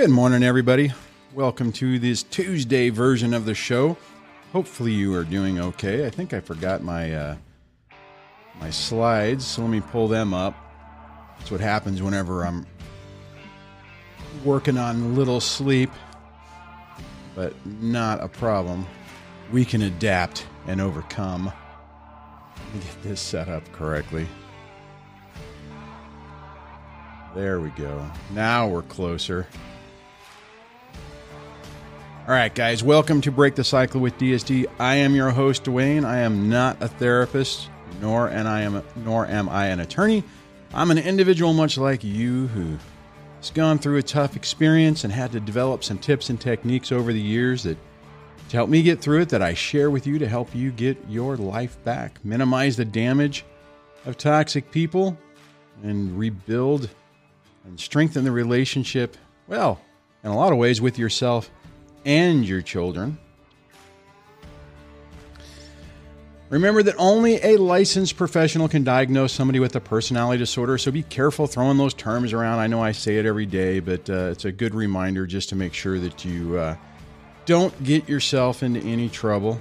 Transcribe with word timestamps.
Good 0.00 0.08
morning, 0.08 0.42
everybody. 0.42 0.94
Welcome 1.34 1.72
to 1.72 1.98
this 1.98 2.22
Tuesday 2.22 2.88
version 2.88 3.34
of 3.34 3.44
the 3.44 3.54
show. 3.54 3.98
Hopefully, 4.50 4.92
you 4.92 5.14
are 5.14 5.24
doing 5.24 5.60
okay. 5.60 6.06
I 6.06 6.08
think 6.08 6.32
I 6.32 6.40
forgot 6.40 6.82
my 6.82 7.12
uh, 7.12 7.36
my 8.58 8.70
slides, 8.70 9.46
so 9.46 9.60
let 9.60 9.70
me 9.70 9.82
pull 9.82 10.08
them 10.08 10.32
up. 10.32 10.54
That's 11.36 11.50
what 11.50 11.60
happens 11.60 12.00
whenever 12.00 12.46
I'm 12.46 12.66
working 14.42 14.78
on 14.78 15.16
little 15.16 15.38
sleep, 15.38 15.90
but 17.34 17.52
not 17.66 18.22
a 18.22 18.28
problem. 18.28 18.86
We 19.52 19.66
can 19.66 19.82
adapt 19.82 20.46
and 20.66 20.80
overcome. 20.80 21.52
Let 22.56 22.74
me 22.74 22.80
get 22.80 23.02
this 23.02 23.20
set 23.20 23.50
up 23.50 23.70
correctly. 23.72 24.26
There 27.34 27.60
we 27.60 27.68
go. 27.72 28.10
Now 28.32 28.66
we're 28.66 28.80
closer. 28.80 29.46
All 32.30 32.36
right, 32.36 32.54
guys, 32.54 32.80
welcome 32.80 33.20
to 33.22 33.32
Break 33.32 33.56
the 33.56 33.64
Cycle 33.64 34.00
with 34.00 34.16
DSD. 34.16 34.66
I 34.78 34.94
am 34.94 35.16
your 35.16 35.30
host, 35.30 35.64
Duane. 35.64 36.04
I 36.04 36.20
am 36.20 36.48
not 36.48 36.80
a 36.80 36.86
therapist, 36.86 37.68
nor 38.00 38.28
and 38.28 38.46
I 38.46 38.60
am 38.60 38.84
nor 38.94 39.26
am 39.26 39.48
I 39.48 39.66
an 39.66 39.80
attorney. 39.80 40.22
I'm 40.72 40.92
an 40.92 40.98
individual 40.98 41.52
much 41.52 41.76
like 41.76 42.04
you 42.04 42.46
who 42.46 42.78
has 43.38 43.50
gone 43.50 43.80
through 43.80 43.96
a 43.96 44.04
tough 44.04 44.36
experience 44.36 45.02
and 45.02 45.12
had 45.12 45.32
to 45.32 45.40
develop 45.40 45.82
some 45.82 45.98
tips 45.98 46.30
and 46.30 46.40
techniques 46.40 46.92
over 46.92 47.12
the 47.12 47.20
years 47.20 47.64
that 47.64 47.76
to 48.50 48.56
help 48.56 48.70
me 48.70 48.84
get 48.84 49.00
through 49.00 49.22
it 49.22 49.30
that 49.30 49.42
I 49.42 49.54
share 49.54 49.90
with 49.90 50.06
you 50.06 50.20
to 50.20 50.28
help 50.28 50.54
you 50.54 50.70
get 50.70 50.98
your 51.08 51.36
life 51.36 51.82
back, 51.82 52.24
minimize 52.24 52.76
the 52.76 52.84
damage 52.84 53.44
of 54.06 54.16
toxic 54.16 54.70
people 54.70 55.18
and 55.82 56.16
rebuild 56.16 56.90
and 57.64 57.80
strengthen 57.80 58.22
the 58.22 58.30
relationship, 58.30 59.16
well, 59.48 59.80
in 60.22 60.30
a 60.30 60.36
lot 60.36 60.52
of 60.52 60.58
ways 60.58 60.80
with 60.80 60.96
yourself 60.96 61.50
and 62.04 62.46
your 62.46 62.62
children. 62.62 63.18
Remember 66.50 66.82
that 66.82 66.96
only 66.98 67.36
a 67.44 67.56
licensed 67.58 68.16
professional 68.16 68.68
can 68.68 68.82
diagnose 68.82 69.32
somebody 69.32 69.60
with 69.60 69.76
a 69.76 69.80
personality 69.80 70.38
disorder, 70.38 70.78
so 70.78 70.90
be 70.90 71.04
careful 71.04 71.46
throwing 71.46 71.78
those 71.78 71.94
terms 71.94 72.32
around. 72.32 72.58
I 72.58 72.66
know 72.66 72.82
I 72.82 72.90
say 72.90 73.18
it 73.18 73.24
every 73.24 73.46
day, 73.46 73.78
but 73.78 74.10
uh, 74.10 74.30
it's 74.32 74.44
a 74.44 74.50
good 74.50 74.74
reminder 74.74 75.26
just 75.26 75.50
to 75.50 75.54
make 75.54 75.72
sure 75.72 76.00
that 76.00 76.24
you 76.24 76.56
uh, 76.56 76.76
don't 77.46 77.84
get 77.84 78.08
yourself 78.08 78.64
into 78.64 78.80
any 78.80 79.08
trouble. 79.08 79.60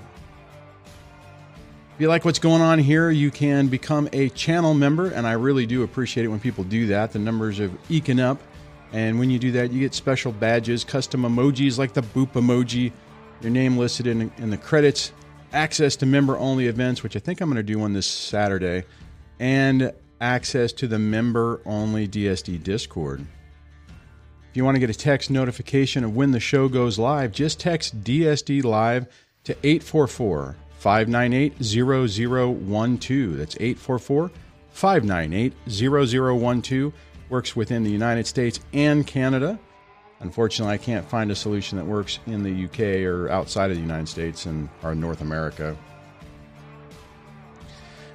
If 1.93 2.01
you 2.01 2.07
like 2.07 2.25
what's 2.25 2.39
going 2.39 2.63
on 2.63 2.79
here, 2.79 3.11
you 3.11 3.29
can 3.29 3.67
become 3.67 4.09
a 4.11 4.29
channel 4.29 4.73
member, 4.73 5.11
and 5.11 5.27
I 5.27 5.33
really 5.33 5.67
do 5.67 5.83
appreciate 5.83 6.23
it 6.23 6.29
when 6.29 6.39
people 6.39 6.63
do 6.63 6.87
that. 6.87 7.11
The 7.11 7.19
numbers 7.19 7.59
are 7.59 7.69
eking 7.87 8.19
up, 8.19 8.41
and 8.91 9.19
when 9.19 9.29
you 9.29 9.39
do 9.39 9.51
that, 9.53 9.71
you 9.71 9.79
get 9.79 9.93
special 9.93 10.31
badges, 10.31 10.83
custom 10.83 11.21
emojis 11.21 11.77
like 11.77 11.93
the 11.93 12.01
boop 12.01 12.33
emoji, 12.33 12.91
your 13.41 13.51
name 13.51 13.77
listed 13.77 14.07
in, 14.07 14.31
in 14.37 14.49
the 14.49 14.57
credits, 14.57 15.11
access 15.53 15.95
to 15.97 16.05
member 16.05 16.37
only 16.37 16.67
events, 16.67 17.03
which 17.03 17.15
I 17.15 17.19
think 17.19 17.41
I'm 17.41 17.49
going 17.49 17.57
to 17.57 17.63
do 17.63 17.79
one 17.79 17.93
this 17.93 18.07
Saturday, 18.07 18.83
and 19.39 19.93
access 20.21 20.73
to 20.73 20.87
the 20.87 20.99
member 20.99 21.61
only 21.65 22.07
DSD 22.07 22.63
Discord. 22.63 23.25
If 24.49 24.57
you 24.57 24.65
want 24.65 24.75
to 24.75 24.79
get 24.79 24.89
a 24.89 24.95
text 24.95 25.29
notification 25.29 26.03
of 26.03 26.15
when 26.15 26.31
the 26.31 26.39
show 26.39 26.67
goes 26.67 26.97
live, 26.97 27.31
just 27.31 27.59
text 27.59 28.03
DSD 28.03 28.63
Live 28.63 29.05
to 29.43 29.55
844 29.63 30.55
598 30.79 31.53
0012. 31.61 33.37
That's 33.37 33.55
844 33.59 34.31
598 34.71 35.53
0012. 35.67 36.93
Works 37.29 37.55
within 37.55 37.83
the 37.83 37.91
United 37.91 38.27
States 38.27 38.59
and 38.73 39.05
Canada. 39.05 39.59
Unfortunately, 40.19 40.73
I 40.73 40.77
can't 40.77 41.07
find 41.07 41.31
a 41.31 41.35
solution 41.35 41.77
that 41.77 41.85
works 41.85 42.19
in 42.25 42.43
the 42.43 42.65
UK 42.65 43.05
or 43.05 43.29
outside 43.29 43.69
of 43.69 43.77
the 43.77 43.81
United 43.81 44.09
States 44.09 44.45
and 44.45 44.67
or 44.83 44.93
North 44.93 45.21
America. 45.21 45.77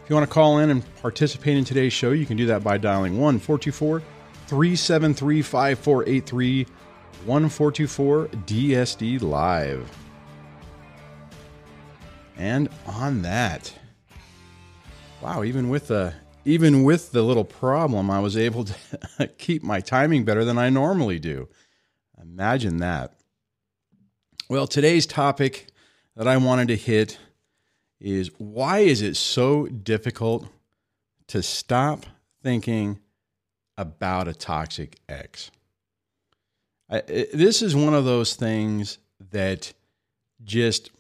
If 0.03 0.11
you 0.11 0.17
want 0.17 0.29
to 0.29 0.35
call 0.35 0.59
in 0.59 0.69
and 0.69 0.85
participate 0.97 1.57
in 1.57 1.65
today's 1.65 1.95
show, 1.95 2.11
you 2.11 2.27
can 2.27 2.37
do 2.37 2.47
that 2.47 2.63
by 2.63 2.77
dialing 2.77 3.19
1 3.19 3.39
424 3.39 4.03
373 4.49 5.41
5483 5.41 6.67
1424 7.25 8.27
DSD 8.45 9.23
Live. 9.23 9.91
And 12.37 12.69
on 12.87 13.23
that, 13.23 13.73
wow, 15.23 15.43
even 15.43 15.71
with 15.71 15.89
the 15.89 16.13
even 16.45 16.85
with 16.85 17.13
the 17.13 17.23
little 17.23 17.45
problem, 17.45 18.11
I 18.11 18.21
was 18.21 18.37
able 18.37 18.65
to 18.65 19.27
keep 19.39 19.63
my 19.63 19.81
timing 19.81 20.25
better 20.25 20.45
than 20.45 20.59
I 20.59 20.71
normally 20.71 21.19
do. 21.19 21.49
Imagine 22.21 22.79
that. 22.79 23.15
Well, 24.49 24.67
today's 24.67 25.07
topic 25.07 25.69
that 26.17 26.29
I 26.29 26.37
wanted 26.37 26.69
to 26.69 26.77
hit 26.77 27.19
is 28.01 28.31
why 28.39 28.81
is 28.81 29.01
it 29.01 29.17
so 29.17 29.67
difficult 29.67 30.47
to 31.29 31.43
stop 31.43 32.05
thinking 32.43 33.01
about 33.79 34.29
a 34.29 34.35
toxic 34.35 34.99
ex? 35.09 35.51
I, 36.91 37.01
this 37.33 37.63
is 37.63 37.75
one 37.75 37.95
of 37.95 38.05
those 38.05 38.35
things 38.35 38.99
that 39.31 39.73
just 40.45 40.91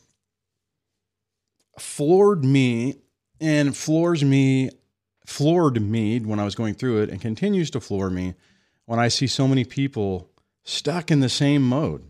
floored 1.78 2.44
me 2.44 2.96
and 3.40 3.76
floors 3.76 4.24
me 4.24 4.70
floored 5.24 5.80
me 5.80 6.20
when 6.20 6.38
I 6.38 6.44
was 6.44 6.54
going 6.54 6.74
through 6.74 7.02
it 7.02 7.10
and 7.10 7.20
continues 7.20 7.70
to 7.70 7.80
floor 7.80 8.10
me 8.10 8.34
when 8.86 8.98
I 8.98 9.08
see 9.08 9.26
so 9.26 9.48
many 9.48 9.64
people 9.64 10.30
stuck 10.62 11.10
in 11.10 11.20
the 11.20 11.28
same 11.28 11.62
mode. 11.62 12.02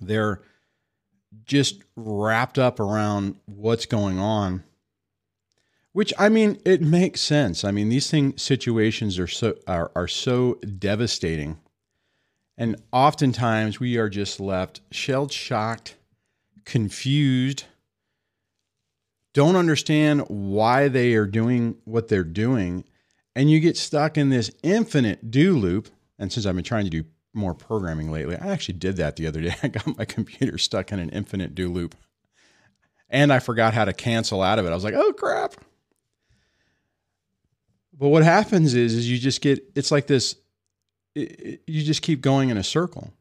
They're 0.00 0.40
just 1.44 1.82
wrapped 1.96 2.58
up 2.58 2.80
around 2.80 3.36
what's 3.46 3.86
going 3.86 4.18
on. 4.18 4.64
Which 5.92 6.12
I 6.18 6.28
mean, 6.28 6.60
it 6.64 6.80
makes 6.80 7.20
sense. 7.20 7.64
I 7.64 7.70
mean, 7.70 7.88
these 7.88 8.10
thing 8.10 8.36
situations 8.36 9.18
are 9.18 9.26
so 9.26 9.56
are, 9.66 9.90
are 9.96 10.06
so 10.06 10.54
devastating. 10.54 11.58
And 12.56 12.76
oftentimes 12.92 13.80
we 13.80 13.96
are 13.96 14.08
just 14.08 14.40
left 14.40 14.80
shell 14.90 15.28
shocked, 15.28 15.96
confused, 16.64 17.64
don't 19.38 19.54
understand 19.54 20.24
why 20.26 20.88
they 20.88 21.14
are 21.14 21.24
doing 21.24 21.76
what 21.84 22.08
they're 22.08 22.24
doing, 22.24 22.82
and 23.36 23.48
you 23.48 23.60
get 23.60 23.76
stuck 23.76 24.18
in 24.18 24.30
this 24.30 24.50
infinite 24.64 25.30
do 25.30 25.56
loop. 25.56 25.88
And 26.18 26.32
since 26.32 26.44
I've 26.44 26.56
been 26.56 26.64
trying 26.64 26.86
to 26.86 26.90
do 26.90 27.04
more 27.32 27.54
programming 27.54 28.10
lately, 28.10 28.36
I 28.36 28.48
actually 28.48 28.78
did 28.78 28.96
that 28.96 29.14
the 29.14 29.28
other 29.28 29.40
day. 29.40 29.54
I 29.62 29.68
got 29.68 29.96
my 29.96 30.04
computer 30.04 30.58
stuck 30.58 30.90
in 30.90 30.98
an 30.98 31.10
infinite 31.10 31.54
do 31.54 31.70
loop. 31.70 31.94
And 33.08 33.32
I 33.32 33.38
forgot 33.38 33.74
how 33.74 33.84
to 33.84 33.92
cancel 33.92 34.42
out 34.42 34.58
of 34.58 34.66
it. 34.66 34.70
I 34.70 34.74
was 34.74 34.82
like, 34.82 34.94
oh 34.94 35.12
crap. 35.12 35.54
But 37.96 38.08
what 38.08 38.24
happens 38.24 38.74
is, 38.74 38.92
is 38.92 39.08
you 39.08 39.18
just 39.18 39.40
get, 39.40 39.60
it's 39.76 39.92
like 39.92 40.08
this, 40.08 40.34
it, 41.14 41.60
you 41.64 41.84
just 41.84 42.02
keep 42.02 42.22
going 42.22 42.50
in 42.50 42.56
a 42.56 42.64
circle. 42.64 43.12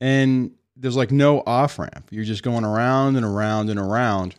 And 0.00 0.52
there's 0.76 0.96
like 0.96 1.10
no 1.10 1.42
off 1.46 1.78
ramp. 1.78 2.06
You're 2.10 2.24
just 2.24 2.42
going 2.42 2.64
around 2.64 3.16
and 3.16 3.26
around 3.26 3.68
and 3.68 3.78
around 3.78 4.34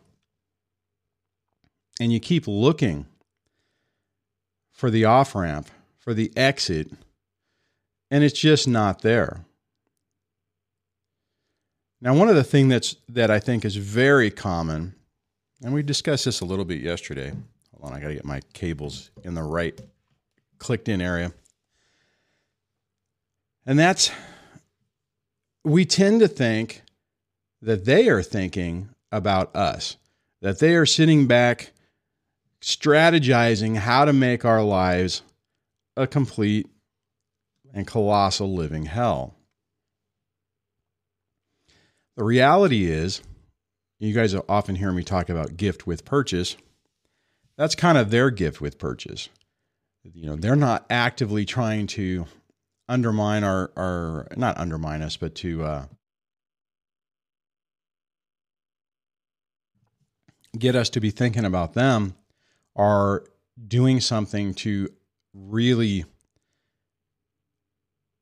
and 2.00 2.12
you 2.12 2.20
keep 2.20 2.48
looking 2.48 3.06
for 4.72 4.90
the 4.92 5.06
off 5.06 5.34
ramp, 5.36 5.70
for 5.98 6.14
the 6.14 6.32
exit, 6.38 6.92
and 8.12 8.24
it's 8.24 8.40
just 8.40 8.68
not 8.68 9.02
there. 9.02 9.44
Now, 12.00 12.14
one 12.14 12.30
of 12.30 12.36
the 12.36 12.44
things 12.44 12.70
that's 12.70 12.96
that 13.10 13.32
I 13.32 13.40
think 13.40 13.66
is 13.66 13.76
very 13.76 14.30
common, 14.30 14.94
and 15.64 15.74
we 15.74 15.82
discussed 15.82 16.26
this 16.26 16.42
a 16.42 16.46
little 16.46 16.66
bit 16.66 16.80
yesterday. 16.80 17.34
Hold 17.80 17.92
on, 17.92 17.98
I 17.98 18.00
got 18.00 18.10
to 18.10 18.14
get 18.14 18.26
my 18.26 18.42
cables 18.54 19.10
in 19.24 19.34
the 19.34 19.44
right 19.44 19.80
clicked 20.60 20.88
in 20.88 21.02
area. 21.02 21.34
And 23.66 23.78
that's 23.78 24.12
we 25.64 25.86
tend 25.86 26.22
to 26.22 26.28
think 26.28 26.84
that 27.62 27.86
they 27.86 28.08
are 28.08 28.24
thinking 28.24 28.90
about 29.12 29.54
us, 29.56 29.98
that 30.42 30.60
they 30.60 30.76
are 30.76 30.86
sitting 30.86 31.28
back 31.28 31.72
strategizing 32.62 33.78
how 33.78 34.06
to 34.06 34.14
make 34.14 34.46
our 34.46 34.64
lives 34.64 35.22
a 35.96 36.08
complete 36.08 36.68
and 37.74 37.86
colossal 37.86 38.54
living 38.54 38.86
hell. 38.86 39.36
The 42.16 42.24
reality 42.24 42.86
is, 42.86 43.22
you 44.00 44.14
guys 44.14 44.36
often 44.50 44.76
hear 44.76 44.92
me 44.92 45.04
talk 45.04 45.30
about 45.30 45.58
gift 45.58 45.86
with 45.86 46.06
purchase. 46.06 46.58
That's 47.58 47.76
kind 47.76 47.98
of 47.98 48.10
their 48.10 48.32
gift 48.32 48.62
with 48.62 48.80
purchase. 48.80 49.30
You 50.04 50.28
know, 50.28 50.36
they're 50.36 50.56
not 50.56 50.86
actively 50.90 51.46
trying 51.46 51.88
to 51.88 52.26
undermine 52.88 53.44
our, 53.44 53.72
our 53.76 54.28
not 54.36 54.58
undermine 54.58 55.02
us, 55.02 55.18
but 55.18 55.36
to 55.36 55.64
uh, 55.64 55.86
get 60.58 60.76
us 60.76 60.90
to 60.90 61.00
be 61.00 61.12
thinking 61.12 61.46
about 61.46 61.74
them 61.74 62.16
are 62.78 63.24
doing 63.68 64.00
something 64.00 64.54
to 64.54 64.88
really 65.34 66.06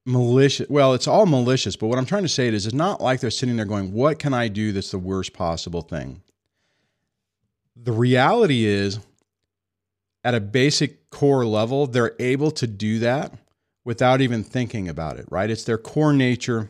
malicious. 0.05 0.69
Well, 0.69 0.93
it's 0.93 1.07
all 1.07 1.25
malicious, 1.25 1.75
but 1.75 1.87
what 1.87 1.97
I'm 1.97 2.05
trying 2.05 2.23
to 2.23 2.29
say 2.29 2.47
is 2.47 2.65
it's 2.65 2.73
not 2.73 3.01
like 3.01 3.19
they're 3.19 3.29
sitting 3.29 3.57
there 3.57 3.65
going, 3.65 3.91
What 3.91 4.17
can 4.19 4.33
I 4.33 4.47
do 4.47 4.71
that's 4.71 4.91
the 4.91 4.99
worst 4.99 5.33
possible 5.33 5.81
thing? 5.81 6.21
The 7.75 7.91
reality 7.91 8.65
is, 8.65 8.99
at 10.23 10.33
a 10.33 10.39
basic 10.39 11.09
core 11.09 11.45
level, 11.45 11.85
they're 11.85 12.15
able 12.19 12.49
to 12.51 12.65
do 12.65 12.99
that 12.99 13.33
without 13.83 14.21
even 14.21 14.43
thinking 14.43 14.89
about 14.89 15.19
it, 15.19 15.25
right? 15.29 15.49
It's 15.49 15.65
their 15.65 15.77
core 15.77 16.13
nature, 16.13 16.69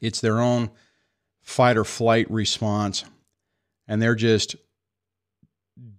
it's 0.00 0.20
their 0.20 0.40
own 0.40 0.70
fight 1.42 1.76
or 1.76 1.84
flight 1.84 2.30
response, 2.30 3.04
and 3.88 4.00
they're 4.00 4.14
just 4.14 4.54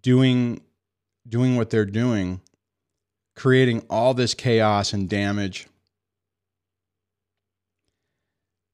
doing 0.02 0.62
doing 1.28 1.56
what 1.56 1.70
they're 1.70 1.86
doing 1.86 2.42
creating 3.38 3.86
all 3.88 4.16
this 4.16 4.34
chaos 4.34 4.92
and 4.92 5.08
damage. 5.08 5.68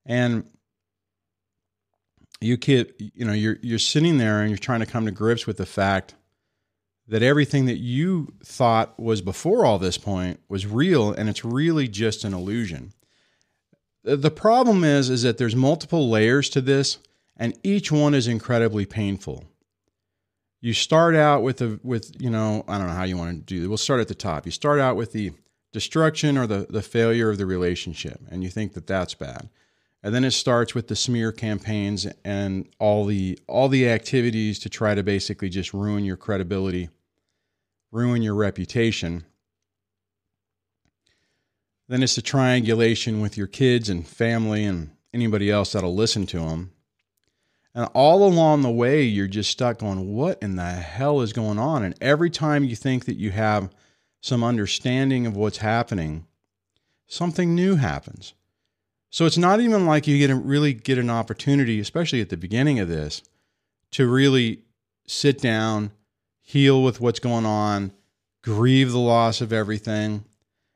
And 0.05 0.45
you 2.39 2.57
kid, 2.57 2.93
you 2.97 3.25
know, 3.25 3.33
you're 3.33 3.57
you're 3.61 3.79
sitting 3.79 4.17
there 4.17 4.41
and 4.41 4.49
you're 4.49 4.57
trying 4.57 4.79
to 4.79 4.85
come 4.85 5.05
to 5.05 5.11
grips 5.11 5.45
with 5.45 5.57
the 5.57 5.65
fact 5.65 6.15
that 7.07 7.21
everything 7.21 7.65
that 7.65 7.77
you 7.77 8.33
thought 8.43 8.97
was 8.97 9.21
before 9.21 9.65
all 9.65 9.77
this 9.77 9.97
point 9.97 10.39
was 10.47 10.65
real 10.65 11.11
and 11.11 11.29
it's 11.29 11.45
really 11.45 11.87
just 11.87 12.23
an 12.23 12.33
illusion. 12.33 12.93
The 14.05 14.31
problem 14.31 14.83
is 14.83 15.09
is 15.09 15.23
that 15.23 15.37
there's 15.37 15.55
multiple 15.55 16.09
layers 16.09 16.49
to 16.49 16.61
this 16.61 16.97
and 17.37 17.57
each 17.63 17.91
one 17.91 18.13
is 18.13 18.27
incredibly 18.27 18.85
painful 18.85 19.45
you 20.63 20.73
start 20.73 21.13
out 21.13 21.43
with 21.43 21.61
a 21.61 21.77
with 21.83 22.15
you 22.19 22.29
know 22.29 22.63
I 22.69 22.77
don't 22.77 22.87
know 22.87 22.93
how 22.93 23.03
you 23.03 23.17
want 23.17 23.35
to 23.35 23.53
do 23.53 23.65
it. 23.65 23.67
We'll 23.67 23.77
start 23.77 23.99
at 23.99 24.07
the 24.07 24.15
top. 24.15 24.45
You 24.45 24.51
start 24.51 24.79
out 24.79 24.95
with 24.95 25.11
the 25.11 25.33
destruction 25.73 26.37
or 26.37 26.47
the 26.47 26.65
the 26.69 26.81
failure 26.81 27.29
of 27.29 27.37
the 27.37 27.45
relationship, 27.45 28.21
and 28.31 28.43
you 28.43 28.49
think 28.49 28.73
that 28.73 28.87
that's 28.87 29.13
bad. 29.13 29.49
And 30.01 30.15
then 30.15 30.23
it 30.23 30.31
starts 30.31 30.73
with 30.73 30.87
the 30.87 30.95
smear 30.95 31.33
campaigns 31.33 32.07
and 32.23 32.69
all 32.79 33.03
the 33.03 33.37
all 33.45 33.67
the 33.67 33.89
activities 33.89 34.57
to 34.59 34.69
try 34.69 34.95
to 34.95 35.03
basically 35.03 35.49
just 35.49 35.73
ruin 35.73 36.05
your 36.05 36.15
credibility, 36.15 36.89
ruin 37.91 38.21
your 38.21 38.35
reputation. 38.35 39.25
Then 41.89 42.01
it's 42.01 42.15
the 42.15 42.21
triangulation 42.21 43.19
with 43.19 43.35
your 43.37 43.47
kids 43.47 43.89
and 43.89 44.07
family 44.07 44.63
and 44.63 44.91
anybody 45.13 45.51
else 45.51 45.73
that'll 45.73 45.93
listen 45.93 46.25
to 46.27 46.39
them. 46.39 46.71
And 47.75 47.89
all 47.93 48.27
along 48.27 48.61
the 48.61 48.69
way, 48.69 49.01
you're 49.01 49.27
just 49.27 49.49
stuck 49.49 49.79
going, 49.79 50.13
what 50.13 50.41
in 50.41 50.55
the 50.55 50.71
hell 50.71 51.21
is 51.21 51.33
going 51.33 51.57
on? 51.57 51.83
And 51.83 51.95
every 51.99 52.29
time 52.29 52.63
you 52.63 52.75
think 52.75 53.05
that 53.05 53.17
you 53.17 53.31
have 53.31 53.73
some 54.21 54.43
understanding 54.43 55.25
of 55.25 55.35
what's 55.35 55.57
happening, 55.57 56.27
something 57.07 57.55
new 57.55 57.75
happens. 57.75 58.33
So 59.09 59.25
it's 59.25 59.37
not 59.37 59.59
even 59.59 59.85
like 59.85 60.07
you 60.07 60.17
get 60.17 60.29
a, 60.29 60.35
really 60.35 60.73
get 60.73 60.97
an 60.97 61.09
opportunity, 61.09 61.79
especially 61.79 62.21
at 62.21 62.29
the 62.29 62.37
beginning 62.37 62.79
of 62.79 62.87
this, 62.87 63.23
to 63.91 64.07
really 64.07 64.61
sit 65.07 65.39
down, 65.39 65.91
heal 66.41 66.83
with 66.83 67.01
what's 67.01 67.19
going 67.19 67.45
on, 67.45 67.91
grieve 68.43 68.91
the 68.91 68.99
loss 68.99 69.41
of 69.41 69.51
everything. 69.51 70.25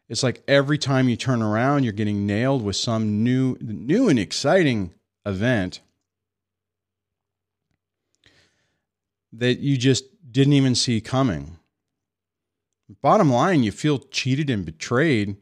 It's 0.09 0.23
like 0.23 0.41
every 0.47 0.77
time 0.77 1.09
you 1.09 1.15
turn 1.15 1.41
around, 1.41 1.83
you're 1.83 1.93
getting 1.93 2.25
nailed 2.25 2.63
with 2.63 2.75
some 2.75 3.23
new, 3.23 3.57
new 3.59 4.09
and 4.09 4.17
exciting 4.17 4.93
event 5.25 5.81
that 9.33 9.59
you 9.59 9.77
just 9.77 10.05
didn't 10.31 10.53
even 10.53 10.75
see 10.75 11.01
coming. 11.01 11.57
Bottom 13.01 13.31
line, 13.31 13.63
you 13.63 13.71
feel 13.71 13.99
cheated 13.99 14.49
and 14.49 14.65
betrayed 14.65 15.37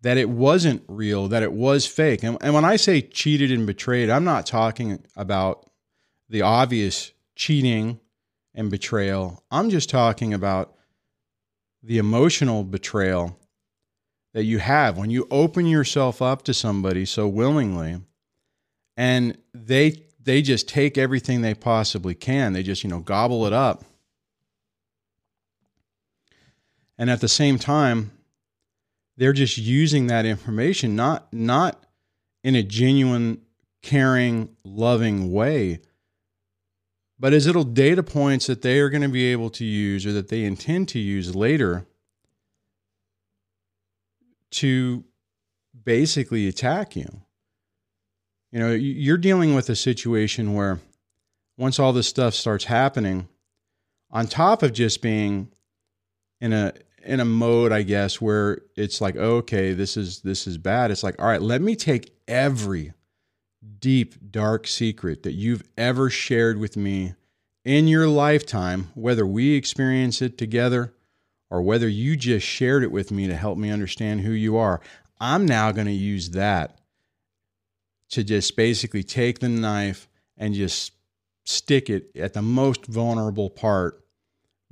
that 0.00 0.16
it 0.16 0.28
wasn't 0.28 0.82
real, 0.88 1.28
that 1.28 1.42
it 1.42 1.52
was 1.52 1.86
fake. 1.86 2.22
And, 2.22 2.36
and 2.40 2.54
when 2.54 2.64
I 2.64 2.76
say 2.76 3.00
cheated 3.00 3.52
and 3.52 3.66
betrayed, 3.66 4.10
I'm 4.10 4.24
not 4.24 4.46
talking 4.46 5.04
about 5.16 5.70
the 6.28 6.42
obvious 6.42 7.12
cheating 7.36 8.00
and 8.54 8.70
betrayal. 8.70 9.42
I'm 9.50 9.70
just 9.70 9.88
talking 9.88 10.34
about 10.34 10.74
the 11.82 11.98
emotional 11.98 12.64
betrayal 12.64 13.38
that 14.34 14.44
you 14.44 14.58
have 14.58 14.96
when 14.96 15.10
you 15.10 15.26
open 15.30 15.66
yourself 15.66 16.22
up 16.22 16.42
to 16.44 16.54
somebody 16.54 17.04
so 17.04 17.28
willingly 17.28 18.00
and 18.96 19.36
they 19.54 20.04
they 20.24 20.42
just 20.42 20.68
take 20.68 20.96
everything 20.96 21.40
they 21.40 21.54
possibly 21.54 22.14
can. 22.14 22.52
They 22.52 22.62
just, 22.62 22.84
you 22.84 22.90
know, 22.90 23.00
gobble 23.00 23.46
it 23.46 23.52
up. 23.52 23.84
And 26.98 27.10
at 27.10 27.20
the 27.20 27.28
same 27.28 27.58
time, 27.58 28.12
they're 29.16 29.32
just 29.32 29.58
using 29.58 30.06
that 30.06 30.24
information 30.24 30.96
not 30.96 31.32
not 31.32 31.84
in 32.44 32.54
a 32.54 32.62
genuine, 32.62 33.40
caring, 33.82 34.48
loving 34.64 35.32
way, 35.32 35.80
but 37.18 37.32
as 37.32 37.46
little 37.46 37.64
data 37.64 38.02
points 38.02 38.46
that 38.46 38.62
they 38.62 38.80
are 38.80 38.88
going 38.88 39.02
to 39.02 39.08
be 39.08 39.26
able 39.26 39.50
to 39.50 39.64
use 39.64 40.04
or 40.06 40.12
that 40.12 40.28
they 40.28 40.44
intend 40.44 40.88
to 40.88 40.98
use 40.98 41.34
later 41.36 41.86
to 44.50 45.04
basically 45.84 46.48
attack 46.48 46.96
you. 46.96 47.22
You 48.52 48.58
know, 48.58 48.70
you're 48.70 49.16
dealing 49.16 49.54
with 49.54 49.70
a 49.70 49.76
situation 49.76 50.52
where 50.52 50.78
once 51.56 51.78
all 51.78 51.94
this 51.94 52.06
stuff 52.06 52.34
starts 52.34 52.64
happening, 52.64 53.28
on 54.10 54.26
top 54.26 54.62
of 54.62 54.74
just 54.74 55.00
being 55.00 55.48
in 56.40 56.52
a 56.52 56.74
in 57.04 57.18
a 57.18 57.24
mode, 57.24 57.72
I 57.72 57.82
guess, 57.82 58.20
where 58.20 58.60
it's 58.76 59.00
like, 59.00 59.16
okay, 59.16 59.72
this 59.72 59.96
is 59.96 60.20
this 60.20 60.46
is 60.46 60.58
bad. 60.58 60.90
It's 60.90 61.02
like, 61.02 61.20
all 61.20 61.26
right, 61.26 61.40
let 61.40 61.62
me 61.62 61.74
take 61.74 62.12
every 62.28 62.92
deep, 63.78 64.30
dark 64.30 64.66
secret 64.66 65.22
that 65.22 65.32
you've 65.32 65.62
ever 65.78 66.10
shared 66.10 66.58
with 66.58 66.76
me 66.76 67.14
in 67.64 67.88
your 67.88 68.06
lifetime, 68.06 68.90
whether 68.94 69.26
we 69.26 69.54
experience 69.54 70.20
it 70.20 70.36
together 70.36 70.92
or 71.50 71.62
whether 71.62 71.88
you 71.88 72.16
just 72.16 72.46
shared 72.46 72.82
it 72.82 72.92
with 72.92 73.10
me 73.10 73.26
to 73.28 73.36
help 73.36 73.56
me 73.56 73.70
understand 73.70 74.20
who 74.20 74.32
you 74.32 74.58
are. 74.58 74.80
I'm 75.20 75.46
now 75.46 75.72
going 75.72 75.86
to 75.86 75.92
use 75.92 76.30
that 76.30 76.81
to 78.12 78.22
just 78.22 78.56
basically 78.56 79.02
take 79.02 79.40
the 79.40 79.48
knife 79.48 80.06
and 80.36 80.54
just 80.54 80.92
stick 81.44 81.90
it 81.90 82.10
at 82.14 82.34
the 82.34 82.42
most 82.42 82.86
vulnerable 82.86 83.50
part 83.50 84.04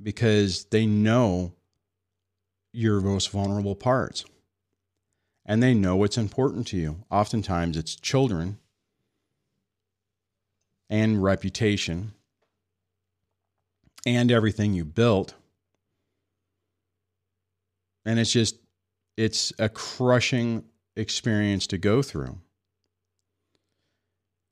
because 0.01 0.65
they 0.65 0.85
know 0.85 1.51
your 2.71 3.01
most 3.01 3.31
vulnerable 3.31 3.75
parts 3.75 4.23
and 5.45 5.61
they 5.61 5.73
know 5.73 5.95
what's 5.95 6.19
important 6.19 6.67
to 6.67 6.77
you. 6.77 7.03
Oftentimes 7.09 7.77
it's 7.77 7.95
children 7.95 8.59
and 10.87 11.23
reputation 11.23 12.13
and 14.05 14.31
everything 14.31 14.73
you 14.73 14.85
built. 14.85 15.33
And 18.05 18.19
it's 18.19 18.31
just, 18.31 18.57
it's 19.17 19.51
a 19.57 19.67
crushing 19.67 20.63
experience 20.95 21.65
to 21.67 21.79
go 21.79 22.03
through. 22.03 22.37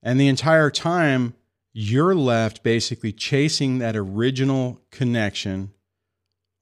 And 0.02 0.20
the 0.20 0.28
entire 0.28 0.70
time, 0.70 1.34
you're 1.74 2.16
left 2.16 2.64
basically 2.64 3.12
chasing 3.12 3.80
that 3.80 3.96
original 3.96 4.82
connection, 4.92 5.72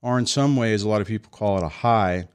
or 0.02 0.18
in 0.18 0.26
some 0.26 0.56
ways, 0.56 0.82
a 0.82 0.88
lot 0.88 1.00
of 1.00 1.06
people 1.06 1.30
call 1.30 1.58
it 1.58 1.64
a 1.64 1.68
high, 1.68 2.28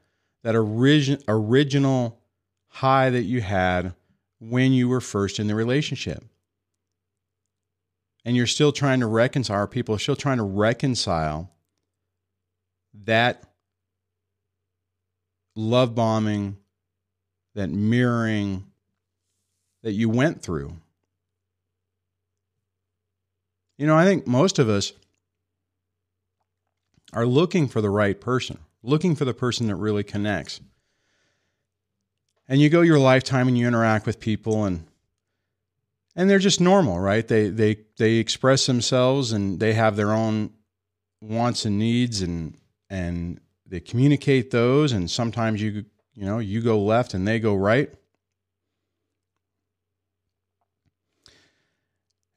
that 0.44 0.56
origin, 0.56 1.22
original 1.28 2.20
high 2.68 3.10
that 3.10 3.24
you 3.24 3.42
had 3.42 3.94
when 4.40 4.74
you 4.74 4.90
were 4.90 5.02
first 5.02 5.40
in 5.40 5.48
the 5.48 5.56
relationship. 5.56 6.24
And 8.26 8.36
you're 8.36 8.48
still 8.48 8.72
trying 8.72 9.02
to 9.02 9.08
reconcile, 9.08 9.68
people 9.68 9.96
are 9.96 10.00
still 10.00 10.16
trying 10.16 10.38
to 10.38 10.44
reconcile 10.44 11.52
that 13.06 13.44
love 15.56 15.94
bombing, 15.94 16.58
that 17.56 17.70
mirroring 17.70 18.66
that 19.84 19.92
you 19.92 20.10
went 20.10 20.42
through. 20.42 20.78
You 23.84 23.88
know, 23.88 23.98
I 23.98 24.06
think 24.06 24.26
most 24.26 24.60
of 24.60 24.70
us 24.70 24.94
are 27.12 27.26
looking 27.26 27.68
for 27.68 27.82
the 27.82 27.90
right 27.90 28.18
person, 28.18 28.60
looking 28.82 29.14
for 29.14 29.26
the 29.26 29.34
person 29.34 29.68
that 29.68 29.76
really 29.76 30.06
connects. 30.06 30.62
And 32.48 32.62
you 32.62 32.70
go 32.70 32.80
your 32.80 32.98
lifetime 32.98 33.50
and 33.50 33.58
you 33.58 33.68
interact 33.68 34.06
with 34.06 34.22
people 34.22 34.64
and 34.64 34.86
and 36.16 36.30
they're 36.30 36.40
just 36.40 36.62
normal, 36.62 36.98
right? 36.98 37.28
They 37.28 37.50
they 37.50 37.80
they 37.98 38.14
express 38.14 38.68
themselves 38.68 39.34
and 39.34 39.60
they 39.60 39.74
have 39.74 39.98
their 39.98 40.14
own 40.14 40.52
wants 41.20 41.66
and 41.66 41.78
needs 41.78 42.22
and 42.22 42.56
and 42.90 43.42
they 43.66 43.82
communicate 43.82 44.50
those 44.50 44.94
and 44.94 45.12
sometimes 45.12 45.62
you 45.62 45.84
you 46.14 46.26
know, 46.26 46.40
you 46.40 46.62
go 46.62 46.80
left 46.80 47.14
and 47.14 47.28
they 47.28 47.38
go 47.38 47.54
right. 47.54 47.94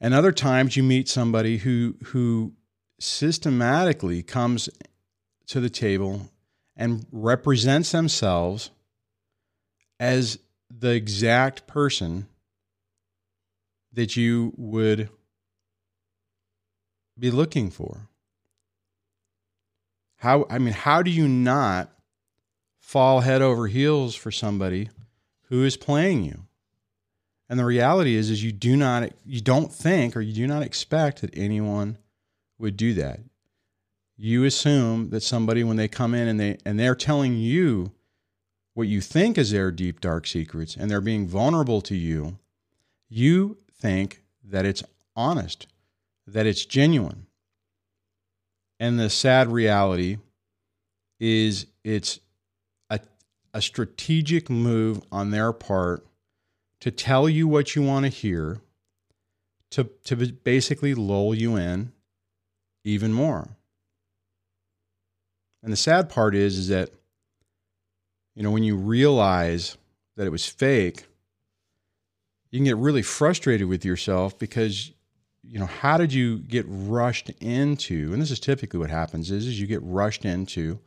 And 0.00 0.12
other 0.12 0.32
times 0.32 0.76
you 0.76 0.82
meet 0.82 1.08
somebody 1.08 1.58
who 1.58 1.96
who 2.06 2.52
systematically 3.00 4.22
comes 4.22 4.68
to 5.46 5.60
the 5.60 5.70
table 5.70 6.30
and 6.76 7.06
represents 7.12 7.92
themselves 7.92 8.70
as 9.98 10.38
the 10.70 10.90
exact 10.90 11.66
person 11.66 12.26
that 13.92 14.16
you 14.16 14.52
would 14.56 15.08
be 17.18 17.30
looking 17.30 17.70
for. 17.70 18.08
How 20.16 20.46
I 20.50 20.58
mean, 20.58 20.74
how 20.74 21.02
do 21.02 21.10
you 21.10 21.28
not 21.28 21.90
fall 22.78 23.20
head 23.20 23.42
over 23.42 23.66
heels 23.66 24.14
for 24.14 24.30
somebody 24.30 24.90
who 25.48 25.64
is 25.64 25.76
playing 25.76 26.24
you? 26.24 26.45
And 27.48 27.58
the 27.58 27.64
reality 27.64 28.14
is 28.14 28.30
is 28.30 28.42
you 28.42 28.52
do 28.52 28.76
not 28.76 29.12
you 29.24 29.40
don't 29.40 29.72
think 29.72 30.16
or 30.16 30.20
you 30.20 30.32
do 30.32 30.46
not 30.46 30.62
expect 30.62 31.20
that 31.20 31.36
anyone 31.36 31.98
would 32.58 32.76
do 32.76 32.94
that. 32.94 33.20
You 34.16 34.44
assume 34.44 35.10
that 35.10 35.22
somebody 35.22 35.62
when 35.62 35.76
they 35.76 35.88
come 35.88 36.14
in 36.14 36.26
and 36.28 36.40
they 36.40 36.58
and 36.64 36.78
they're 36.78 36.94
telling 36.94 37.36
you 37.36 37.92
what 38.74 38.88
you 38.88 39.00
think 39.00 39.38
is 39.38 39.52
their 39.52 39.70
deep 39.70 40.00
dark 40.00 40.26
secrets 40.26 40.76
and 40.76 40.90
they're 40.90 41.00
being 41.00 41.26
vulnerable 41.26 41.80
to 41.82 41.94
you, 41.94 42.38
you 43.08 43.58
think 43.72 44.22
that 44.44 44.66
it's 44.66 44.82
honest, 45.14 45.66
that 46.26 46.46
it's 46.46 46.64
genuine. 46.64 47.26
And 48.78 48.98
the 48.98 49.08
sad 49.08 49.50
reality 49.50 50.18
is 51.18 51.66
it's 51.84 52.20
a, 52.90 53.00
a 53.54 53.62
strategic 53.62 54.50
move 54.50 55.02
on 55.10 55.30
their 55.30 55.52
part 55.52 56.06
to 56.80 56.90
tell 56.90 57.28
you 57.28 57.48
what 57.48 57.74
you 57.74 57.82
want 57.82 58.04
to 58.04 58.10
hear, 58.10 58.60
to, 59.70 59.90
to 60.04 60.16
basically 60.16 60.94
lull 60.94 61.34
you 61.34 61.56
in 61.56 61.92
even 62.84 63.12
more. 63.12 63.48
And 65.62 65.72
the 65.72 65.76
sad 65.76 66.08
part 66.08 66.34
is, 66.34 66.58
is 66.58 66.68
that, 66.68 66.90
you 68.34 68.42
know, 68.42 68.50
when 68.50 68.62
you 68.62 68.76
realize 68.76 69.76
that 70.16 70.26
it 70.26 70.30
was 70.30 70.46
fake, 70.46 71.06
you 72.50 72.58
can 72.58 72.64
get 72.64 72.76
really 72.76 73.02
frustrated 73.02 73.66
with 73.66 73.84
yourself 73.84 74.38
because 74.38 74.92
you 75.42 75.58
know 75.58 75.66
how 75.66 75.96
did 75.96 76.12
you 76.12 76.38
get 76.38 76.64
rushed 76.68 77.30
into 77.40 78.12
and 78.12 78.20
this 78.20 78.30
is 78.30 78.40
typically 78.40 78.78
what 78.78 78.90
happens 78.90 79.30
is, 79.30 79.46
is 79.46 79.60
you 79.60 79.66
get 79.66 79.82
rushed 79.82 80.24
into 80.24 80.80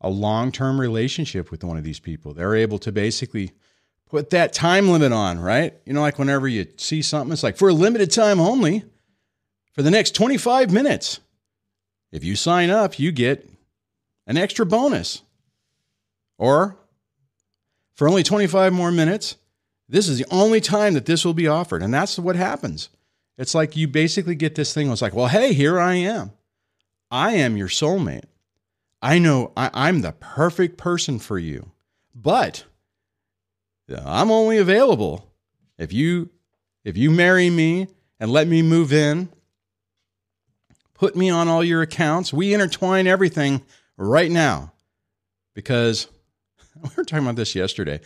a 0.00 0.08
long-term 0.08 0.80
relationship 0.80 1.50
with 1.50 1.62
one 1.64 1.76
of 1.76 1.84
these 1.84 2.00
people 2.00 2.32
they're 2.32 2.54
able 2.54 2.78
to 2.78 2.90
basically 2.90 3.52
put 4.12 4.30
that 4.30 4.52
time 4.52 4.88
limit 4.88 5.10
on 5.10 5.40
right 5.40 5.74
you 5.84 5.92
know 5.92 6.00
like 6.00 6.18
whenever 6.18 6.46
you 6.46 6.64
see 6.76 7.02
something 7.02 7.32
it's 7.32 7.42
like 7.42 7.56
for 7.56 7.70
a 7.70 7.74
limited 7.74 8.12
time 8.12 8.38
only 8.38 8.84
for 9.72 9.82
the 9.82 9.90
next 9.90 10.14
25 10.14 10.70
minutes 10.70 11.18
if 12.12 12.22
you 12.22 12.36
sign 12.36 12.70
up 12.70 12.98
you 12.98 13.10
get 13.10 13.50
an 14.28 14.36
extra 14.36 14.64
bonus 14.64 15.22
or 16.38 16.76
for 17.94 18.08
only 18.08 18.22
25 18.22 18.72
more 18.72 18.92
minutes 18.92 19.36
this 19.92 20.08
is 20.08 20.18
the 20.18 20.26
only 20.30 20.62
time 20.62 20.94
that 20.94 21.04
this 21.04 21.22
will 21.22 21.34
be 21.34 21.46
offered. 21.46 21.82
And 21.82 21.92
that's 21.92 22.18
what 22.18 22.34
happens. 22.34 22.88
It's 23.36 23.54
like 23.54 23.76
you 23.76 23.86
basically 23.86 24.34
get 24.34 24.54
this 24.54 24.72
thing. 24.72 24.90
It's 24.90 25.02
like, 25.02 25.14
well, 25.14 25.26
hey, 25.26 25.52
here 25.52 25.78
I 25.78 25.96
am. 25.96 26.32
I 27.10 27.32
am 27.34 27.58
your 27.58 27.68
soulmate. 27.68 28.24
I 29.02 29.18
know 29.18 29.52
I, 29.54 29.90
am 29.90 30.00
the 30.00 30.12
perfect 30.12 30.78
person 30.78 31.18
for 31.18 31.38
you. 31.38 31.72
But 32.14 32.64
I'm 33.94 34.30
only 34.30 34.58
available 34.58 35.32
if 35.78 35.92
you 35.92 36.30
if 36.84 36.96
you 36.96 37.10
marry 37.10 37.50
me 37.50 37.88
and 38.18 38.30
let 38.30 38.48
me 38.48 38.62
move 38.62 38.92
in, 38.92 39.28
put 40.94 41.16
me 41.16 41.30
on 41.30 41.48
all 41.48 41.62
your 41.62 41.82
accounts, 41.82 42.32
we 42.32 42.54
intertwine 42.54 43.06
everything 43.06 43.62
right 43.96 44.30
now. 44.30 44.72
Because 45.54 46.08
we 46.82 46.90
were 46.96 47.04
talking 47.04 47.24
about 47.24 47.36
this 47.36 47.54
yesterday. 47.54 48.00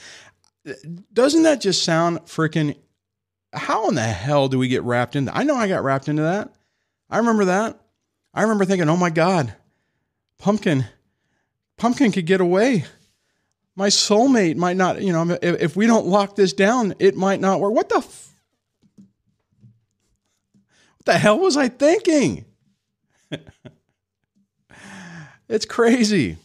Doesn't 1.12 1.44
that 1.44 1.60
just 1.60 1.84
sound 1.84 2.20
freaking? 2.20 2.76
How 3.52 3.88
in 3.88 3.94
the 3.94 4.02
hell 4.02 4.48
do 4.48 4.58
we 4.58 4.68
get 4.68 4.82
wrapped 4.82 5.16
into? 5.16 5.34
I 5.34 5.44
know 5.44 5.54
I 5.54 5.68
got 5.68 5.84
wrapped 5.84 6.08
into 6.08 6.22
that. 6.22 6.52
I 7.08 7.18
remember 7.18 7.46
that. 7.46 7.80
I 8.34 8.42
remember 8.42 8.64
thinking, 8.64 8.88
"Oh 8.88 8.96
my 8.96 9.10
God, 9.10 9.54
pumpkin, 10.38 10.86
pumpkin 11.76 12.10
could 12.10 12.26
get 12.26 12.40
away. 12.40 12.84
My 13.76 13.88
soulmate 13.88 14.56
might 14.56 14.76
not. 14.76 15.02
You 15.02 15.12
know, 15.12 15.38
if, 15.42 15.60
if 15.60 15.76
we 15.76 15.86
don't 15.86 16.06
lock 16.06 16.34
this 16.34 16.52
down, 16.52 16.94
it 16.98 17.14
might 17.14 17.40
not 17.40 17.60
work." 17.60 17.72
What 17.72 17.88
the? 17.88 17.98
F- 17.98 18.32
what 18.96 19.06
the 21.04 21.18
hell 21.18 21.38
was 21.38 21.56
I 21.56 21.68
thinking? 21.68 22.46
it's 25.48 25.66
crazy. 25.66 26.38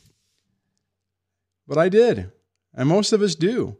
But 1.68 1.78
I 1.78 1.90
did. 1.90 2.32
And 2.74 2.90
most 2.90 3.14
of 3.14 3.22
us 3.22 3.36
do. 3.36 3.78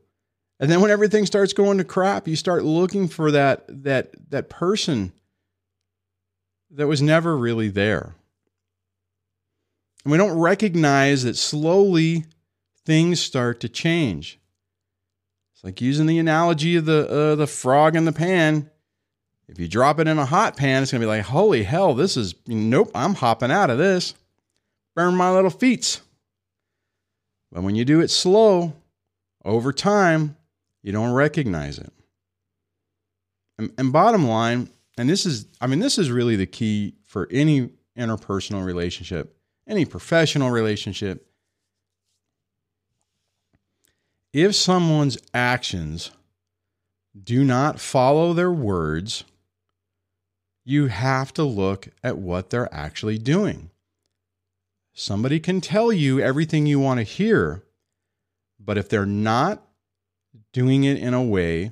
And 0.62 0.70
then 0.70 0.80
when 0.80 0.92
everything 0.92 1.26
starts 1.26 1.54
going 1.54 1.80
to 1.80 1.84
crap, 1.84 2.28
you 2.28 2.36
start 2.36 2.64
looking 2.64 3.08
for 3.08 3.32
that 3.32 3.66
that 3.84 4.12
that 4.30 4.48
person 4.48 5.12
that 6.70 6.88
was 6.88 7.02
never 7.02 7.36
really 7.36 7.68
there. 7.68 8.14
And 10.04 10.12
we 10.12 10.18
don't 10.18 10.38
recognize 10.38 11.24
that 11.24 11.36
slowly 11.36 12.26
things 12.86 13.20
start 13.20 13.60
to 13.62 13.70
change. 13.70 14.40
It's 15.54 15.64
like 15.64 15.82
using 15.82 16.06
the 16.06 16.20
analogy 16.20 16.76
of 16.76 16.86
the 16.86 17.10
uh, 17.10 17.36
the 17.36 17.48
frog 17.48 17.96
in 17.96 18.06
the 18.06 18.12
pan. 18.12 18.70
If 19.48 19.60
you 19.60 19.68
drop 19.68 20.00
it 20.00 20.08
in 20.08 20.18
a 20.18 20.26
hot 20.26 20.56
pan, 20.56 20.82
it's 20.82 20.92
gonna 20.92 21.04
be 21.04 21.08
like, 21.08 21.24
holy 21.24 21.64
hell, 21.64 21.94
this 21.94 22.18
is 22.18 22.36
nope, 22.48 22.92
I'm 22.96 23.16
hopping 23.16 23.52
out 23.52 23.70
of 23.70 23.78
this. 23.78 24.16
Burn 24.96 25.16
my 25.16 25.32
little 25.32 25.50
feet. 25.50 26.02
But 27.52 27.64
when 27.64 27.76
you 27.76 27.86
do 27.86 28.00
it 28.00 28.10
slow, 28.10 28.74
over 29.44 29.74
time, 29.74 30.38
you 30.82 30.92
don't 30.92 31.14
recognize 31.14 31.78
it. 31.80 31.92
And, 33.58 33.72
and 33.78 33.94
bottom 33.94 34.28
line, 34.28 34.70
and 34.98 35.10
this 35.10 35.26
is, 35.26 35.48
I 35.60 35.68
mean, 35.68 35.80
this 35.80 35.98
is 35.98 36.12
really 36.12 36.36
the 36.36 36.46
key 36.46 36.96
for 37.06 37.28
any 37.32 37.72
interpersonal 37.98 38.66
relationship, 38.66 39.38
any 39.68 39.86
professional 39.86 40.50
relationship. 40.50 41.28
If 44.34 44.56
someone's 44.56 45.18
actions 45.34 46.12
do 47.22 47.44
not 47.44 47.80
follow 47.80 48.34
their 48.34 48.52
words, 48.52 49.26
you 50.64 50.88
have 50.88 51.34
to 51.34 51.44
look 51.44 51.90
at 52.04 52.18
what 52.18 52.50
they're 52.50 52.74
actually 52.74 53.18
doing. 53.18 53.72
Somebody 54.94 55.40
can 55.40 55.60
tell 55.60 55.92
you 55.92 56.20
everything 56.20 56.66
you 56.66 56.80
want 56.80 57.00
to 57.00 57.04
hear, 57.04 57.64
but 58.60 58.78
if 58.78 58.88
they're 58.88 59.06
not 59.06 59.62
doing 60.54 60.84
it 60.84 60.98
in 60.98 61.14
a 61.14 61.24
way 61.24 61.72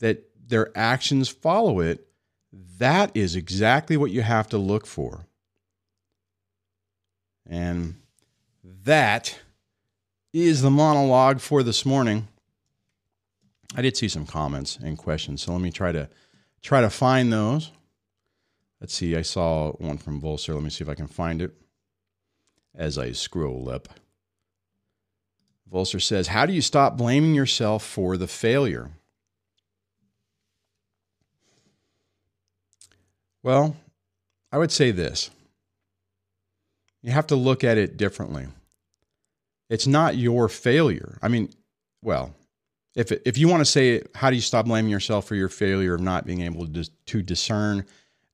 that 0.00 0.24
their 0.48 0.76
actions 0.76 1.28
follow 1.28 1.80
it, 1.80 2.06
that 2.78 3.10
is 3.14 3.36
exactly 3.36 3.96
what 3.96 4.10
you 4.10 4.22
have 4.22 4.48
to 4.48 4.58
look 4.58 4.86
for. 4.86 5.26
And 7.48 7.96
that 8.64 9.38
is 10.44 10.62
the 10.62 10.70
monologue 10.70 11.40
for 11.40 11.62
this 11.62 11.86
morning. 11.86 12.28
I 13.74 13.82
did 13.82 13.96
see 13.96 14.08
some 14.08 14.26
comments 14.26 14.76
and 14.76 14.98
questions, 14.98 15.42
so 15.42 15.52
let 15.52 15.60
me 15.60 15.70
try 15.70 15.92
to 15.92 16.08
try 16.62 16.80
to 16.80 16.90
find 16.90 17.32
those. 17.32 17.70
Let's 18.80 18.94
see, 18.94 19.16
I 19.16 19.22
saw 19.22 19.72
one 19.72 19.98
from 19.98 20.20
Volser. 20.20 20.54
Let 20.54 20.62
me 20.62 20.70
see 20.70 20.84
if 20.84 20.90
I 20.90 20.94
can 20.94 21.06
find 21.06 21.40
it 21.40 21.52
as 22.74 22.98
I 22.98 23.12
scroll 23.12 23.70
up. 23.70 23.88
Volser 25.72 26.00
says, 26.00 26.28
How 26.28 26.44
do 26.46 26.52
you 26.52 26.62
stop 26.62 26.96
blaming 26.96 27.34
yourself 27.34 27.84
for 27.84 28.16
the 28.16 28.28
failure? 28.28 28.90
Well, 33.42 33.76
I 34.52 34.58
would 34.58 34.72
say 34.72 34.90
this 34.90 35.30
you 37.00 37.12
have 37.12 37.28
to 37.28 37.36
look 37.36 37.62
at 37.64 37.78
it 37.78 37.96
differently. 37.96 38.48
It's 39.68 39.86
not 39.86 40.16
your 40.16 40.48
failure. 40.48 41.18
I 41.22 41.28
mean, 41.28 41.50
well, 42.02 42.34
if, 42.94 43.12
if 43.12 43.36
you 43.36 43.48
want 43.48 43.60
to 43.60 43.64
say, 43.64 44.02
how 44.14 44.30
do 44.30 44.36
you 44.36 44.42
stop 44.42 44.66
blaming 44.66 44.90
yourself 44.90 45.26
for 45.26 45.34
your 45.34 45.48
failure 45.48 45.94
of 45.94 46.00
not 46.00 46.26
being 46.26 46.42
able 46.42 46.66
to, 46.66 46.90
to 47.06 47.22
discern 47.22 47.84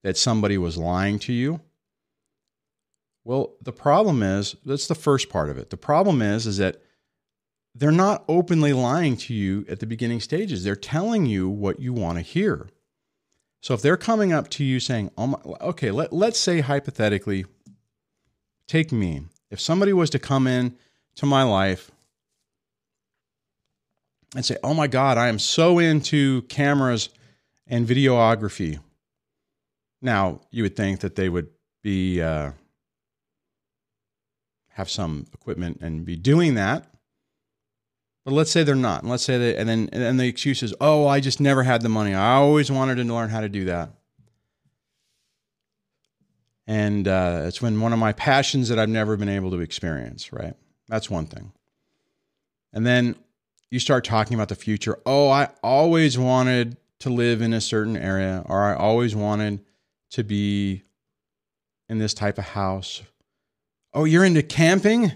that 0.03 0.17
somebody 0.17 0.59
was 0.59 0.77
lying 0.77 1.19
to 1.21 1.33
you? 1.33 1.61
Well, 3.25 3.55
the 3.63 3.73
problem 3.73 4.23
is 4.23 4.57
that's 4.65 4.89
the 4.89 4.95
first 4.95 5.29
part 5.29 5.49
of 5.49 5.59
it. 5.59 5.71
The 5.71 5.77
problem 5.77 6.23
is 6.23 6.47
is 6.47 6.59
that 6.59 6.83
they're 7.75 7.91
not 7.91 8.25
openly 8.29 8.73
lying 8.73 9.17
to 9.17 9.35
you 9.35 9.65
at 9.69 9.81
the 9.81 9.87
beginning 9.87 10.21
stages. 10.21 10.65
They're 10.65 10.77
telling 10.77 11.27
you 11.27 11.49
what 11.49 11.81
you 11.81 11.93
want 11.93 12.19
to 12.19 12.23
hear. 12.23 12.69
So 13.63 13.75
if 13.75 13.83
they're 13.83 13.97
coming 13.97 14.33
up 14.33 14.49
to 14.51 14.65
you 14.65 14.81
saying, 14.81 15.11
"Oh 15.17 15.29
my, 15.29 15.39
okay, 15.61 15.91
let, 15.91 16.13
let's 16.13 16.39
say 16.39 16.61
hypothetically, 16.61 17.47
take 18.67 18.91
me. 18.93 19.23
If 19.51 19.61
somebody 19.61 19.93
was 19.93 20.11
to 20.11 20.19
come 20.19 20.47
in 20.47 20.77
to 21.17 21.27
my 21.27 21.43
life 21.43 21.91
and 24.35 24.45
say, 24.45 24.57
"Oh 24.63 24.75
my 24.75 24.87
God, 24.87 25.19
I 25.19 25.29
am 25.29 25.39
so 25.39 25.79
into 25.79 26.43
cameras 26.43 27.11
and 27.67 27.87
videography," 27.87 28.79
now 30.01 30.41
you 30.51 30.63
would 30.63 30.77
think 30.77 31.01
that 31.01 31.17
they 31.17 31.29
would 31.29 31.49
be 31.83 32.21
uh, 32.23 32.53
have 34.71 34.91
some 34.91 35.27
equipment 35.33 35.79
and 35.81 36.05
be 36.05 36.17
doing 36.17 36.55
that. 36.55 36.87
But 38.25 38.35
let's 38.35 38.51
say 38.51 38.63
they're 38.63 38.75
not. 38.75 39.03
And 39.03 39.11
let's 39.11 39.25
say 39.25 39.37
that, 39.37 39.59
and 39.59 39.69
then 39.69 39.89
and 39.93 40.03
then 40.03 40.17
the 40.17 40.29
excuse 40.29 40.63
is, 40.63 40.75
oh, 40.81 41.07
I 41.07 41.21
just 41.21 41.41
never 41.41 41.63
had 41.63 41.83
the 41.83 41.89
money. 41.89 42.15
I 42.15 42.35
always 42.35 42.71
wanted 42.71 42.97
to 42.97 43.05
learn 43.05 43.31
how 43.31 43.41
to 43.41 43.49
do 43.49 43.65
that. 43.67 43.91
And 46.67 47.09
uh, 47.09 47.43
it's 47.47 47.61
when 47.61 47.81
one 47.81 47.93
of 47.93 47.99
my 47.99 48.13
passions 48.13 48.69
that 48.69 48.79
I've 48.79 48.89
never 48.89 49.17
been 49.17 49.29
able 49.29 49.51
to 49.51 49.61
experience, 49.61 50.33
right? 50.33 50.55
That's 50.93 51.09
one 51.09 51.25
thing. 51.25 51.53
And 52.75 52.87
then 52.87 53.17
you 53.71 53.79
start 53.79 54.05
talking 54.05 54.35
about 54.35 54.51
the 54.51 54.55
future. 54.55 54.99
Oh, 55.07 55.31
I 55.31 55.49
always 55.63 56.19
wanted 56.19 56.77
to 56.99 57.09
live 57.09 57.41
in 57.41 57.55
a 57.55 57.63
certain 57.63 57.97
area, 57.97 58.43
or 58.45 58.61
I 58.61 58.75
always 58.75 59.17
wanted 59.17 59.65
to 60.11 60.23
be 60.23 60.83
in 61.89 61.97
this 61.97 62.13
type 62.13 62.37
of 62.37 62.45
house. 62.45 63.01
Oh, 63.95 64.05
you're 64.05 64.27
into 64.27 64.43
camping? 64.43 65.13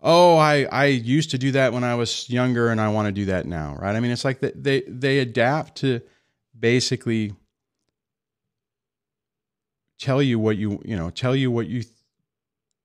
Oh, 0.00 0.36
I, 0.36 0.68
I 0.70 0.84
used 0.84 1.32
to 1.32 1.38
do 1.38 1.50
that 1.50 1.72
when 1.72 1.82
I 1.82 1.96
was 1.96 2.30
younger 2.30 2.68
and 2.68 2.80
I 2.80 2.88
want 2.90 3.06
to 3.06 3.12
do 3.12 3.24
that 3.24 3.46
now, 3.46 3.74
right? 3.80 3.96
I 3.96 3.98
mean, 3.98 4.12
it's 4.12 4.24
like 4.24 4.38
they, 4.38 4.52
they, 4.54 4.82
they 4.86 5.18
adapt 5.18 5.78
to 5.78 6.02
basically 6.56 7.34
tell 9.98 10.22
you 10.22 10.38
what 10.38 10.56
you, 10.56 10.80
you 10.84 10.94
know, 10.94 11.10
tell 11.10 11.34
you 11.34 11.50
what 11.50 11.66
you, 11.66 11.82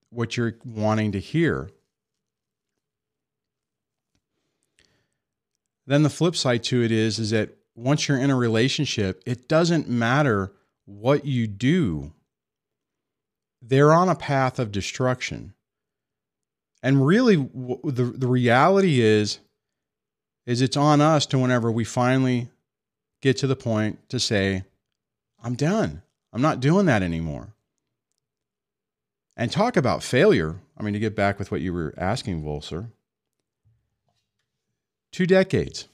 what 0.09 0.37
you're 0.37 0.55
wanting 0.65 1.11
to 1.11 1.19
hear. 1.19 1.69
Then 5.87 6.03
the 6.03 6.09
flip 6.09 6.35
side 6.35 6.63
to 6.65 6.83
it 6.83 6.91
is, 6.91 7.19
is 7.19 7.31
that 7.31 7.57
once 7.75 8.07
you're 8.07 8.19
in 8.19 8.29
a 8.29 8.35
relationship, 8.35 9.21
it 9.25 9.47
doesn't 9.47 9.89
matter 9.89 10.51
what 10.85 11.25
you 11.25 11.47
do 11.47 12.13
they're 13.61 13.93
on 13.93 14.09
a 14.09 14.15
path 14.15 14.59
of 14.59 14.71
destruction. 14.71 15.53
And 16.83 17.05
really, 17.05 17.35
the, 17.35 18.13
the 18.15 18.27
reality 18.27 19.01
is, 19.01 19.39
is 20.47 20.61
it's 20.61 20.77
on 20.77 20.99
us 20.99 21.27
to 21.27 21.37
whenever 21.37 21.71
we 21.71 21.83
finally 21.83 22.49
get 23.21 23.37
to 23.37 23.47
the 23.47 23.55
point 23.55 24.09
to 24.09 24.19
say, 24.19 24.63
I'm 25.43 25.53
done. 25.53 26.01
I'm 26.33 26.41
not 26.41 26.59
doing 26.59 26.87
that 26.87 27.03
anymore. 27.03 27.53
And 29.37 29.51
talk 29.51 29.77
about 29.77 30.01
failure. 30.01 30.55
I 30.75 30.83
mean, 30.83 30.93
to 30.93 30.99
get 30.99 31.15
back 31.15 31.37
with 31.37 31.51
what 31.51 31.61
you 31.61 31.71
were 31.71 31.93
asking, 31.97 32.43
Volser. 32.43 32.89
Two 35.11 35.25
decades. 35.25 35.87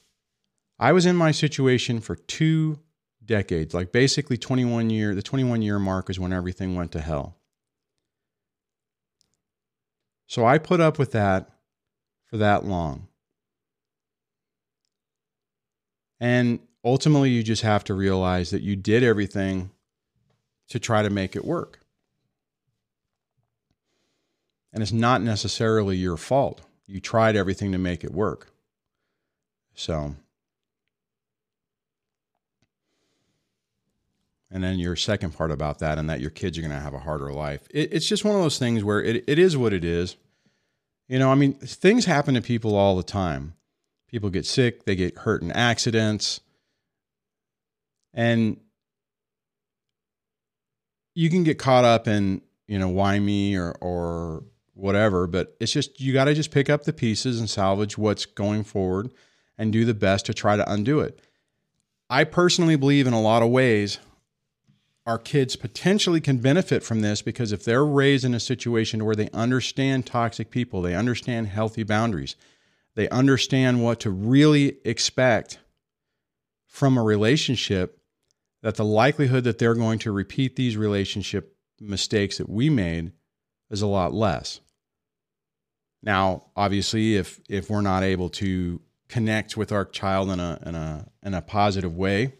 I 0.79 0.91
was 0.91 1.05
in 1.05 1.15
my 1.15 1.31
situation 1.31 2.00
for 2.01 2.15
two 2.15 2.79
decades, 3.25 3.74
like 3.74 3.91
basically 3.91 4.38
21 4.38 4.89
year. 4.89 5.15
The 5.15 5.24
21 5.24 5.62
year 5.62 5.79
mark 5.79 6.09
is 6.09 6.19
when 6.19 6.33
everything 6.33 6.75
went 6.75 6.91
to 6.93 7.01
hell. 7.01 7.36
So 10.27 10.45
I 10.45 10.57
put 10.57 10.79
up 10.79 11.00
with 11.00 11.12
that 11.13 11.50
for 12.25 12.38
that 12.38 12.65
long. 12.65 13.07
And 16.19 16.59
ultimately, 16.83 17.29
you 17.29 17.43
just 17.43 17.62
have 17.62 17.83
to 17.86 17.93
realize 17.93 18.50
that 18.50 18.62
you 18.62 18.75
did 18.75 19.03
everything 19.03 19.71
to 20.69 20.79
try 20.79 21.01
to 21.01 21.09
make 21.09 21.36
it 21.36 21.45
work. 21.45 21.79
And 24.74 24.83
it's 24.83 24.91
not 24.91 25.21
necessarily 25.21 25.95
your 25.95 26.17
fault. 26.17 26.62
You 26.88 27.00
tried 27.00 27.36
everything 27.36 27.71
to 27.71 27.77
make 27.77 28.03
it 28.03 28.12
work. 28.12 28.51
So, 29.77 30.15
and 34.50 34.63
then 34.63 34.79
your 34.79 34.96
second 34.96 35.35
part 35.35 35.51
about 35.51 35.79
that 35.79 36.00
and 36.00 36.09
that 36.09 36.20
your 36.20 36.31
kids 36.31 36.57
are 36.57 36.61
going 36.61 36.74
to 36.74 36.79
have 36.79 36.96
a 36.96 37.00
harder 37.00 37.31
life. 37.31 37.68
It, 37.70 37.94
it's 37.94 38.07
just 38.07 38.25
one 38.25 38.35
of 38.35 38.42
those 38.42 38.57
things 38.57 38.83
where 38.83 39.03
it, 39.03 39.24
it 39.27 39.37
is 39.37 39.55
what 39.55 39.74
it 39.74 39.85
is. 39.85 40.18
You 41.07 41.20
know 41.20 41.31
i 41.31 41.35
mean 41.35 41.53
things 41.53 42.03
happen 42.03 42.33
to 42.33 42.42
people 42.42 42.75
all 42.75 42.98
the 42.98 43.03
time. 43.03 43.53
People 44.09 44.29
get 44.29 44.46
sick 44.46 44.83
they 44.85 44.96
get 44.96 45.20
hurt 45.20 45.42
in 45.44 45.51
accidents. 45.51 46.42
And 48.13 48.59
you 51.13 51.29
can 51.29 51.44
get 51.44 51.59
caught 51.59 51.85
up 51.85 52.07
in 52.07 52.42
you 52.68 52.79
know 52.79 52.90
why 52.90 53.20
me 53.20 53.55
or 53.55 53.74
or 53.79 54.44
whatever 54.74 55.27
but 55.27 55.55
it's 55.59 55.72
just 55.72 56.01
you 56.01 56.13
got 56.13 56.25
to 56.25 56.33
just 56.33 56.51
pick 56.51 56.70
up 56.70 56.83
the 56.83 56.94
pieces 56.94 57.40
and 57.40 57.50
salvage 57.50 57.98
what's 57.98 58.25
going 58.25 58.63
forward 58.63 59.11
and 59.57 59.74
do 59.74 59.85
the 59.85 59.93
best 59.93 60.25
to 60.25 60.33
try 60.33 60.55
to 60.55 60.72
undo 60.72 61.00
it 61.00 61.20
i 62.09 62.24
personally 62.24 62.75
believe 62.75 63.07
in 63.07 63.13
a 63.13 63.22
lot 63.22 63.43
of 63.43 63.50
ways 63.50 64.00
our 65.07 65.17
kids 65.17 65.55
potentially 65.55 66.20
can 66.20 66.37
benefit 66.39 66.83
from 66.83 67.00
this 67.00 67.22
because 67.22 67.53
if 67.53 67.63
they're 67.63 67.85
raised 67.85 68.25
in 68.25 68.33
a 68.33 68.41
situation 68.41 69.05
where 69.05 69.15
they 69.15 69.29
understand 69.29 70.05
toxic 70.05 70.51
people, 70.51 70.81
they 70.81 70.93
understand 70.93 71.48
healthy 71.48 71.83
boundaries, 71.83 72.35
they 72.96 73.07
understand 73.07 73.81
what 73.81 74.01
to 74.01 74.11
really 74.11 74.77
expect 74.83 75.59
from 76.67 76.98
a 76.98 77.03
relationship, 77.03 78.01
that 78.61 78.75
the 78.75 78.83
likelihood 78.83 79.46
that 79.46 79.59
they're 79.59 79.74
going 79.75 79.98
to 80.00 80.11
repeat 80.11 80.57
these 80.57 80.75
relationship 80.75 81.55
mistakes 81.79 82.37
that 82.37 82.50
we 82.50 82.70
made 82.70 83.13
is 83.70 83.81
a 83.81 83.87
lot 83.87 84.13
less. 84.13 84.59
Now, 86.03 86.48
obviously, 86.53 87.15
if 87.15 87.39
if 87.48 87.70
we're 87.70 87.81
not 87.81 88.03
able 88.03 88.29
to 88.31 88.81
connect 89.09 89.57
with 89.57 89.72
our 89.72 89.85
child 89.85 90.29
in 90.29 90.39
a 90.39 90.59
in 90.65 90.75
a 90.75 91.07
in 91.24 91.33
a 91.33 91.41
positive 91.41 91.96
way, 91.96 92.33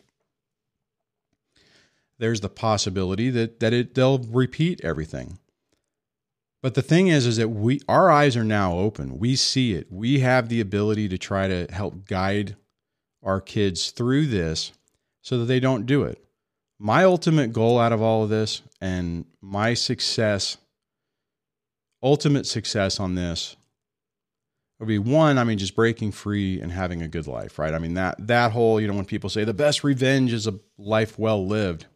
there's 2.19 2.41
the 2.41 2.49
possibility 2.49 3.30
that 3.30 3.60
that 3.60 3.73
it 3.73 3.95
they'll 3.95 4.19
repeat 4.19 4.82
everything. 4.84 5.39
But 6.62 6.73
the 6.73 6.82
thing 6.82 7.08
is 7.08 7.25
is 7.25 7.38
that 7.38 7.49
we 7.49 7.80
our 7.88 8.10
eyes 8.10 8.36
are 8.36 8.43
now 8.43 8.77
open. 8.77 9.19
We 9.19 9.36
see 9.36 9.73
it. 9.73 9.91
We 9.91 10.19
have 10.19 10.49
the 10.49 10.62
ability 10.62 11.08
to 11.10 11.17
try 11.17 11.47
to 11.47 11.67
help 11.71 12.06
guide 12.06 12.56
our 13.23 13.41
kids 13.41 13.91
through 13.91 14.27
this 14.27 14.71
so 15.21 15.39
that 15.39 15.45
they 15.45 15.60
don't 15.60 15.86
do 15.86 16.03
it. 16.03 16.23
My 16.80 17.03
ultimate 17.03 17.53
goal 17.53 17.80
out 17.80 17.91
of 17.91 18.01
all 18.01 18.23
of 18.23 18.30
this 18.30 18.62
and 18.82 19.25
my 19.41 19.73
success 19.73 20.58
ultimate 22.03 22.45
success 22.45 22.99
on 22.99 23.15
this 23.15 23.56
would 24.80 24.88
be 24.88 25.00
one, 25.00 25.38
I 25.38 25.44
mean, 25.44 25.58
just 25.58 25.76
breaking 25.76 26.12
free 26.12 26.62
and 26.62 26.72
having 26.72 27.02
a 27.02 27.08
good 27.08 27.28
life, 27.28 27.58
right? 27.58 27.74
I 27.74 27.80
mean, 27.80 27.96
that 27.96 28.28
that 28.28 28.52
whole, 28.52 28.80
you 28.80 28.88
know, 28.88 28.94
when 28.94 29.06
people 29.06 29.30
say 29.30 29.44
the 29.44 29.54
best 29.54 29.84
revenge 29.84 30.34
is 30.34 30.48
a 30.48 30.60
life 30.78 31.18
well 31.18 31.46
lived, 31.46 31.88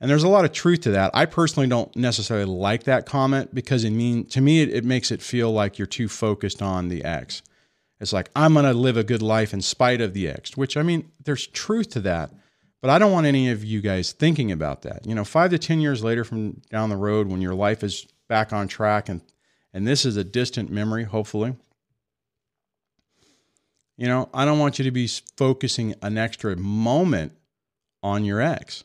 and 0.00 0.10
there's 0.10 0.24
a 0.24 0.28
lot 0.28 0.44
of 0.44 0.52
truth 0.52 0.80
to 0.82 0.90
that. 0.92 1.10
I 1.14 1.26
personally 1.26 1.68
don't 1.68 1.94
necessarily 1.94 2.46
like 2.46 2.84
that 2.84 3.06
comment 3.06 3.54
because 3.54 3.84
it 3.84 3.90
mean 3.90 4.24
to 4.26 4.40
me 4.40 4.62
it, 4.62 4.70
it 4.70 4.84
makes 4.84 5.10
it 5.10 5.22
feel 5.22 5.52
like 5.52 5.78
you're 5.78 5.86
too 5.86 6.08
focused 6.08 6.62
on 6.62 6.88
the 6.88 7.04
X. 7.04 7.42
It's 8.00 8.12
like 8.12 8.30
I'm 8.34 8.54
to 8.54 8.72
live 8.72 8.96
a 8.96 9.04
good 9.04 9.22
life 9.22 9.52
in 9.52 9.60
spite 9.60 10.00
of 10.00 10.12
the 10.12 10.28
X, 10.28 10.56
which 10.56 10.76
I 10.76 10.82
mean 10.82 11.12
there's 11.22 11.46
truth 11.46 11.90
to 11.90 12.00
that. 12.00 12.30
But 12.80 12.90
I 12.90 12.98
don't 12.98 13.12
want 13.12 13.26
any 13.26 13.48
of 13.48 13.62
you 13.64 13.80
guys 13.80 14.10
thinking 14.10 14.50
about 14.50 14.82
that. 14.82 15.06
You 15.06 15.14
know, 15.14 15.22
5 15.22 15.52
to 15.52 15.58
10 15.58 15.80
years 15.80 16.02
later 16.02 16.24
from 16.24 16.60
down 16.68 16.88
the 16.88 16.96
road 16.96 17.28
when 17.28 17.40
your 17.40 17.54
life 17.54 17.84
is 17.84 18.08
back 18.26 18.52
on 18.52 18.66
track 18.66 19.08
and 19.08 19.20
and 19.72 19.86
this 19.86 20.04
is 20.04 20.16
a 20.16 20.24
distant 20.24 20.70
memory 20.70 21.04
hopefully. 21.04 21.54
You 23.96 24.08
know, 24.08 24.28
I 24.32 24.44
don't 24.44 24.58
want 24.58 24.78
you 24.78 24.84
to 24.84 24.90
be 24.90 25.08
focusing 25.36 25.94
an 26.02 26.18
extra 26.18 26.56
moment 26.56 27.32
on 28.02 28.24
your 28.24 28.40
ex. 28.40 28.84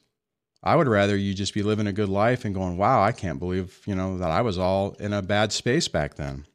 I 0.63 0.75
would 0.75 0.87
rather 0.87 1.15
you 1.15 1.33
just 1.33 1.53
be 1.53 1.63
living 1.63 1.87
a 1.87 1.93
good 1.93 2.09
life 2.09 2.43
and 2.43 2.53
going, 2.53 2.77
wow, 2.77 3.01
I 3.01 3.11
can't 3.11 3.39
believe, 3.39 3.81
you 3.85 3.95
know, 3.95 4.17
that 4.17 4.31
I 4.31 4.41
was 4.41 4.57
all 4.57 4.91
in 4.99 5.13
a 5.13 5.21
bad 5.21 5.53
space 5.53 5.87
back 5.87 6.15
then. 6.15 6.45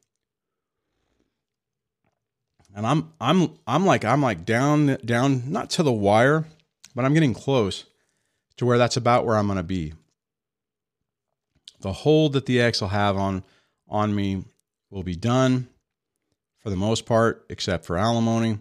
And 2.75 2.85
I'm 2.87 3.11
I'm 3.21 3.57
I'm 3.67 3.85
like 3.85 4.03
I'm 4.03 4.21
like 4.21 4.45
down 4.45 4.97
down 5.05 5.51
not 5.51 5.69
to 5.71 5.83
the 5.83 5.91
wire, 5.91 6.45
but 6.95 7.05
I'm 7.05 7.13
getting 7.13 7.33
close 7.33 7.85
to 8.57 8.65
where 8.65 8.77
that's 8.77 8.97
about 8.97 9.25
where 9.25 9.35
I'm 9.35 9.47
going 9.47 9.57
to 9.57 9.63
be. 9.63 9.93
The 11.81 11.93
hold 11.93 12.33
that 12.33 12.45
the 12.45 12.61
ex 12.61 12.81
will 12.81 12.87
have 12.89 13.17
on 13.17 13.43
on 13.93 14.13
me 14.13 14.43
will 14.89 15.03
be 15.03 15.15
done 15.15 15.69
for 16.59 16.69
the 16.71 16.75
most 16.75 17.05
part, 17.05 17.45
except 17.49 17.85
for 17.85 17.97
alimony, 17.97 18.57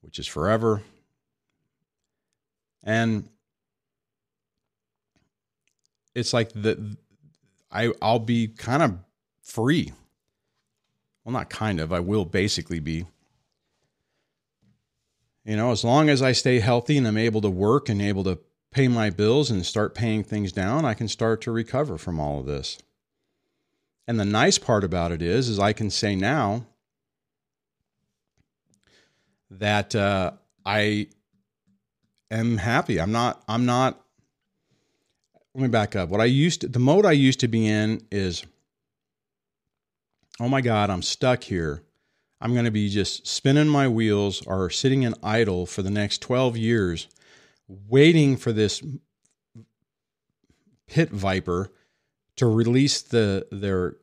which 0.00 0.18
is 0.18 0.26
forever. 0.26 0.82
And 2.82 3.28
it's 6.14 6.32
like 6.32 6.50
the 6.52 6.96
I 7.70 7.92
I'll 8.00 8.18
be 8.18 8.48
kind 8.48 8.82
of 8.82 8.98
free. 9.42 9.92
Well, 11.24 11.32
not 11.32 11.50
kind 11.50 11.78
of. 11.80 11.92
I 11.92 12.00
will 12.00 12.24
basically 12.24 12.80
be. 12.80 13.04
You 15.44 15.56
know, 15.56 15.72
as 15.72 15.84
long 15.84 16.08
as 16.08 16.22
I 16.22 16.32
stay 16.32 16.60
healthy 16.60 16.96
and 16.96 17.06
I'm 17.06 17.18
able 17.18 17.40
to 17.42 17.50
work 17.50 17.88
and 17.88 18.00
able 18.00 18.24
to 18.24 18.38
pay 18.70 18.88
my 18.88 19.10
bills 19.10 19.50
and 19.50 19.64
start 19.64 19.94
paying 19.94 20.24
things 20.24 20.52
down, 20.52 20.84
I 20.84 20.94
can 20.94 21.08
start 21.08 21.40
to 21.42 21.52
recover 21.52 21.98
from 21.98 22.18
all 22.18 22.40
of 22.40 22.46
this. 22.46 22.78
And 24.08 24.20
the 24.20 24.24
nice 24.24 24.58
part 24.58 24.84
about 24.84 25.12
it 25.12 25.20
is, 25.20 25.48
is 25.48 25.58
I 25.58 25.72
can 25.72 25.90
say 25.90 26.14
now 26.14 26.66
that 29.50 29.94
uh, 29.94 30.32
I 30.64 31.08
am 32.30 32.58
happy. 32.58 33.00
I'm 33.00 33.12
not. 33.12 33.42
I'm 33.48 33.66
not 33.66 34.00
let 35.54 35.62
me 35.62 35.68
back 35.68 35.96
up. 35.96 36.10
What 36.10 36.20
I 36.20 36.26
used 36.26 36.60
to, 36.60 36.68
the 36.68 36.78
mode 36.78 37.06
I 37.06 37.12
used 37.12 37.40
to 37.40 37.48
be 37.48 37.66
in 37.66 38.02
is 38.10 38.44
oh 40.38 40.48
my 40.48 40.60
God, 40.60 40.90
I'm 40.90 41.02
stuck 41.02 41.44
here. 41.44 41.82
I'm 42.42 42.52
going 42.52 42.66
to 42.66 42.70
be 42.70 42.90
just 42.90 43.26
spinning 43.26 43.68
my 43.68 43.88
wheels 43.88 44.42
or 44.46 44.68
sitting 44.68 45.02
in 45.02 45.14
idle 45.22 45.64
for 45.64 45.82
the 45.82 45.90
next 45.90 46.18
12 46.18 46.58
years, 46.58 47.08
waiting 47.66 48.36
for 48.36 48.52
this 48.52 48.82
pit 50.86 51.10
viper 51.10 51.72
to 52.36 52.46
release 52.46 53.02
the 53.02 53.46
their 53.50 53.96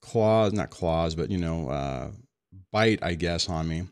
claws, 0.00 0.52
not 0.52 0.70
claws, 0.70 1.14
but 1.14 1.30
you 1.30 1.38
know, 1.38 1.68
uh, 1.68 2.10
bite, 2.72 3.00
I 3.02 3.14
guess, 3.14 3.48
on 3.48 3.68
me, 3.68 3.84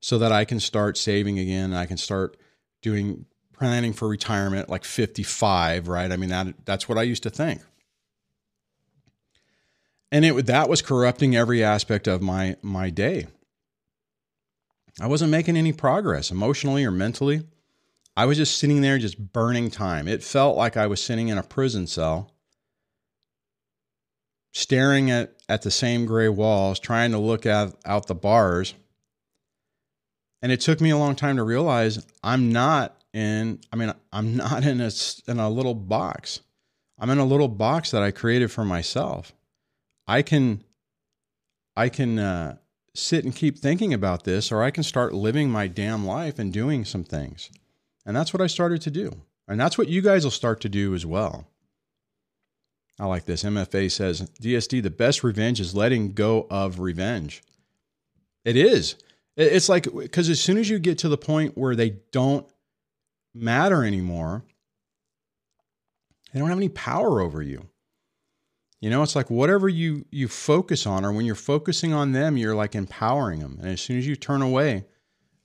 so 0.00 0.18
that 0.18 0.32
I 0.32 0.44
can 0.44 0.60
start 0.60 0.98
saving 0.98 1.38
again. 1.38 1.72
I 1.72 1.86
can 1.86 1.96
start 1.96 2.36
doing 2.82 3.26
planning 3.52 3.92
for 3.92 4.08
retirement 4.08 4.68
like 4.68 4.84
55, 4.84 5.88
right? 5.88 6.10
I 6.10 6.16
mean, 6.16 6.30
that 6.30 6.54
that's 6.64 6.88
what 6.88 6.98
I 6.98 7.02
used 7.02 7.22
to 7.24 7.30
think. 7.30 7.60
And 10.10 10.24
it 10.24 10.46
that 10.46 10.68
was 10.68 10.82
corrupting 10.82 11.36
every 11.36 11.62
aspect 11.62 12.06
of 12.06 12.22
my 12.22 12.56
my 12.62 12.90
day. 12.90 13.28
I 15.00 15.06
wasn't 15.06 15.30
making 15.30 15.56
any 15.56 15.72
progress 15.72 16.30
emotionally 16.30 16.84
or 16.84 16.90
mentally. 16.90 17.44
I 18.16 18.26
was 18.26 18.36
just 18.36 18.58
sitting 18.58 18.82
there 18.82 18.98
just 18.98 19.32
burning 19.32 19.70
time. 19.70 20.06
It 20.06 20.22
felt 20.22 20.56
like 20.56 20.76
I 20.76 20.86
was 20.86 21.02
sitting 21.02 21.28
in 21.28 21.38
a 21.38 21.42
prison 21.42 21.86
cell 21.86 22.32
staring 24.52 25.10
at, 25.10 25.34
at 25.48 25.62
the 25.62 25.70
same 25.70 26.04
gray 26.04 26.28
walls, 26.28 26.78
trying 26.78 27.10
to 27.12 27.18
look 27.18 27.46
at, 27.46 27.74
out 27.86 28.06
the 28.06 28.14
bars. 28.14 28.74
And 30.42 30.52
it 30.52 30.60
took 30.60 30.80
me 30.80 30.90
a 30.90 30.96
long 30.96 31.14
time 31.14 31.36
to 31.36 31.42
realize 31.42 32.04
I'm 32.22 32.52
not 32.52 33.00
in, 33.14 33.60
I 33.72 33.76
mean, 33.76 33.92
I'm 34.12 34.36
not 34.36 34.64
in 34.64 34.80
a, 34.80 34.90
in 35.26 35.38
a 35.38 35.48
little 35.48 35.74
box. 35.74 36.40
I'm 36.98 37.10
in 37.10 37.18
a 37.18 37.24
little 37.24 37.48
box 37.48 37.90
that 37.92 38.02
I 38.02 38.10
created 38.10 38.50
for 38.50 38.64
myself. 38.64 39.32
I 40.06 40.22
can, 40.22 40.64
I 41.76 41.88
can 41.88 42.18
uh, 42.18 42.56
sit 42.94 43.24
and 43.24 43.34
keep 43.34 43.58
thinking 43.58 43.94
about 43.94 44.24
this, 44.24 44.52
or 44.52 44.62
I 44.62 44.70
can 44.70 44.82
start 44.82 45.14
living 45.14 45.48
my 45.48 45.66
damn 45.66 46.06
life 46.06 46.38
and 46.38 46.52
doing 46.52 46.84
some 46.84 47.04
things. 47.04 47.50
And 48.04 48.16
that's 48.16 48.32
what 48.32 48.40
I 48.40 48.46
started 48.46 48.82
to 48.82 48.90
do. 48.90 49.22
And 49.48 49.60
that's 49.60 49.78
what 49.78 49.88
you 49.88 50.02
guys 50.02 50.24
will 50.24 50.30
start 50.30 50.60
to 50.62 50.68
do 50.68 50.94
as 50.94 51.04
well. 51.06 51.48
I 52.98 53.06
like 53.06 53.24
this. 53.24 53.42
MFA 53.42 53.90
says 53.90 54.30
DSD, 54.40 54.82
the 54.82 54.90
best 54.90 55.24
revenge 55.24 55.60
is 55.60 55.74
letting 55.74 56.12
go 56.12 56.46
of 56.50 56.78
revenge. 56.78 57.42
It 58.44 58.56
is. 58.56 58.96
It's 59.36 59.68
like, 59.68 59.92
because 59.92 60.28
as 60.28 60.40
soon 60.40 60.58
as 60.58 60.68
you 60.68 60.78
get 60.78 60.98
to 60.98 61.08
the 61.08 61.16
point 61.16 61.56
where 61.56 61.74
they 61.74 61.96
don't 62.10 62.46
matter 63.34 63.84
anymore, 63.84 64.44
they 66.32 66.38
don't 66.38 66.48
have 66.48 66.58
any 66.58 66.68
power 66.68 67.20
over 67.20 67.42
you. 67.42 67.68
You 68.80 68.90
know, 68.90 69.02
it's 69.02 69.14
like 69.14 69.30
whatever 69.30 69.68
you 69.68 70.06
you 70.10 70.26
focus 70.26 70.86
on, 70.86 71.04
or 71.04 71.12
when 71.12 71.24
you're 71.24 71.36
focusing 71.36 71.92
on 71.92 72.10
them, 72.12 72.36
you're 72.36 72.56
like 72.56 72.74
empowering 72.74 73.38
them. 73.38 73.58
And 73.60 73.68
as 73.70 73.80
soon 73.80 73.96
as 73.96 74.06
you 74.06 74.16
turn 74.16 74.42
away, 74.42 74.84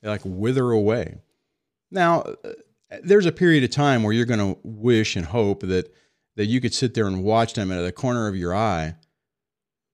they 0.02 0.10
like 0.10 0.24
wither 0.26 0.72
away. 0.72 1.20
Now, 1.92 2.22
uh, 2.22 2.54
there's 3.04 3.26
a 3.26 3.32
period 3.32 3.64
of 3.64 3.70
time 3.70 4.04
where 4.04 4.14
you're 4.14 4.26
going 4.26 4.54
to 4.54 4.60
wish 4.64 5.16
and 5.16 5.26
hope 5.26 5.62
that 5.62 5.94
that 6.36 6.46
you 6.46 6.62
could 6.62 6.74
sit 6.74 6.94
there 6.94 7.08
and 7.08 7.24
watch 7.24 7.54
them 7.54 7.72
out 7.72 7.80
of 7.80 7.86
the 7.86 7.92
corner 7.92 8.28
of 8.28 8.36
your 8.36 8.56
eye, 8.56 8.94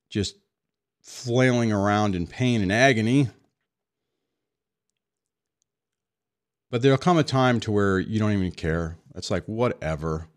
just 0.09 0.35
flailing 1.01 1.71
around 1.71 2.15
in 2.15 2.27
pain 2.27 2.61
and 2.61 2.71
agony. 2.71 3.29
But 6.69 6.81
there'll 6.81 6.97
come 6.97 7.17
a 7.17 7.23
time 7.23 7.61
to 7.61 7.71
where 7.71 7.97
you 7.97 8.19
don't 8.19 8.33
even 8.33 8.51
care. 8.51 8.97
It's 9.15 9.31
like, 9.31 9.45
whatever. 9.45 10.27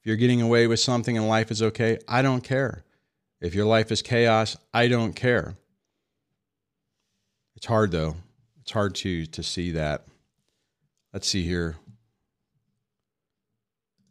If 0.00 0.06
you're 0.06 0.16
getting 0.16 0.42
away 0.42 0.66
with 0.66 0.80
something 0.80 1.16
and 1.16 1.26
life 1.26 1.50
is 1.50 1.62
okay, 1.62 1.98
I 2.06 2.20
don't 2.20 2.44
care. 2.44 2.84
If 3.40 3.54
your 3.54 3.64
life 3.66 3.90
is 3.90 4.02
chaos, 4.02 4.56
I 4.74 4.88
don't 4.88 5.14
care. 5.14 5.56
It's 7.54 7.66
hard 7.66 7.90
though. 7.90 8.16
It's 8.60 8.72
hard 8.72 8.94
to 8.96 9.24
to 9.26 9.42
see 9.42 9.70
that. 9.72 10.06
Let's 11.16 11.28
see 11.28 11.44
here. 11.44 11.76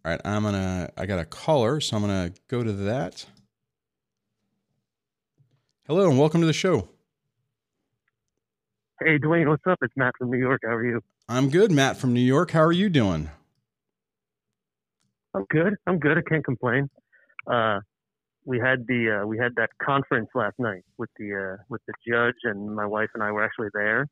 All 0.04 0.12
right, 0.12 0.20
I'm 0.26 0.42
gonna. 0.42 0.90
I 0.98 1.06
got 1.06 1.20
a 1.20 1.26
caller, 1.26 1.80
so 1.80 1.96
I'm 1.96 2.02
gonna 2.02 2.32
go 2.48 2.64
to 2.64 2.72
that. 2.72 3.28
Hello 5.86 6.10
and 6.10 6.18
welcome 6.18 6.42
to 6.42 6.48
the 6.48 6.52
show. 6.52 6.90
Hey, 9.00 9.20
Duane, 9.20 9.48
what's 9.48 9.62
up? 9.70 9.78
It's 9.84 9.94
Matt 9.96 10.14
from 10.18 10.32
New 10.32 10.40
York. 10.40 10.62
How 10.64 10.72
are 10.72 10.84
you? 10.84 11.00
I'm 11.30 11.52
good, 11.52 11.72
Matt 11.72 11.98
from 11.98 12.12
New 12.12 12.22
York. 12.22 12.50
How 12.50 12.64
are 12.64 12.72
you 12.72 12.90
doing? 12.90 13.30
I'm 15.36 15.46
good. 15.52 15.76
I'm 15.86 16.00
good. 16.00 16.18
I 16.18 16.22
can't 16.28 16.44
complain. 16.44 16.90
Uh, 17.46 17.82
we 18.46 18.58
had 18.58 18.88
the 18.88 19.22
uh, 19.22 19.28
we 19.28 19.38
had 19.38 19.52
that 19.58 19.70
conference 19.80 20.30
last 20.34 20.56
night 20.58 20.82
with 20.98 21.12
the 21.20 21.36
uh, 21.36 21.64
with 21.70 21.82
the 21.86 21.94
judge, 22.12 22.34
and 22.46 22.76
my 22.76 22.88
wife 22.88 23.10
and 23.14 23.22
I 23.22 23.30
were 23.32 23.44
actually 23.44 23.70
there. 23.76 24.08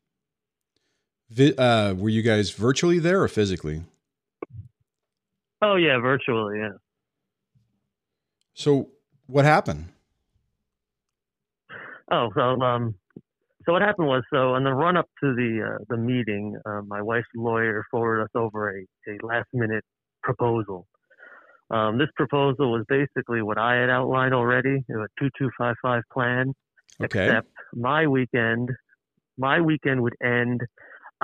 Vi- 1.30 1.56
uh, 1.56 1.94
were 1.94 2.08
you 2.08 2.22
guys 2.22 2.50
virtually 2.50 2.98
there 2.98 3.22
or 3.22 3.28
physically? 3.28 3.82
Oh 5.62 5.76
yeah, 5.76 5.98
virtually, 5.98 6.58
yeah. 6.58 6.72
So 8.54 8.90
what 9.26 9.44
happened? 9.44 9.88
Oh, 12.10 12.30
so 12.34 12.60
um, 12.60 12.94
so 13.64 13.72
what 13.72 13.82
happened 13.82 14.08
was, 14.08 14.22
so 14.32 14.54
in 14.56 14.64
the 14.64 14.72
run 14.72 14.96
up 14.96 15.06
to 15.22 15.34
the 15.34 15.74
uh, 15.74 15.84
the 15.88 15.96
meeting, 15.96 16.56
uh, 16.66 16.82
my 16.86 17.00
wife's 17.00 17.26
lawyer 17.34 17.84
forwarded 17.90 18.24
us 18.24 18.30
over 18.34 18.78
a, 18.78 18.82
a 19.08 19.26
last 19.26 19.48
minute 19.52 19.84
proposal. 20.22 20.86
Um, 21.70 21.96
this 21.98 22.08
proposal 22.14 22.70
was 22.72 22.84
basically 22.88 23.40
what 23.40 23.56
I 23.56 23.76
had 23.76 23.88
outlined 23.88 24.34
already, 24.34 24.84
a 24.90 25.06
two 25.18 25.30
two 25.38 25.50
five 25.56 25.76
five 25.82 26.02
plan. 26.12 26.52
Okay. 27.02 27.24
Except 27.26 27.48
my 27.72 28.06
weekend, 28.06 28.70
my 29.38 29.60
weekend 29.60 30.02
would 30.02 30.14
end 30.22 30.60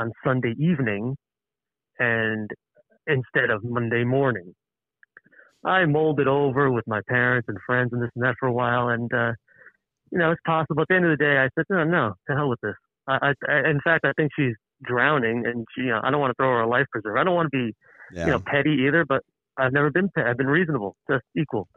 on 0.00 0.12
Sunday 0.24 0.54
evening, 0.58 1.16
and 1.98 2.50
instead 3.06 3.50
of 3.50 3.62
Monday 3.62 4.04
morning. 4.04 4.54
I 5.64 5.84
mulled 5.84 6.20
it 6.20 6.26
over 6.26 6.70
with 6.70 6.86
my 6.86 7.00
parents 7.06 7.48
and 7.48 7.58
friends 7.66 7.90
and 7.92 8.02
this 8.02 8.10
and 8.14 8.24
that 8.24 8.36
for 8.40 8.48
a 8.48 8.52
while, 8.52 8.88
and 8.88 9.12
uh, 9.12 9.32
you 10.10 10.18
know 10.18 10.30
it's 10.30 10.40
possible. 10.46 10.82
At 10.82 10.88
the 10.88 10.96
end 10.96 11.04
of 11.04 11.18
the 11.18 11.22
day, 11.22 11.36
I 11.36 11.48
said, 11.54 11.66
no, 11.68 11.84
no, 11.84 12.14
to 12.28 12.36
hell 12.36 12.48
with 12.48 12.60
this. 12.62 12.74
I, 13.06 13.34
I, 13.46 13.68
in 13.68 13.80
fact, 13.84 14.04
I 14.04 14.12
think 14.16 14.30
she's 14.38 14.54
drowning, 14.82 15.44
and 15.44 15.66
she, 15.74 15.82
you 15.82 15.88
know, 15.88 16.00
I 16.02 16.10
don't 16.10 16.20
want 16.20 16.30
to 16.30 16.34
throw 16.40 16.48
her 16.48 16.60
a 16.62 16.68
life 16.68 16.86
preserver. 16.90 17.18
I 17.18 17.24
don't 17.24 17.34
want 17.34 17.50
to 17.52 17.56
be, 17.58 17.74
yeah. 18.14 18.26
you 18.26 18.30
know, 18.32 18.40
petty 18.40 18.84
either, 18.86 19.04
but 19.06 19.22
I've 19.58 19.72
never 19.72 19.90
been 19.90 20.08
petty. 20.14 20.28
I've 20.28 20.38
been 20.38 20.46
reasonable, 20.46 20.96
just 21.10 21.24
equal. 21.36 21.68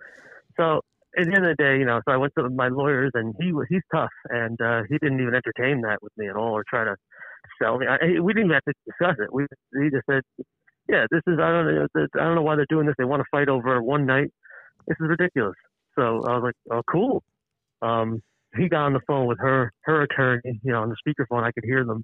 So 0.56 0.80
at 1.18 1.26
the 1.26 1.36
end 1.36 1.46
of 1.46 1.58
the 1.58 1.62
day, 1.62 1.78
you 1.78 1.86
know, 1.86 2.00
so 2.08 2.14
I 2.14 2.18
went 2.18 2.34
to 2.38 2.50
my 2.50 2.70
lawyers, 2.70 3.12
and 3.16 3.36
he 3.40 3.52
was 3.52 3.68
he's 3.70 3.82
tough, 3.94 4.14
and 4.30 4.60
uh, 4.62 4.84
he 4.90 4.98
didn't 5.00 5.20
even 5.20 5.36
entertain 5.36 5.82
that 5.82 6.00
with 6.02 6.14
me 6.18 6.30
at 6.30 6.36
all, 6.38 6.54
or 6.54 6.64
try 6.70 6.86
to 6.86 6.96
sell 7.62 7.78
me. 7.78 7.88
I, 7.88 8.20
we 8.20 8.34
didn't 8.34 8.52
even 8.52 8.60
have 8.60 8.64
to 8.64 8.74
discuss 8.86 9.16
it. 9.20 9.34
We 9.34 9.46
he 9.82 9.90
just 9.90 10.06
said, 10.10 10.22
yeah, 10.90 11.06
this 11.12 11.22
is 11.28 11.40
I 11.40 11.52
don't 11.52 11.66
know 11.66 11.88
I 11.96 12.24
don't 12.24 12.36
know 12.36 12.42
why 12.42 12.56
they're 12.56 12.66
doing 12.70 12.86
this. 12.86 12.96
They 12.98 13.06
want 13.06 13.22
to 13.22 13.28
fight 13.32 13.50
over 13.50 13.82
one 13.82 14.06
night. 14.06 14.30
This 14.88 14.98
is 15.00 15.08
ridiculous. 15.08 15.56
So 15.96 16.24
I 16.26 16.38
was 16.38 16.44
like, 16.44 16.56
oh, 16.72 16.82
cool. 16.92 17.24
Um, 17.82 18.22
he 18.58 18.70
got 18.70 18.86
on 18.86 18.94
the 18.94 19.02
phone 19.08 19.28
with 19.28 19.40
her 19.40 19.72
her 19.84 20.04
attorney, 20.04 20.60
you 20.64 20.72
know, 20.72 20.82
on 20.82 20.90
the 20.90 20.96
speakerphone. 20.96 21.44
I 21.44 21.52
could 21.52 21.64
hear 21.64 21.86
them. 21.86 22.04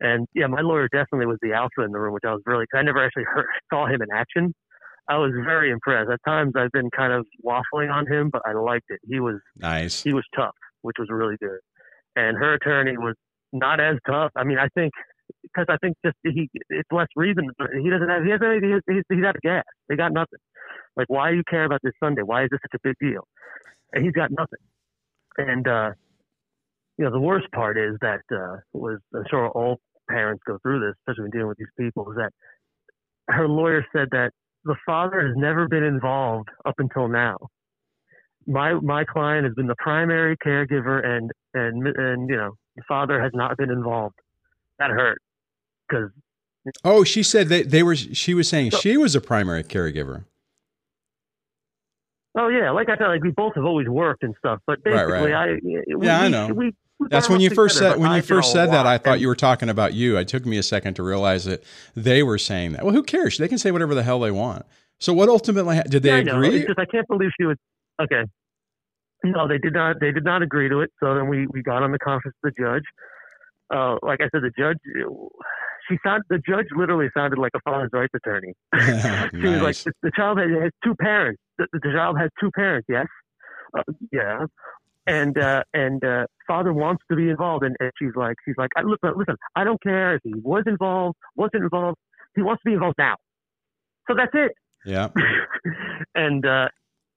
And 0.00 0.26
yeah, 0.34 0.46
my 0.46 0.60
lawyer 0.60 0.88
definitely 0.92 1.26
was 1.26 1.38
the 1.40 1.52
alpha 1.52 1.82
in 1.82 1.92
the 1.92 1.98
room, 1.98 2.12
which 2.12 2.24
I 2.26 2.32
was 2.32 2.42
really. 2.46 2.66
I 2.74 2.82
never 2.82 3.04
actually 3.04 3.24
heard, 3.24 3.46
saw 3.72 3.86
him 3.86 4.02
in 4.02 4.08
action. 4.12 4.54
I 5.08 5.18
was 5.18 5.32
very 5.44 5.70
impressed. 5.70 6.10
At 6.10 6.20
times, 6.26 6.54
I've 6.56 6.72
been 6.72 6.90
kind 6.90 7.12
of 7.12 7.24
waffling 7.44 7.92
on 7.92 8.06
him, 8.06 8.28
but 8.30 8.42
I 8.44 8.52
liked 8.52 8.86
it. 8.88 9.00
He 9.08 9.20
was 9.20 9.36
nice. 9.56 10.02
He 10.02 10.12
was 10.12 10.24
tough, 10.34 10.54
which 10.82 10.96
was 10.98 11.08
really 11.10 11.36
good. 11.40 11.58
And 12.16 12.36
her 12.36 12.54
attorney 12.54 12.96
was 12.96 13.14
not 13.52 13.80
as 13.80 13.96
tough. 14.06 14.32
I 14.36 14.44
mean, 14.44 14.58
I 14.58 14.68
think 14.74 14.92
because 15.42 15.66
I 15.68 15.76
think 15.78 15.96
just 16.04 16.16
he 16.22 16.48
it's 16.70 16.90
less 16.90 17.08
reason. 17.16 17.48
He 17.82 17.90
doesn't 17.90 18.08
have 18.08 18.24
he 18.24 18.30
has 18.30 18.40
he's, 18.40 18.94
he's, 18.96 19.04
he's 19.08 19.24
out 19.24 19.36
of 19.36 19.42
gas. 19.42 19.64
They 19.88 19.96
got 19.96 20.12
nothing. 20.12 20.38
Like 20.96 21.08
why 21.08 21.30
do 21.30 21.36
you 21.36 21.44
care 21.48 21.64
about 21.64 21.80
this 21.82 21.92
Sunday? 22.02 22.22
Why 22.22 22.44
is 22.44 22.48
this 22.50 22.60
such 22.62 22.78
a 22.80 22.88
big 22.88 22.96
deal? 23.00 23.26
And 23.92 24.04
he's 24.04 24.14
got 24.14 24.30
nothing. 24.30 24.58
And 25.38 25.66
uh, 25.66 25.90
you 26.98 27.04
know 27.04 27.10
the 27.10 27.20
worst 27.20 27.50
part 27.52 27.78
is 27.78 27.96
that 28.00 28.20
uh, 28.32 28.56
was 28.72 28.98
I'm 29.14 29.24
sure 29.30 29.48
all 29.48 29.78
parents 30.08 30.42
go 30.46 30.58
through 30.62 30.80
this, 30.80 30.94
especially 31.00 31.22
when 31.24 31.30
dealing 31.30 31.48
with 31.48 31.58
these 31.58 31.66
people, 31.78 32.10
is 32.10 32.16
that 32.16 32.32
her 33.28 33.48
lawyer 33.48 33.84
said 33.92 34.08
that 34.12 34.30
the 34.64 34.76
father 34.84 35.26
has 35.26 35.36
never 35.36 35.68
been 35.68 35.82
involved 35.82 36.48
up 36.64 36.74
until 36.78 37.08
now. 37.08 37.36
My 38.46 38.74
my 38.74 39.04
client 39.04 39.44
has 39.44 39.54
been 39.54 39.66
the 39.66 39.76
primary 39.78 40.36
caregiver, 40.44 41.04
and 41.04 41.30
and 41.54 41.86
and 41.86 42.28
you 42.28 42.36
know 42.36 42.52
the 42.76 42.82
father 42.86 43.20
has 43.20 43.32
not 43.34 43.56
been 43.56 43.70
involved 43.70 44.16
that 44.78 44.90
hurt 44.90 45.20
because. 45.88 46.10
Oh, 46.84 47.04
she 47.04 47.22
said 47.22 47.48
that 47.48 47.70
they 47.70 47.82
were. 47.82 47.94
She 47.94 48.34
was 48.34 48.48
saying 48.48 48.72
so, 48.72 48.78
she 48.78 48.96
was 48.96 49.14
a 49.14 49.20
primary 49.20 49.62
caregiver. 49.62 50.24
Oh 52.36 52.48
yeah, 52.48 52.70
like 52.70 52.88
I 52.88 52.96
said, 52.96 53.06
like 53.06 53.22
we 53.22 53.30
both 53.30 53.54
have 53.54 53.64
always 53.64 53.88
worked 53.88 54.22
and 54.22 54.34
stuff, 54.38 54.60
but 54.66 54.82
basically, 54.82 55.32
right, 55.32 55.32
right. 55.32 55.50
I 55.50 55.94
we, 55.96 56.06
yeah, 56.06 56.20
I 56.20 56.28
know. 56.28 56.48
We, 56.48 56.74
we 56.98 57.08
That's 57.08 57.28
when 57.28 57.40
you 57.40 57.50
first 57.50 57.78
said 57.78 57.98
when 57.98 58.12
you 58.12 58.20
first 58.20 58.52
said 58.52 58.66
that. 58.72 58.84
I 58.84 58.98
thought 58.98 59.20
you 59.20 59.28
were 59.28 59.36
talking 59.36 59.68
about 59.68 59.94
you. 59.94 60.16
It 60.18 60.28
took 60.28 60.44
me 60.44 60.58
a 60.58 60.62
second 60.62 60.94
to 60.94 61.02
realize 61.02 61.44
that 61.44 61.62
they 61.94 62.22
were 62.22 62.38
saying 62.38 62.72
that. 62.72 62.84
Well, 62.84 62.92
who 62.92 63.02
cares? 63.02 63.38
They 63.38 63.48
can 63.48 63.58
say 63.58 63.70
whatever 63.70 63.94
the 63.94 64.02
hell 64.02 64.20
they 64.20 64.30
want. 64.30 64.66
So, 64.98 65.12
what 65.12 65.28
ultimately 65.28 65.80
did 65.88 66.02
they 66.02 66.22
yeah, 66.22 66.32
agree? 66.32 66.56
It's 66.56 66.66
just 66.66 66.78
I 66.78 66.84
can't 66.84 67.06
believe 67.06 67.30
she 67.38 67.46
was 67.46 67.56
okay. 68.02 68.24
No, 69.32 69.48
they 69.48 69.58
did 69.58 69.72
not. 69.72 70.00
They 70.00 70.12
did 70.12 70.24
not 70.24 70.42
agree 70.42 70.68
to 70.68 70.80
it. 70.80 70.90
So 71.00 71.14
then 71.14 71.28
we 71.28 71.46
we 71.48 71.62
got 71.62 71.82
on 71.82 71.92
the 71.92 71.98
conference 71.98 72.36
with 72.42 72.54
the 72.56 72.62
judge. 72.62 72.84
Uh, 73.72 73.96
like 74.02 74.20
I 74.20 74.28
said, 74.32 74.42
the 74.42 74.52
judge, 74.56 74.76
she 75.88 75.96
sound 76.04 76.22
the 76.28 76.38
judge 76.38 76.66
literally 76.76 77.08
sounded 77.16 77.38
like 77.38 77.52
a 77.54 77.60
father's 77.68 77.90
rights 77.92 78.14
attorney. 78.14 78.54
she 79.42 79.48
was 79.48 79.62
like, 79.62 79.76
the, 79.76 79.92
the 80.02 80.12
child 80.14 80.38
has, 80.38 80.48
has, 80.62 80.70
two 80.84 80.94
parents. 80.94 81.40
The, 81.58 81.66
the, 81.72 81.92
child 81.92 82.16
has 82.18 82.30
two 82.40 82.50
parents. 82.52 82.86
Yes, 82.88 83.06
uh, 83.76 83.82
yeah, 84.12 84.46
and 85.06 85.36
uh, 85.38 85.62
and 85.74 86.04
uh, 86.04 86.26
father 86.46 86.72
wants 86.72 87.02
to 87.10 87.16
be 87.16 87.28
involved. 87.28 87.64
And, 87.64 87.76
and 87.80 87.90
she's 87.98 88.14
like, 88.14 88.36
she's 88.44 88.56
like, 88.56 88.70
look, 88.84 89.00
listen, 89.02 89.36
I 89.56 89.64
don't 89.64 89.82
care 89.82 90.14
if 90.14 90.20
he 90.22 90.34
was 90.34 90.64
involved, 90.66 91.16
wasn't 91.34 91.64
involved. 91.64 91.98
He 92.34 92.42
wants 92.42 92.62
to 92.62 92.70
be 92.70 92.74
involved 92.74 92.98
now. 92.98 93.16
So 94.08 94.14
that's 94.16 94.32
it. 94.34 94.52
Yeah. 94.84 95.08
and 96.14 96.46
uh, 96.46 96.68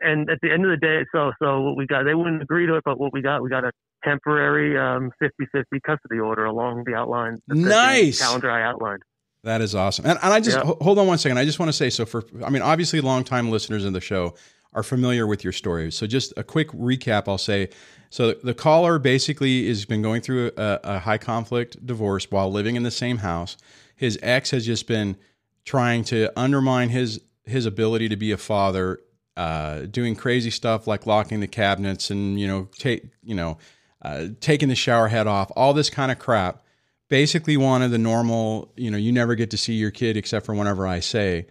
and 0.02 0.30
at 0.30 0.40
the 0.42 0.52
end 0.52 0.66
of 0.66 0.72
the 0.72 0.78
day, 0.78 1.06
so 1.12 1.32
so 1.42 1.62
what 1.62 1.78
we 1.78 1.86
got, 1.86 2.04
they 2.04 2.16
wouldn't 2.16 2.42
agree 2.42 2.66
to 2.68 2.76
it, 2.76 2.84
but 2.86 3.00
what 3.00 3.14
we 3.14 3.22
got, 3.22 3.42
we 3.42 3.50
got 3.50 3.64
a 3.64 3.72
temporary 4.04 4.78
um, 4.78 5.12
50-50 5.22 5.64
custody 5.86 6.20
order 6.20 6.46
along 6.46 6.84
the 6.86 6.96
outline. 6.96 7.38
Nice 7.48 8.20
calendar 8.20 8.50
I 8.50 8.64
outlined. 8.64 9.04
That 9.44 9.62
is 9.62 9.76
awesome. 9.76 10.06
And, 10.06 10.20
and 10.22 10.34
I 10.34 10.40
just 10.40 10.58
hold 10.58 11.00
on 11.00 11.08
one 11.08 11.18
second. 11.18 11.38
I 11.38 11.46
just 11.46 11.60
want 11.60 11.70
to 11.70 11.74
say 11.74 11.90
so 11.90 12.06
for 12.06 12.24
I 12.44 12.50
mean 12.50 12.62
obviously 12.62 13.02
longtime 13.02 13.50
listeners 13.50 13.86
of 13.86 13.94
the 13.94 14.02
show 14.02 14.36
are 14.74 14.84
familiar 14.84 15.26
with 15.26 15.44
your 15.44 15.54
story. 15.54 15.92
So 15.92 16.06
just 16.06 16.34
a 16.38 16.44
quick 16.44 16.70
recap. 16.70 17.28
I'll 17.28 17.38
say 17.38 17.70
so 18.10 18.34
the 18.34 18.54
caller 18.54 19.00
basically 19.00 19.68
has 19.68 19.86
been 19.86 20.02
going 20.02 20.22
through 20.22 20.52
a, 20.58 20.80
a 20.84 21.00
high 21.00 21.18
conflict 21.18 21.86
divorce 21.86 22.30
while 22.30 22.52
living 22.52 22.76
in 22.76 22.84
the 22.84 22.92
same 22.92 23.18
house. 23.18 23.56
His 23.96 24.20
ex 24.22 24.52
has 24.52 24.66
just 24.66 24.88
been 24.88 25.16
trying 25.64 26.04
to 26.06 26.38
undermine 26.38 26.90
his 26.90 27.22
his 27.46 27.66
ability 27.66 28.10
to 28.10 28.18
be 28.18 28.32
a 28.32 28.38
father 28.38 29.00
uh, 29.40 29.86
doing 29.86 30.18
crazy 30.18 30.50
stuff 30.50 30.86
like 30.86 31.06
locking 31.06 31.40
the 31.40 31.48
cabinets 31.48 32.12
and 32.12 32.38
you 32.38 32.46
know 32.46 32.68
take 32.78 33.06
you 33.24 33.34
know 33.34 33.58
uh, 34.02 34.28
taking 34.42 34.68
the 34.68 34.76
shower 34.76 35.08
head 35.08 35.28
off, 35.28 35.50
all 35.56 35.74
this 35.74 35.90
kind 35.90 36.12
of 36.12 36.20
crap. 36.20 36.62
Basically, 37.08 37.56
wanted 37.58 37.90
the 37.90 37.98
normal, 37.98 38.72
you 38.76 38.92
know, 38.92 38.98
you 38.98 39.12
never 39.12 39.36
get 39.36 39.50
to 39.52 39.58
see 39.58 39.74
your 39.74 39.92
kid 39.92 40.16
except 40.18 40.46
for 40.46 40.54
whenever 40.54 40.86
I 40.86 41.00
say. 41.00 41.48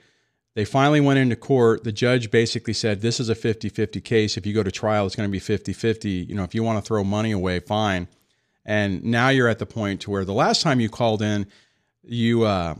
They 0.54 0.64
finally 0.64 1.00
went 1.00 1.18
into 1.18 1.34
court. 1.34 1.84
The 1.84 1.92
judge 1.92 2.30
basically 2.30 2.74
said, 2.74 3.00
This 3.00 3.20
is 3.20 3.28
a 3.30 3.34
50 3.34 3.70
50 3.70 4.00
case. 4.02 4.36
If 4.36 4.46
you 4.46 4.52
go 4.52 4.62
to 4.62 4.70
trial, 4.70 5.06
it's 5.06 5.16
going 5.16 5.28
to 5.28 5.32
be 5.32 5.38
50 5.38 5.72
50. 5.72 6.10
You 6.10 6.34
know, 6.34 6.44
if 6.44 6.54
you 6.54 6.62
want 6.62 6.82
to 6.82 6.86
throw 6.86 7.02
money 7.04 7.32
away, 7.32 7.60
fine. 7.60 8.06
And 8.66 9.02
now 9.02 9.30
you're 9.30 9.48
at 9.48 9.58
the 9.58 9.66
point 9.66 10.02
to 10.02 10.10
where 10.10 10.26
the 10.26 10.34
last 10.34 10.60
time 10.60 10.78
you 10.78 10.90
called 10.90 11.22
in, 11.22 11.46
you 12.04 12.44
uh, 12.44 12.74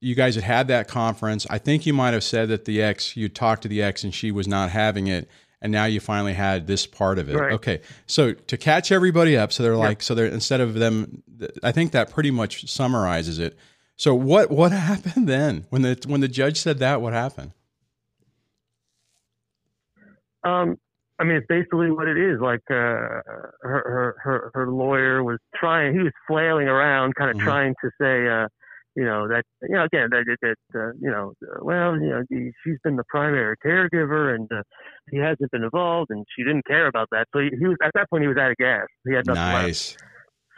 you 0.00 0.14
guys 0.14 0.34
had 0.34 0.44
had 0.44 0.68
that 0.68 0.88
conference. 0.88 1.46
I 1.50 1.58
think 1.58 1.86
you 1.86 1.92
might 1.92 2.14
have 2.14 2.24
said 2.24 2.48
that 2.48 2.64
the 2.64 2.82
ex, 2.82 3.16
you 3.16 3.28
talked 3.28 3.62
to 3.62 3.68
the 3.68 3.82
ex 3.82 4.04
and 4.04 4.14
she 4.14 4.30
was 4.30 4.46
not 4.46 4.70
having 4.70 5.06
it. 5.06 5.28
And 5.60 5.72
now 5.72 5.86
you 5.86 5.98
finally 5.98 6.34
had 6.34 6.68
this 6.68 6.86
part 6.86 7.18
of 7.18 7.28
it. 7.28 7.34
Right. 7.34 7.52
Okay. 7.52 7.80
So 8.06 8.32
to 8.32 8.56
catch 8.56 8.92
everybody 8.92 9.36
up, 9.36 9.52
so 9.52 9.64
they're 9.64 9.76
like, 9.76 10.02
so 10.02 10.14
they're 10.14 10.26
instead 10.26 10.60
of 10.60 10.74
them, 10.74 11.24
I 11.64 11.72
think 11.72 11.90
that 11.92 12.12
pretty 12.12 12.30
much 12.30 12.70
summarizes 12.70 13.40
it. 13.40 13.58
So 13.96 14.14
what 14.14 14.50
what 14.50 14.70
happened 14.72 15.28
then 15.28 15.66
when 15.70 15.82
the 15.82 16.00
when 16.06 16.20
the 16.20 16.28
judge 16.28 16.58
said 16.58 16.78
that? 16.78 17.02
What 17.02 17.12
happened? 17.12 17.52
Um, 20.44 20.78
I 21.18 21.24
mean, 21.24 21.36
it's 21.36 21.46
basically 21.48 21.90
what 21.90 22.06
it 22.06 22.16
is. 22.16 22.40
Like 22.40 22.62
uh, 22.70 22.74
her, 22.74 23.42
her 23.62 24.16
her 24.22 24.50
her 24.54 24.70
lawyer 24.70 25.24
was 25.24 25.38
trying. 25.56 25.92
He 25.92 25.98
was 25.98 26.12
flailing 26.28 26.68
around, 26.68 27.16
kind 27.16 27.30
of 27.30 27.36
mm-hmm. 27.36 27.46
trying 27.46 27.74
to 27.82 27.90
say, 28.00 28.28
uh, 28.28 28.46
you 28.98 29.04
know 29.04 29.28
that 29.28 29.44
you 29.62 29.76
know 29.76 29.84
again 29.84 30.08
that 30.10 30.24
that 30.42 30.56
uh, 30.74 30.90
you 31.00 31.08
know 31.08 31.32
uh, 31.44 31.58
well 31.62 31.94
you 31.94 32.08
know 32.08 32.24
he, 32.28 32.50
she's 32.64 32.78
been 32.82 32.96
the 32.96 33.04
primary 33.04 33.56
caregiver 33.64 34.34
and 34.34 34.50
uh, 34.52 34.62
he 35.12 35.18
hasn't 35.18 35.48
been 35.52 35.62
involved 35.62 36.10
and 36.10 36.26
she 36.34 36.42
didn't 36.42 36.66
care 36.66 36.88
about 36.88 37.08
that 37.12 37.28
so 37.32 37.38
he, 37.38 37.50
he 37.60 37.66
was 37.66 37.76
at 37.80 37.92
that 37.94 38.10
point 38.10 38.22
he 38.22 38.28
was 38.28 38.36
out 38.36 38.50
of 38.50 38.56
gas. 38.56 38.86
He 39.06 39.14
had 39.14 39.24
nothing 39.24 39.40
nice. 39.40 39.92
left 39.92 40.02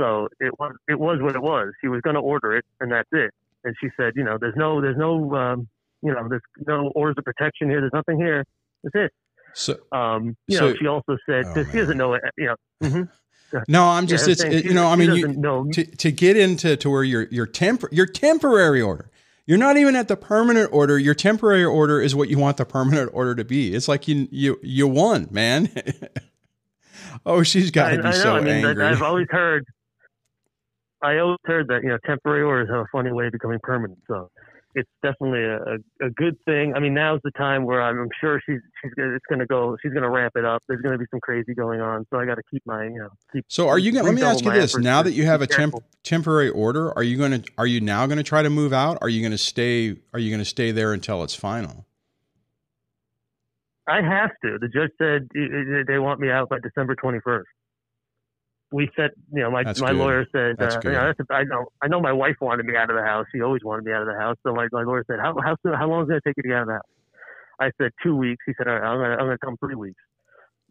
so 0.00 0.29
it 0.40 0.59
was 0.59 0.72
it 0.88 0.98
was 0.98 1.18
what 1.20 1.37
it 1.37 1.42
was. 1.42 1.74
He 1.83 1.88
was 1.88 2.00
going 2.00 2.14
to 2.14 2.22
order 2.22 2.57
it 2.57 2.64
and 2.81 2.90
that's 2.90 3.11
it. 3.12 3.31
And 3.64 3.74
she 3.79 3.88
said 3.94 4.14
you 4.16 4.24
know 4.24 4.38
there's 4.40 4.57
no 4.57 4.81
there's 4.81 4.96
no 4.96 5.35
um, 5.35 5.68
you 6.03 6.12
know 6.12 6.26
there's 6.26 6.40
no 6.66 6.90
orders 6.94 7.16
of 7.18 7.24
protection 7.24 7.68
here 7.68 7.81
there's 7.81 7.92
nothing 7.92 8.18
here. 8.18 8.42
That's 8.83 9.07
it. 9.07 9.12
So 9.53 9.76
um 9.92 10.35
you 10.46 10.57
so, 10.57 10.70
know 10.70 10.76
she 10.76 10.87
also 10.87 11.18
said 11.29 11.44
oh, 11.55 11.64
she 11.64 11.76
doesn't 11.76 11.98
know 11.98 12.14
it 12.14 12.22
you 12.38 12.46
know 12.46 12.57
mm-hmm. 12.83 13.03
No, 13.68 13.84
I'm 13.84 14.06
just 14.06 14.26
yeah, 14.26 14.32
it's 14.32 14.42
it, 14.42 14.64
you 14.64 14.74
know 14.74 14.86
I 14.86 14.96
mean 14.96 15.14
you, 15.14 15.72
to 15.72 15.84
to 15.84 16.12
get 16.12 16.36
into 16.36 16.76
to 16.76 16.90
where 16.90 17.04
your 17.04 17.26
your 17.30 17.46
temp 17.46 17.84
your 17.90 18.06
temporary 18.06 18.80
order. 18.80 19.10
You're 19.46 19.58
not 19.58 19.76
even 19.76 19.96
at 19.96 20.06
the 20.06 20.16
permanent 20.16 20.72
order. 20.72 20.98
Your 20.98 21.14
temporary 21.14 21.64
order 21.64 22.00
is 22.00 22.14
what 22.14 22.28
you 22.28 22.38
want 22.38 22.56
the 22.56 22.64
permanent 22.64 23.10
order 23.14 23.34
to 23.34 23.44
be. 23.44 23.74
It's 23.74 23.88
like 23.88 24.06
you 24.06 24.28
you 24.30 24.60
you 24.62 24.86
won, 24.86 25.28
man. 25.30 25.70
oh, 27.26 27.42
she's 27.42 27.70
got 27.70 27.90
to 27.90 28.02
be 28.02 28.08
I 28.08 28.12
so 28.12 28.36
I 28.36 28.40
mean, 28.40 28.64
angry. 28.64 28.84
I've 28.84 29.02
always 29.02 29.26
heard. 29.30 29.64
I 31.02 31.18
always 31.18 31.38
heard 31.44 31.68
that 31.68 31.82
you 31.82 31.88
know 31.88 31.98
temporary 32.06 32.42
orders 32.42 32.68
have 32.68 32.80
a 32.80 32.86
funny 32.92 33.10
way 33.10 33.26
of 33.26 33.32
becoming 33.32 33.58
permanent. 33.62 33.98
So 34.06 34.30
it's 34.74 34.88
definitely 35.02 35.44
a, 35.44 36.06
a 36.06 36.11
good 36.11 36.37
thing. 36.44 36.74
I 36.74 36.80
mean, 36.80 36.94
now's 36.94 37.20
the 37.24 37.33
time 37.33 37.64
where 37.64 37.83
I'm, 37.83 37.98
I'm 37.98 38.09
sure 38.20 38.40
she's 38.46 38.61
she's 38.80 38.92
it's 38.96 39.24
going 39.28 39.40
to 39.40 39.46
go. 39.46 39.76
She's 39.83 39.92
going 39.92 40.04
to 40.04 40.11
ramp 40.11 40.35
it 40.37 40.44
up. 40.44 40.62
There's 40.68 40.80
going 40.80 40.92
to 40.92 40.98
be 40.98 41.06
some 41.11 41.20
crazy 41.20 41.54
going 41.54 41.80
on, 41.80 42.06
so 42.11 42.18
I 42.18 42.26
got 42.26 42.37
to 42.37 42.42
keep 42.50 42.62
my 42.66 42.85
you 42.85 42.98
know. 42.98 43.09
Keep, 43.33 43.46
so 43.48 43.68
are 43.68 43.78
you 43.78 43.92
going? 43.92 44.04
Let 44.04 44.14
me 44.14 44.22
ask 44.22 44.44
you 44.44 44.52
this: 44.52 44.76
Now 44.76 45.02
that 45.02 45.12
you 45.12 45.26
have 45.26 45.42
a 45.42 45.46
temp, 45.46 45.74
temporary 46.04 46.50
order, 46.50 46.96
are 46.96 47.02
you 47.02 47.16
going 47.16 47.42
to? 47.42 47.52
Are 47.59 47.66
you 47.66 47.80
now 47.80 48.06
going 48.06 48.18
to 48.18 48.24
try 48.24 48.42
to 48.42 48.50
move 48.50 48.72
out? 48.72 48.98
Are 49.02 49.09
you 49.09 49.20
going 49.20 49.33
to 49.33 49.38
stay? 49.38 49.96
Are 50.12 50.20
you 50.20 50.30
going 50.30 50.40
to 50.40 50.44
stay 50.44 50.70
there 50.70 50.92
until 50.92 51.22
it's 51.22 51.35
final? 51.35 51.87
I 53.87 54.02
have 54.02 54.30
to. 54.44 54.59
The 54.61 54.68
judge 54.68 54.90
said 54.98 55.28
they 55.88 55.98
want 55.98 56.20
me 56.20 56.30
out 56.30 56.48
by 56.48 56.59
December 56.62 56.94
21st 56.94 57.42
we 58.72 58.88
said, 58.96 59.11
you 59.33 59.42
know, 59.42 59.50
my 59.50 59.64
that's 59.64 59.80
my 59.80 59.90
good. 59.90 59.98
lawyer 59.98 60.26
said, 60.33 60.56
that's 60.59 60.76
uh, 60.76 60.80
you 60.85 60.92
know, 60.92 61.06
that's 61.06 61.20
a, 61.28 61.35
I 61.35 61.44
know, 61.44 61.66
I 61.83 61.88
know 61.88 62.00
my 62.00 62.12
wife 62.12 62.37
wanted 62.40 62.66
me 62.66 62.76
out 62.76 62.90
of 62.90 62.96
the 62.96 63.02
house. 63.02 63.26
She 63.35 63.42
always 63.42 63.62
wanted 63.64 63.85
me 63.85 63.92
out 63.92 64.02
of 64.02 64.09
the 64.09 64.18
house. 64.18 64.37
So 64.46 64.54
my, 64.54 64.68
my 64.72 64.83
lawyer 64.83 65.04
said, 65.11 65.18
how 65.20 65.35
how 65.42 65.56
soon, 65.62 65.74
how 65.74 65.88
long 65.88 66.02
is 66.02 66.06
it 66.06 66.11
going 66.11 66.20
to 66.20 66.28
take 66.28 66.37
you 66.37 66.42
to 66.44 66.48
get 66.48 66.56
out 66.56 66.62
of 66.62 66.68
the 66.68 66.74
house? 66.74 66.83
I 67.61 67.70
said 67.80 67.92
two 68.02 68.16
weeks. 68.16 68.42
He 68.46 68.52
said, 68.56 68.68
all 68.68 68.74
right, 68.74 68.83
I'm 68.83 68.98
gonna 68.98 69.14
I'm 69.14 69.26
gonna 69.26 69.38
come 69.38 69.56
three 69.59 69.74
weeks. 69.74 70.00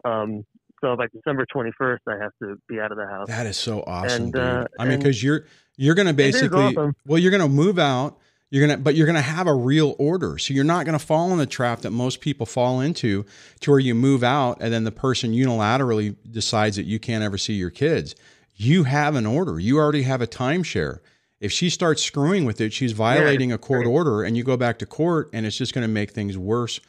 Um, 0.06 0.46
so 0.82 0.96
by 0.96 1.08
December 1.14 1.46
21st, 1.54 1.98
I 2.08 2.18
have 2.24 2.32
to 2.42 2.56
be 2.68 2.80
out 2.80 2.92
of 2.92 2.98
the 2.98 3.06
house. 3.06 3.28
That 3.28 3.46
is 3.46 3.58
so 3.58 3.84
awesome, 3.86 4.24
and, 4.24 4.36
uh, 4.36 4.66
I 4.80 4.86
mean, 4.86 4.98
because 4.98 5.22
you're 5.22 5.46
you're 5.78 5.96
gonna 5.96 6.14
basically 6.14 6.76
awesome. 6.78 6.96
well, 7.06 7.20
you're 7.20 7.32
gonna 7.32 7.50
move 7.50 7.78
out 7.78 8.18
you're 8.52 8.68
gonna, 8.68 8.80
but 8.80 8.96
you're 8.96 9.08
gonna 9.08 9.22
have 9.22 9.48
a 9.48 9.54
real 9.54 9.96
order, 10.00 10.38
so 10.38 10.54
you're 10.54 10.64
not 10.64 10.86
gonna 10.86 11.00
fall 11.00 11.32
in 11.32 11.38
the 11.38 11.46
trap 11.46 11.82
that 11.82 11.92
most 11.92 12.22
people 12.22 12.46
fall 12.46 12.82
into, 12.82 13.26
to 13.60 13.72
where 13.72 13.80
you 13.80 13.94
move 13.94 14.24
out 14.24 14.58
and 14.62 14.74
then 14.74 14.84
the 14.84 14.92
person 14.92 15.32
unilaterally 15.34 16.16
decides 16.30 16.76
that 16.76 16.86
you 16.86 17.00
can't 17.00 17.24
ever 17.24 17.38
see 17.38 17.54
your 17.54 17.70
kids. 17.70 18.16
You 18.56 18.84
have 18.84 19.16
an 19.16 19.26
order. 19.26 19.58
You 19.60 19.78
already 19.78 20.04
have 20.04 20.22
a 20.22 20.28
timeshare. 20.28 21.00
If 21.40 21.54
she 21.54 21.70
starts 21.70 22.04
screwing 22.04 22.44
with 22.44 22.60
it, 22.60 22.74
she's 22.74 22.92
violating 22.92 23.50
yeah, 23.50 23.56
a 23.56 23.58
court 23.58 23.88
order, 23.88 24.24
and 24.24 24.36
you 24.36 24.44
go 24.44 24.58
back 24.58 24.78
to 24.80 24.86
court, 24.86 25.30
and 25.32 25.46
it's 25.46 25.58
just 25.58 25.74
going 25.74 25.84
to 25.84 25.88
make 25.88 26.12
things 26.12 26.38
worse. 26.38 26.82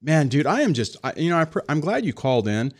Man, 0.00 0.28
dude, 0.28 0.46
I 0.46 0.62
am 0.62 0.72
just, 0.72 0.96
I, 1.04 1.12
you 1.16 1.28
know, 1.28 1.36
I, 1.36 1.46
I'm 1.68 1.80
glad 1.80 2.06
you 2.06 2.14
called 2.14 2.48
in 2.48 2.72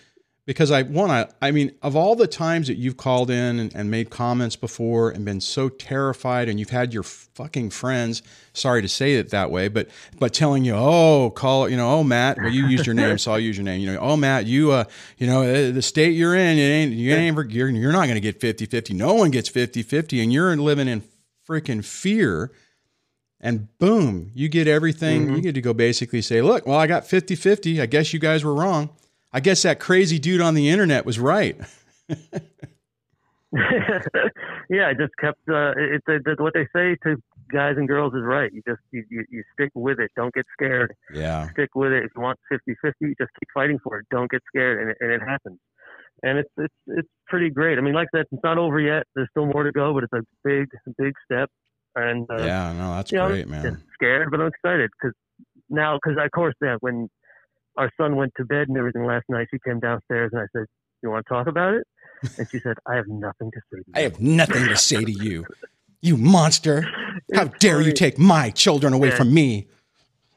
because 0.48 0.70
I 0.70 0.82
one 0.84 1.11
I, 1.11 1.28
I 1.42 1.50
mean 1.50 1.72
of 1.82 1.94
all 1.94 2.16
the 2.16 2.26
times 2.26 2.68
that 2.68 2.78
you've 2.78 2.96
called 2.96 3.30
in 3.30 3.58
and, 3.58 3.74
and, 3.74 3.90
made 3.90 4.08
comments 4.08 4.56
before 4.56 5.11
and 5.11 5.22
been 5.22 5.42
so 5.42 5.68
terrified 5.68 6.48
and 6.48 6.58
you've 6.58 6.70
had 6.70 6.94
your 6.94 7.02
fucking 7.02 7.68
friends 7.68 8.22
sorry 8.54 8.80
to 8.80 8.88
say 8.88 9.16
it 9.16 9.28
that 9.28 9.50
way 9.50 9.68
but 9.68 9.88
but 10.18 10.32
telling 10.32 10.64
you 10.64 10.72
oh 10.74 11.30
call 11.37 11.68
you 11.68 11.76
know 11.76 11.90
oh 11.90 12.02
Matt 12.02 12.38
well 12.38 12.48
you 12.48 12.66
used 12.66 12.87
your 12.87 12.94
name 12.94 13.18
so 13.18 13.32
I'll 13.32 13.38
use 13.38 13.58
your 13.58 13.64
name 13.64 13.82
you 13.82 13.92
know 13.92 14.00
oh 14.00 14.16
Matt 14.16 14.46
you 14.46 14.72
uh 14.72 14.84
you 15.18 15.26
know 15.26 15.42
uh, 15.42 15.70
the 15.70 15.82
state 15.82 16.14
you're 16.14 16.34
in 16.34 16.56
you 16.56 16.64
ain't 16.64 16.92
you 16.92 17.14
ain't 17.14 17.52
you're, 17.52 17.68
you're 17.68 17.92
not 17.92 18.06
going 18.06 18.14
to 18.14 18.20
get 18.20 18.40
50-50 18.40 18.94
no 18.94 19.12
one 19.12 19.30
gets 19.30 19.50
50-50 19.50 20.22
and 20.22 20.32
you're 20.32 20.56
living 20.56 20.88
in 20.88 21.02
freaking 21.46 21.84
fear. 21.84 22.50
And 23.40 23.68
boom 23.78 24.32
you 24.34 24.48
get 24.48 24.66
everything 24.66 25.26
mm-hmm. 25.26 25.37
you 25.37 25.42
get 25.42 25.54
to 25.54 25.61
go 25.61 25.72
basically 25.72 26.22
say 26.22 26.42
look 26.42 26.66
well 26.66 26.78
I 26.78 26.88
got 26.88 27.04
50-50 27.04 27.80
I 27.80 27.87
guess 27.87 28.12
you 28.12 28.18
guys 28.18 28.42
were 28.42 28.54
wrong 28.54 28.90
I 29.33 29.41
guess 29.41 29.62
that 29.62 29.79
crazy 29.79 30.19
dude 30.19 30.41
on 30.41 30.55
the 30.55 30.69
internet 30.69 31.05
was 31.05 31.19
right. 31.19 31.59
yeah, 34.69 34.88
I 34.88 34.93
just 34.93 35.17
kept 35.19 35.41
uh, 35.49 35.73
it, 35.77 36.03
it, 36.07 36.23
it, 36.27 36.41
what 36.41 36.53
they 36.53 36.67
say 36.75 36.97
to 37.05 37.17
guys 37.51 37.75
and 37.79 37.88
girls 37.88 38.12
is 38.12 38.23
right. 38.23 38.53
You 38.53 38.61
just 38.69 38.81
you, 38.91 39.05
you, 39.09 39.25
you, 39.31 39.43
stick 39.55 39.71
with 39.75 39.99
it. 39.99 40.11
Don't 40.17 40.35
get 40.35 40.45
scared. 40.53 40.95
Yeah. 41.14 41.49
Stick 41.53 41.71
with 41.75 41.93
it. 41.93 42.05
If 42.05 42.11
you 42.14 42.21
want 42.21 42.38
50-50, 42.53 42.93
just 43.01 43.31
keep 43.41 43.49
fighting 43.55 43.79
for 43.83 43.99
it. 44.01 44.07
Don't 44.11 44.31
get 44.31 44.43
scared, 44.49 44.83
and 44.83 44.91
it, 44.91 44.97
and 45.01 45.12
it 45.12 45.27
happens. 45.27 45.59
And 46.23 46.38
it's 46.38 46.51
it's 46.59 46.75
it's 46.88 47.09
pretty 47.27 47.49
great. 47.49 47.79
I 47.79 47.81
mean, 47.81 47.95
like 47.95 48.09
that, 48.12 48.27
it's 48.31 48.43
not 48.45 48.59
over 48.59 48.81
yet. 48.81 49.05
There's 49.14 49.29
still 49.31 49.47
more 49.47 49.62
to 49.62 49.73
go, 49.73 49.95
but 49.95 50.05
it's 50.05 50.12
a 50.12 50.23
big 50.45 50.67
big 50.99 51.14
step. 51.25 51.49
And 51.95 52.27
uh, 52.31 52.45
yeah, 52.45 52.73
no, 52.75 52.97
that's 52.97 53.11
great, 53.11 53.49
know, 53.49 53.62
man. 53.62 53.83
Scared, 53.95 54.31
but 54.31 54.41
I'm 54.41 54.49
excited 54.49 54.91
because 55.01 55.14
now, 55.71 55.99
because 56.03 56.19
of 56.23 56.31
course, 56.33 56.55
yeah, 56.62 56.77
when 56.81 57.09
our 57.79 57.91
son 57.97 58.17
went 58.17 58.33
to 58.37 58.45
bed 58.45 58.69
and 58.69 58.77
everything 58.77 59.05
last 59.05 59.25
night. 59.29 59.49
She 59.51 59.59
came 59.64 59.81
downstairs 59.81 60.31
and 60.33 60.43
I 60.43 60.47
said, 60.55 60.67
"You 61.03 61.11
want 61.11 61.25
to 61.27 61.33
talk 61.33 61.47
about 61.47 61.75
it?" 61.75 61.87
And 62.37 62.49
she 62.51 62.59
said, 62.59 62.77
"I 62.87 62.97
have 62.97 63.07
nothing 63.09 63.51
to 63.53 63.61
say 63.73 63.79
to 63.79 63.85
you." 63.87 63.93
I 63.95 64.01
have 64.01 64.21
nothing 64.21 64.69
to 64.69 64.77
say 64.77 65.05
to 65.05 65.12
you, 65.12 65.47
you 66.01 66.17
monster! 66.17 66.85
How 67.35 67.45
dare 67.45 67.81
you 67.81 67.93
take 67.93 68.19
my 68.19 68.51
children 68.51 68.93
away 68.93 69.09
yeah. 69.09 69.17
from 69.17 69.33
me? 69.33 69.69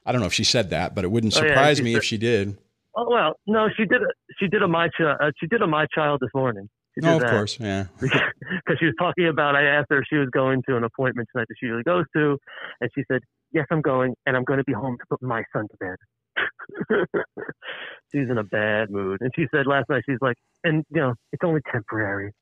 I 0.05 0.11
don't 0.11 0.21
know 0.21 0.27
if 0.27 0.33
she 0.33 0.43
said 0.43 0.71
that, 0.71 0.95
but 0.95 1.03
it 1.03 1.11
wouldn't 1.11 1.33
surprise 1.33 1.79
oh, 1.79 1.81
yeah, 1.81 1.85
me 1.85 1.93
said, 1.93 1.97
if 1.97 2.03
she 2.03 2.17
did. 2.17 2.57
Oh 2.95 3.09
well, 3.09 3.33
no, 3.47 3.69
she 3.75 3.85
did. 3.85 4.01
she 4.39 4.47
did 4.47 4.61
a 4.61 4.67
my 4.67 4.89
child. 4.97 5.17
Uh, 5.21 5.31
she 5.39 5.47
did 5.47 5.61
a 5.61 5.67
my 5.67 5.85
child 5.93 6.19
this 6.21 6.31
morning. 6.33 6.69
She 6.93 7.07
Oh, 7.07 7.15
of 7.15 7.21
that. 7.21 7.29
course, 7.29 7.57
yeah. 7.59 7.85
because 8.01 8.77
she 8.79 8.85
was 8.85 8.95
talking 8.99 9.27
about. 9.27 9.55
I 9.55 9.63
asked 9.63 9.87
her 9.91 9.99
if 9.99 10.05
she 10.09 10.17
was 10.17 10.29
going 10.29 10.61
to 10.67 10.75
an 10.75 10.83
appointment 10.83 11.29
tonight 11.31 11.45
that 11.47 11.55
she 11.59 11.67
usually 11.67 11.83
goes 11.83 12.05
to, 12.15 12.37
and 12.81 12.89
she 12.93 13.03
said, 13.09 13.21
"Yes, 13.53 13.65
I'm 13.71 13.81
going, 13.81 14.15
and 14.25 14.35
I'm 14.35 14.43
going 14.43 14.57
to 14.57 14.65
be 14.65 14.73
home 14.73 14.97
to 14.97 15.05
put 15.09 15.21
my 15.21 15.43
son 15.53 15.67
to 15.69 15.77
bed." 15.79 15.95
she's 18.11 18.29
in 18.29 18.37
a 18.37 18.43
bad 18.43 18.89
mood, 18.89 19.19
and 19.21 19.31
she 19.35 19.45
said 19.53 19.67
last 19.67 19.89
night 19.89 20.03
she's 20.07 20.17
like, 20.21 20.35
"And 20.63 20.85
you 20.93 21.01
know, 21.01 21.13
it's 21.31 21.43
only 21.43 21.61
temporary." 21.71 22.33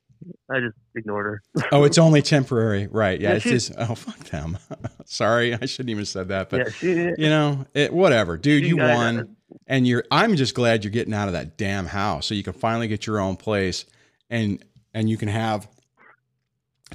I 0.52 0.60
just 0.60 0.75
ignored 0.95 1.25
her. 1.56 1.63
Oh, 1.71 1.86
it's 1.86 1.97
only 1.97 2.21
temporary, 2.21 2.88
right? 2.88 3.19
Yeah, 3.21 3.30
Yeah, 3.30 3.36
it's 3.36 3.43
she- 3.43 3.49
just 3.52 3.71
oh 3.78 3.95
fuck 3.95 4.17
them. 4.30 4.58
Sorry, 5.06 5.54
I 5.54 5.65
shouldn't 5.65 5.89
even 5.91 6.06
said 6.06 6.28
that, 6.30 6.49
but 6.49 6.58
yeah, 6.60 6.69
she. 6.71 6.88
you 6.89 7.30
know, 7.30 7.65
it, 7.73 7.93
whatever, 7.93 8.38
dude. 8.38 8.65
You 8.65 8.78
won, 8.78 9.36
and 9.67 9.88
you're. 9.88 10.04
I'm 10.12 10.36
just 10.36 10.56
glad 10.56 10.84
you're 10.84 10.91
getting 10.91 11.13
out 11.13 11.28
of 11.28 11.34
that 11.34 11.58
damn 11.58 11.86
house, 11.86 12.25
so 12.28 12.36
you 12.36 12.43
can 12.43 12.54
finally 12.54 12.88
get 12.88 13.08
your 13.08 13.19
own 13.19 13.38
place, 13.38 13.86
and 14.30 14.63
and 14.93 15.10
you 15.10 15.17
can 15.17 15.30
have 15.30 15.67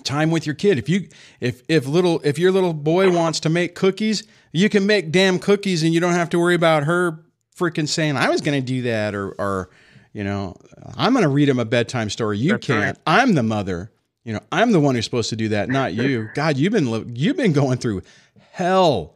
time 0.02 0.30
with 0.30 0.46
your 0.46 0.54
kid. 0.54 0.78
If 0.78 0.88
you 0.88 1.08
if 1.40 1.62
if 1.68 1.86
little 1.86 2.20
if 2.24 2.38
your 2.38 2.52
little 2.52 2.72
boy 2.74 3.10
wants 3.10 3.40
to 3.40 3.48
make 3.48 3.74
cookies, 3.74 4.24
you 4.52 4.68
can 4.68 4.86
make 4.86 5.12
damn 5.12 5.38
cookies, 5.38 5.82
and 5.82 5.94
you 5.94 6.00
don't 6.00 6.14
have 6.14 6.30
to 6.30 6.38
worry 6.38 6.54
about 6.54 6.84
her 6.84 7.24
freaking 7.56 7.88
saying 7.88 8.16
I 8.16 8.28
was 8.28 8.40
going 8.40 8.60
to 8.60 8.66
do 8.66 8.82
that 8.82 9.14
or 9.14 9.30
or 9.38 9.70
you 10.12 10.24
know 10.24 10.56
I'm 10.96 11.12
going 11.12 11.22
to 11.22 11.28
read 11.28 11.48
him 11.48 11.58
a 11.58 11.64
bedtime 11.64 12.10
story. 12.10 12.38
You 12.38 12.52
That's 12.52 12.66
can't. 12.66 12.98
I'm 13.06 13.34
the 13.34 13.42
mother. 13.42 13.90
You 14.24 14.34
know 14.34 14.40
I'm 14.50 14.72
the 14.72 14.80
one 14.80 14.94
who's 14.94 15.04
supposed 15.04 15.30
to 15.30 15.36
do 15.36 15.48
that, 15.50 15.68
not 15.68 15.94
you. 15.94 16.28
God, 16.34 16.56
you've 16.56 16.72
been 16.72 17.14
you've 17.14 17.36
been 17.36 17.52
going 17.52 17.78
through 17.78 18.02
hell, 18.52 19.14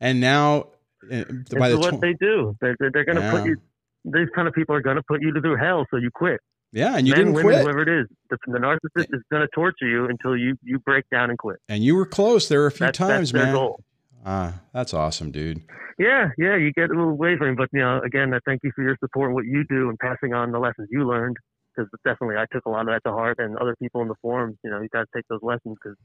and 0.00 0.20
now 0.20 0.68
uh, 1.12 1.24
by 1.58 1.68
the 1.68 1.78
what 1.78 1.96
tw- 1.96 2.00
they 2.00 2.14
do. 2.14 2.56
They're, 2.60 2.76
they're, 2.78 3.04
going 3.04 3.16
to 3.16 3.22
Yeah. 3.22 3.30
put 3.30 3.44
you. 3.46 3.56
These 4.04 4.28
kind 4.34 4.46
of 4.48 4.54
people 4.54 4.74
are 4.74 4.80
going 4.80 4.96
to 4.96 5.02
put 5.02 5.20
you 5.20 5.32
to 5.32 5.40
through 5.40 5.56
hell, 5.56 5.86
so 5.90 5.96
you 5.96 6.10
quit. 6.10 6.40
Yeah, 6.76 6.96
and 6.96 7.06
you 7.06 7.12
Men, 7.14 7.18
didn't 7.18 7.32
women, 7.34 7.52
quit, 7.52 7.62
whoever 7.64 7.82
it 7.82 7.88
is, 8.02 8.06
the, 8.30 8.36
the 8.46 8.58
narcissist 8.58 9.08
is 9.14 9.22
going 9.30 9.42
to 9.42 9.48
torture 9.54 9.88
you 9.88 10.06
until 10.06 10.36
you 10.36 10.56
you 10.62 10.78
break 10.80 11.04
down 11.10 11.30
and 11.30 11.38
quit. 11.38 11.58
and 11.68 11.82
you 11.82 11.96
were 11.96 12.06
close 12.06 12.48
there 12.48 12.66
a 12.66 12.70
few 12.70 12.86
That's, 12.86 12.98
times, 12.98 13.32
that's 13.32 13.44
man. 13.46 13.54
goal. 13.54 13.80
Ah, 14.24 14.60
that's 14.72 14.92
awesome, 14.92 15.30
dude. 15.30 15.62
Yeah, 15.98 16.28
yeah, 16.36 16.56
you 16.56 16.72
get 16.72 16.90
a 16.90 16.94
little 16.94 17.16
wavering, 17.16 17.56
but 17.56 17.70
you 17.72 17.80
know, 17.80 18.00
again, 18.04 18.34
I 18.34 18.38
thank 18.44 18.60
you 18.62 18.70
for 18.76 18.82
your 18.82 18.96
support 19.00 19.28
and 19.28 19.34
what 19.34 19.46
you 19.46 19.64
do 19.68 19.88
and 19.88 19.98
passing 19.98 20.34
on 20.34 20.52
the 20.52 20.58
lessons 20.58 20.88
you 20.90 21.08
learned. 21.08 21.36
Because 21.74 21.90
definitely, 22.06 22.36
I 22.36 22.46
took 22.50 22.64
a 22.64 22.70
lot 22.70 22.80
of 22.82 22.86
that 22.86 23.02
to 23.06 23.12
heart, 23.12 23.36
and 23.38 23.56
other 23.58 23.76
people 23.76 24.00
in 24.00 24.08
the 24.08 24.14
forums, 24.22 24.56
you 24.64 24.70
know, 24.70 24.80
you 24.80 24.88
got 24.88 25.00
to 25.00 25.06
take 25.14 25.24
those 25.28 25.42
lessons 25.42 25.76
because 25.82 25.96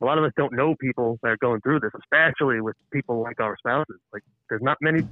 a 0.00 0.04
lot 0.04 0.18
of 0.18 0.24
us 0.24 0.32
don't 0.36 0.52
know 0.52 0.74
people 0.80 1.18
that 1.22 1.28
are 1.28 1.36
going 1.36 1.60
through 1.60 1.78
this, 1.80 1.92
especially 2.02 2.60
with 2.60 2.74
people 2.92 3.22
like 3.22 3.38
our 3.38 3.56
spouses. 3.58 4.00
Like, 4.12 4.22
there's 4.48 4.62
not 4.62 4.76
many, 4.80 5.02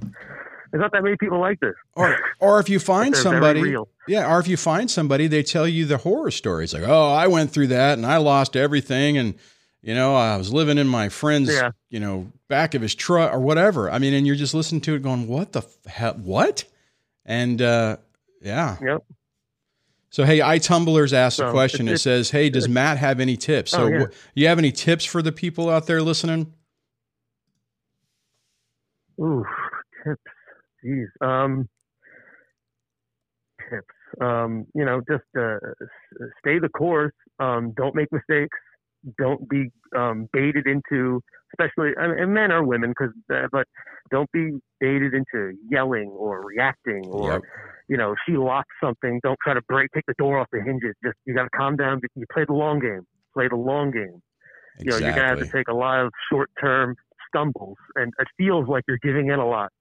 there's 0.71 0.81
not 0.81 0.91
that 0.91 1.03
many 1.03 1.15
people 1.17 1.39
like 1.39 1.59
this. 1.59 1.73
Or 1.95 2.17
or 2.39 2.59
if 2.59 2.69
you 2.69 2.79
find 2.95 3.15
somebody, 3.15 3.75
yeah, 4.07 4.31
or 4.33 4.39
if 4.39 4.47
you 4.47 4.57
find 4.57 4.89
somebody, 4.89 5.27
they 5.27 5.43
tell 5.43 5.67
you 5.67 5.85
the 5.85 5.97
horror 5.97 6.31
stories, 6.31 6.73
like, 6.73 6.83
oh, 6.85 7.11
I 7.11 7.27
went 7.27 7.51
through 7.51 7.67
that 7.67 7.97
and 7.97 8.05
I 8.05 8.17
lost 8.17 8.55
everything, 8.55 9.17
and 9.17 9.35
you 9.81 9.93
know, 9.93 10.15
I 10.15 10.35
was 10.37 10.51
living 10.53 10.77
in 10.77 10.87
my 10.87 11.07
friend's, 11.09 11.49
Yeah. 11.53 11.71
you 11.89 11.99
know, 11.99 12.31
back 12.49 12.73
of 12.75 12.81
his 12.81 12.93
truck 12.95 13.33
or 13.33 13.39
whatever. 13.39 13.89
I 13.89 13.97
mean, 13.99 14.13
and 14.13 14.27
you're 14.27 14.35
just 14.35 14.53
listening 14.53 14.81
to 14.81 14.95
it, 14.95 15.01
going, 15.03 15.27
what 15.27 15.53
the 15.53 15.61
hell, 15.87 16.13
what? 16.15 16.65
And 17.25 17.61
uh, 17.61 17.97
yeah. 18.41 18.77
Yep. 18.81 19.03
So 20.11 20.23
hey, 20.25 20.39
iTumblers 20.39 21.13
asked 21.13 21.39
a 21.39 21.51
question. 21.51 21.87
It 21.87 21.91
it's- 21.91 22.01
says, 22.01 22.31
"Hey, 22.31 22.49
does 22.49 22.67
Matt 22.67 22.97
have 22.97 23.19
any 23.19 23.37
tips?" 23.37 23.71
So, 23.71 23.83
Oh, 23.83 23.87
yeah. 23.87 24.05
you 24.33 24.47
have 24.47 24.57
any 24.57 24.71
tips 24.71 25.05
for 25.05 25.21
the 25.21 25.31
people 25.31 25.69
out 25.69 25.85
there 25.85 26.01
listening? 26.01 26.51
Ooh, 29.21 29.45
tips. 30.03 30.21
Jeez. 30.85 31.07
Um, 31.21 31.67
tips. 33.69 33.87
Um, 34.21 34.65
you 34.73 34.85
know, 34.85 35.01
just 35.09 35.23
uh, 35.37 35.57
stay 36.39 36.59
the 36.59 36.69
course. 36.69 37.13
Um, 37.39 37.73
don't 37.77 37.95
make 37.95 38.07
mistakes. 38.11 38.57
Don't 39.17 39.47
be 39.49 39.69
um, 39.95 40.27
baited 40.33 40.67
into, 40.67 41.21
especially, 41.53 41.91
I 41.97 42.07
mean, 42.07 42.19
and 42.19 42.33
men 42.33 42.51
or 42.51 42.63
women, 42.65 42.89
because, 42.91 43.13
uh, 43.33 43.47
but 43.51 43.65
don't 44.11 44.29
be 44.31 44.51
baited 44.79 45.13
into 45.13 45.57
yelling 45.69 46.09
or 46.09 46.43
reacting 46.43 47.05
or, 47.05 47.33
Yep. 47.33 47.41
you 47.87 47.97
know, 47.97 48.15
she 48.25 48.35
locks 48.37 48.75
something. 48.83 49.19
Don't 49.23 49.37
try 49.43 49.53
to 49.53 49.61
break, 49.69 49.89
take 49.93 50.05
the 50.07 50.15
door 50.17 50.39
off 50.39 50.47
the 50.51 50.61
hinges. 50.61 50.95
Just 51.03 51.17
you 51.25 51.33
got 51.33 51.43
to 51.43 51.49
calm 51.51 51.75
down. 51.77 52.01
You 52.15 52.25
play 52.33 52.43
the 52.45 52.53
long 52.53 52.79
game. 52.79 53.05
Play 53.33 53.47
the 53.47 53.55
long 53.55 53.91
game 53.91 54.21
Exactly. 54.79 54.85
you 54.85 54.91
know, 54.91 54.97
you're 55.07 55.15
gonna 55.15 55.27
have 55.27 55.39
to 55.39 55.57
take 55.57 55.67
a 55.67 55.73
lot 55.73 56.03
of 56.05 56.11
short-term 56.31 56.95
stumbles, 57.27 57.77
and 57.95 58.11
it 58.19 58.27
feels 58.37 58.67
like 58.67 58.83
you're 58.87 58.99
giving 59.03 59.27
in 59.27 59.39
a 59.39 59.45
lot. 59.47 59.71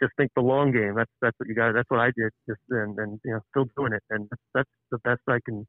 Just 0.00 0.12
think 0.16 0.30
the 0.34 0.42
long 0.42 0.72
game. 0.72 0.94
That's 0.96 1.10
that's 1.20 1.38
what 1.38 1.48
you 1.48 1.54
got. 1.54 1.72
That's 1.72 1.88
what 1.90 2.00
I 2.00 2.06
did. 2.16 2.30
Just 2.48 2.60
and 2.70 2.98
and 2.98 3.20
you 3.24 3.32
know, 3.32 3.40
still 3.50 3.66
doing 3.76 3.92
it, 3.92 4.02
and 4.10 4.28
that's, 4.30 4.42
that's 4.54 4.70
the 4.90 4.98
best 4.98 5.20
I 5.28 5.38
can 5.44 5.66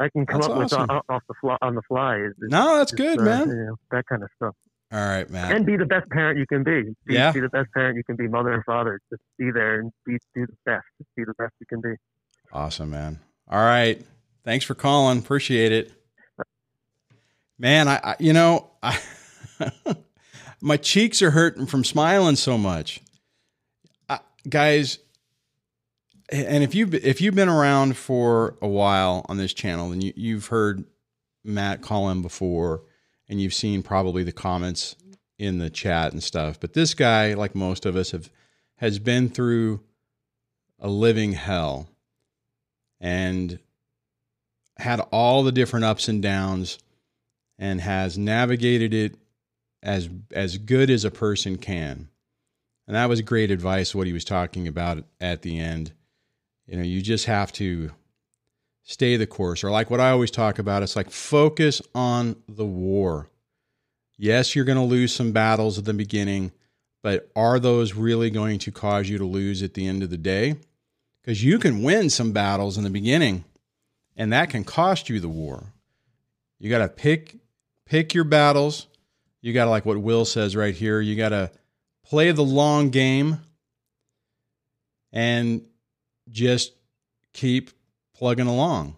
I 0.00 0.08
can 0.08 0.26
come 0.26 0.40
That's 0.40 0.52
up 0.52 0.58
awesome. 0.58 0.80
with 0.82 0.90
off, 0.90 1.04
off 1.08 1.22
the 1.28 1.34
fly 1.40 1.56
on 1.62 1.74
the 1.76 1.82
fly. 1.82 2.16
Is, 2.18 2.32
is 2.32 2.50
No, 2.50 2.78
that's 2.78 2.90
just, 2.90 2.96
good, 2.96 3.20
uh, 3.20 3.22
man. 3.24 3.48
You 3.48 3.54
know, 3.66 3.76
that 3.92 4.04
kind 4.06 4.22
of 4.24 4.28
stuff, 4.36 4.54
All 4.92 4.98
right, 4.98 5.28
man. 5.30 5.54
and 5.54 5.64
be 5.64 5.76
the 5.76 5.84
best 5.86 6.10
parent 6.10 6.36
you 6.38 6.46
can 6.48 6.64
be. 6.64 6.82
Be, 7.06 7.14
Yeah. 7.14 7.30
be 7.30 7.38
the 7.40 7.48
best 7.48 7.70
parent 7.72 7.96
you 7.96 8.02
can 8.02 8.16
be, 8.16 8.26
mother 8.26 8.52
and 8.52 8.64
father. 8.64 9.00
Just 9.10 9.22
be 9.38 9.52
there 9.52 9.78
and 9.80 9.92
be 10.04 10.18
do 10.34 10.46
the 10.46 10.56
best. 10.66 10.84
Just 10.98 11.10
be 11.16 11.22
the 11.24 11.34
best 11.38 11.52
you 11.60 11.66
can 11.66 11.80
be. 11.80 11.94
Awesome, 12.52 12.90
man. 12.90 13.20
All 13.48 13.64
right. 13.64 14.04
Thanks 14.44 14.64
for 14.64 14.74
calling. 14.74 15.18
Appreciate 15.18 15.70
it. 15.70 15.92
Man, 17.58 17.86
I, 17.88 18.00
I 18.02 18.16
you 18.18 18.32
know, 18.32 18.70
I 18.82 18.98
my 20.60 20.76
cheeks 20.76 21.22
are 21.22 21.30
hurting 21.30 21.66
from 21.66 21.84
smiling 21.84 22.34
so 22.36 22.58
much. 22.58 23.00
Guys, 24.48 24.98
and 26.28 26.62
if 26.62 26.74
you've 26.74 26.94
if 26.94 27.20
you've 27.20 27.34
been 27.34 27.48
around 27.48 27.96
for 27.96 28.56
a 28.60 28.68
while 28.68 29.24
on 29.28 29.36
this 29.36 29.54
channel, 29.54 29.90
then 29.90 30.00
you, 30.00 30.12
you've 30.16 30.46
heard 30.48 30.84
Matt 31.42 31.82
call 31.82 32.10
in 32.10 32.22
before, 32.22 32.82
and 33.28 33.40
you've 33.40 33.54
seen 33.54 33.82
probably 33.82 34.22
the 34.22 34.32
comments 34.32 34.96
in 35.38 35.58
the 35.58 35.70
chat 35.70 36.12
and 36.12 36.22
stuff. 36.22 36.60
But 36.60 36.74
this 36.74 36.94
guy, 36.94 37.34
like 37.34 37.54
most 37.54 37.86
of 37.86 37.96
us, 37.96 38.10
have 38.10 38.30
has 38.76 38.98
been 38.98 39.28
through 39.28 39.80
a 40.78 40.88
living 40.88 41.32
hell 41.32 41.88
and 43.00 43.58
had 44.76 45.00
all 45.12 45.42
the 45.42 45.52
different 45.52 45.84
ups 45.84 46.08
and 46.08 46.22
downs 46.22 46.78
and 47.58 47.80
has 47.80 48.18
navigated 48.18 48.92
it 48.92 49.16
as 49.82 50.08
as 50.32 50.58
good 50.58 50.90
as 50.90 51.04
a 51.04 51.10
person 51.10 51.56
can. 51.56 52.08
And 52.86 52.96
that 52.96 53.08
was 53.08 53.20
great 53.22 53.50
advice 53.50 53.94
what 53.94 54.06
he 54.06 54.12
was 54.12 54.24
talking 54.24 54.68
about 54.68 55.04
at 55.20 55.42
the 55.42 55.58
end. 55.58 55.92
You 56.66 56.76
know, 56.76 56.82
you 56.82 57.00
just 57.02 57.26
have 57.26 57.52
to 57.52 57.90
stay 58.82 59.16
the 59.16 59.26
course 59.26 59.64
or 59.64 59.70
like 59.70 59.90
what 59.90 60.00
I 60.00 60.10
always 60.10 60.30
talk 60.30 60.58
about 60.58 60.82
it's 60.82 60.96
like 60.96 61.10
focus 61.10 61.80
on 61.94 62.36
the 62.48 62.66
war. 62.66 63.30
Yes, 64.18 64.54
you're 64.54 64.66
going 64.66 64.78
to 64.78 64.84
lose 64.84 65.14
some 65.14 65.32
battles 65.32 65.78
at 65.78 65.86
the 65.86 65.94
beginning, 65.94 66.52
but 67.02 67.30
are 67.34 67.58
those 67.58 67.94
really 67.94 68.30
going 68.30 68.58
to 68.60 68.70
cause 68.70 69.08
you 69.08 69.18
to 69.18 69.24
lose 69.24 69.62
at 69.62 69.74
the 69.74 69.86
end 69.86 70.02
of 70.02 70.10
the 70.10 70.18
day? 70.18 70.56
Because 71.20 71.42
you 71.42 71.58
can 71.58 71.82
win 71.82 72.10
some 72.10 72.32
battles 72.32 72.76
in 72.76 72.84
the 72.84 72.90
beginning 72.90 73.44
and 74.16 74.32
that 74.32 74.50
can 74.50 74.64
cost 74.64 75.08
you 75.08 75.20
the 75.20 75.28
war. 75.28 75.72
You 76.58 76.70
got 76.70 76.78
to 76.78 76.88
pick 76.88 77.36
pick 77.86 78.14
your 78.14 78.24
battles. 78.24 78.86
You 79.40 79.52
got 79.52 79.64
to 79.64 79.70
like 79.70 79.84
what 79.84 79.98
Will 79.98 80.24
says 80.24 80.56
right 80.56 80.74
here, 80.74 81.00
you 81.00 81.16
got 81.16 81.30
to 81.30 81.50
play 82.04 82.30
the 82.32 82.44
long 82.44 82.90
game 82.90 83.40
and 85.12 85.66
just 86.28 86.72
keep 87.32 87.70
plugging 88.14 88.46
along. 88.46 88.96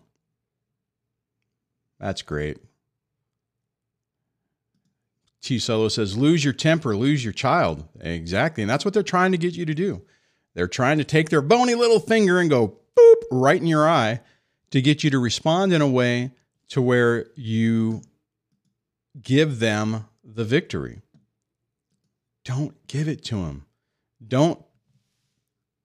That's 1.99 2.23
great. 2.23 2.59
T 5.41 5.59
Solo 5.59 5.89
says, 5.89 6.17
lose 6.17 6.45
your 6.45 6.53
temper, 6.53 6.97
lose 6.97 7.23
your 7.23 7.33
child. 7.33 7.85
Exactly. 8.01 8.63
And 8.63 8.71
that's 8.71 8.85
what 8.85 8.93
they're 8.93 9.03
trying 9.03 9.33
to 9.33 9.39
get 9.39 9.55
you 9.55 9.65
to 9.65 9.75
do. 9.75 10.03
They're 10.55 10.67
trying 10.67 10.99
to 10.99 11.05
take 11.05 11.29
their 11.29 11.43
bony 11.43 11.75
little 11.75 12.01
finger 12.01 12.41
and 12.41 12.51
go 12.51 12.79
boop 12.99 13.23
right 13.31 13.61
in 13.61 13.67
your 13.67 13.89
eye 13.89 14.21
to 14.71 14.83
get 14.83 15.05
you 15.05 15.11
to 15.11 15.19
respond 15.19 15.73
in 15.73 15.83
a 15.83 15.89
way 15.89 16.33
to 16.69 16.83
where 16.83 17.27
you 17.37 18.03
give 19.23 19.61
them 19.61 20.07
the 20.25 20.45
victory. 20.45 21.03
Don't 22.47 22.87
give 22.87 23.09
it 23.09 23.25
to 23.25 23.39
him. 23.39 23.67
Don't 24.25 24.65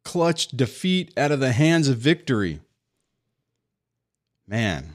clutch 0.05 0.49
defeat 0.49 1.11
out 1.17 1.31
of 1.31 1.39
the 1.39 1.53
hands 1.53 1.89
of 1.89 1.97
victory. 1.97 2.59
Man, 4.47 4.93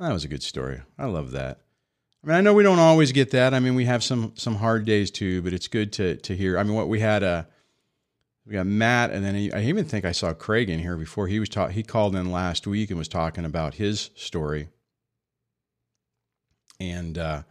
that 0.00 0.12
was 0.12 0.24
a 0.24 0.28
good 0.28 0.42
story. 0.42 0.82
I 0.98 1.06
love 1.06 1.30
that. 1.30 1.60
I 2.22 2.26
mean, 2.26 2.36
I 2.36 2.40
know 2.40 2.54
we 2.54 2.64
don't 2.64 2.80
always 2.80 3.12
get 3.12 3.30
that. 3.30 3.54
I 3.54 3.60
mean, 3.60 3.76
we 3.76 3.84
have 3.84 4.02
some 4.02 4.32
some 4.34 4.56
hard 4.56 4.84
days 4.84 5.12
too, 5.12 5.42
but 5.42 5.52
it's 5.52 5.68
good 5.68 5.92
to 5.92 6.16
to 6.16 6.34
hear. 6.34 6.58
I 6.58 6.64
mean, 6.64 6.74
what 6.74 6.88
we 6.88 6.98
had 6.98 7.22
uh 7.22 7.44
we 8.44 8.54
got 8.54 8.66
Matt, 8.66 9.10
and 9.12 9.24
then 9.24 9.36
I 9.54 9.64
even 9.64 9.84
think 9.84 10.04
I 10.04 10.12
saw 10.12 10.34
Craig 10.34 10.68
in 10.68 10.80
here 10.80 10.96
before. 10.96 11.28
He 11.28 11.38
was 11.38 11.48
talk. 11.48 11.70
He 11.70 11.84
called 11.84 12.16
in 12.16 12.32
last 12.32 12.66
week 12.66 12.90
and 12.90 12.98
was 12.98 13.08
talking 13.08 13.44
about 13.44 13.74
his 13.74 14.10
story, 14.16 14.70
and 16.80 17.16
uh, 17.16 17.42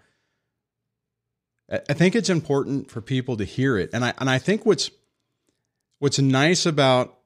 I 1.71 1.93
think 1.93 2.15
it's 2.15 2.29
important 2.29 2.91
for 2.91 3.01
people 3.01 3.37
to 3.37 3.45
hear 3.45 3.77
it. 3.77 3.89
And 3.93 4.03
I 4.03 4.13
and 4.17 4.29
I 4.29 4.37
think 4.37 4.65
what's 4.65 4.91
what's 5.99 6.19
nice 6.19 6.65
about 6.65 7.17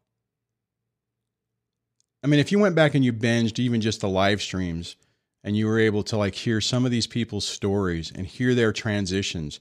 I 2.23 2.27
mean, 2.27 2.39
if 2.39 2.51
you 2.51 2.59
went 2.59 2.75
back 2.75 2.95
and 2.95 3.05
you 3.05 3.13
binged 3.13 3.59
even 3.59 3.81
just 3.81 4.01
the 4.01 4.09
live 4.09 4.41
streams 4.41 4.95
and 5.43 5.55
you 5.55 5.67
were 5.67 5.79
able 5.79 6.03
to 6.03 6.17
like 6.17 6.35
hear 6.35 6.59
some 6.61 6.85
of 6.85 6.91
these 6.91 7.07
people's 7.07 7.47
stories 7.47 8.11
and 8.13 8.25
hear 8.25 8.53
their 8.55 8.73
transitions, 8.73 9.59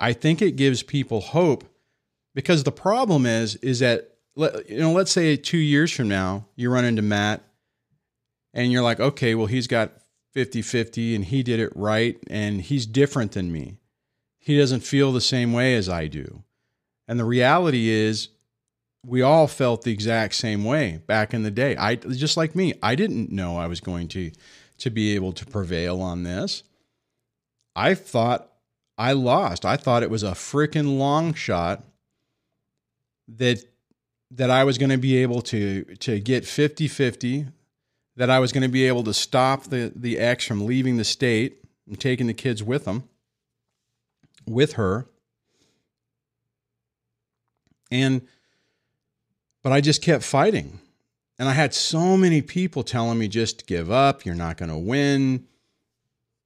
I 0.00 0.12
think 0.12 0.40
it 0.42 0.52
gives 0.56 0.82
people 0.82 1.20
hope 1.20 1.64
because 2.34 2.64
the 2.64 2.72
problem 2.72 3.26
is 3.26 3.56
is 3.56 3.80
that 3.80 4.10
you 4.36 4.78
know, 4.78 4.92
let's 4.92 5.12
say 5.12 5.36
2 5.36 5.56
years 5.56 5.92
from 5.92 6.08
now, 6.08 6.46
you 6.56 6.70
run 6.70 6.84
into 6.84 7.02
Matt 7.02 7.42
and 8.52 8.72
you're 8.72 8.82
like, 8.82 9.00
"Okay, 9.00 9.34
well 9.34 9.46
he's 9.46 9.66
got 9.68 9.92
50-50 10.34 11.14
and 11.14 11.24
he 11.24 11.42
did 11.42 11.60
it 11.60 11.72
right 11.76 12.18
and 12.28 12.60
he's 12.60 12.86
different 12.86 13.32
than 13.32 13.52
me. 13.52 13.78
He 14.44 14.58
doesn't 14.58 14.80
feel 14.80 15.10
the 15.10 15.22
same 15.22 15.54
way 15.54 15.74
as 15.74 15.88
I 15.88 16.06
do." 16.06 16.44
And 17.08 17.18
the 17.18 17.24
reality 17.24 17.88
is 17.88 18.28
we 19.06 19.22
all 19.22 19.46
felt 19.46 19.82
the 19.82 19.92
exact 19.92 20.34
same 20.34 20.64
way 20.64 21.00
back 21.06 21.32
in 21.32 21.42
the 21.42 21.50
day. 21.50 21.76
I 21.76 21.96
just 21.96 22.36
like 22.36 22.54
me, 22.54 22.74
I 22.82 22.94
didn't 22.94 23.30
know 23.30 23.56
I 23.56 23.66
was 23.66 23.80
going 23.80 24.08
to 24.08 24.30
to 24.78 24.90
be 24.90 25.14
able 25.14 25.32
to 25.32 25.46
prevail 25.46 26.02
on 26.02 26.24
this. 26.24 26.62
I 27.74 27.94
thought 27.94 28.50
I 28.98 29.12
lost. 29.12 29.64
I 29.64 29.76
thought 29.76 30.02
it 30.02 30.10
was 30.10 30.22
a 30.22 30.32
freaking 30.32 30.98
long 30.98 31.32
shot 31.32 31.82
that 33.28 33.64
that 34.30 34.50
I 34.50 34.64
was 34.64 34.76
going 34.76 34.90
to 34.90 34.98
be 34.98 35.16
able 35.16 35.40
to 35.42 35.84
to 36.00 36.20
get 36.20 36.44
50-50, 36.44 37.50
that 38.16 38.28
I 38.28 38.40
was 38.40 38.52
going 38.52 38.62
to 38.62 38.68
be 38.68 38.86
able 38.86 39.04
to 39.04 39.14
stop 39.14 39.64
the 39.64 39.90
the 39.96 40.18
ex 40.18 40.44
from 40.44 40.66
leaving 40.66 40.98
the 40.98 41.04
state 41.04 41.64
and 41.86 41.98
taking 41.98 42.26
the 42.26 42.34
kids 42.34 42.62
with 42.62 42.84
them 42.84 43.08
with 44.46 44.74
her. 44.74 45.06
And 47.90 48.22
but 49.62 49.72
I 49.72 49.80
just 49.80 50.02
kept 50.02 50.24
fighting. 50.24 50.78
And 51.38 51.48
I 51.48 51.52
had 51.52 51.74
so 51.74 52.16
many 52.16 52.42
people 52.42 52.82
telling 52.82 53.18
me 53.18 53.26
just 53.28 53.66
give 53.66 53.90
up, 53.90 54.24
you're 54.24 54.34
not 54.34 54.56
going 54.56 54.68
to 54.68 54.78
win. 54.78 55.46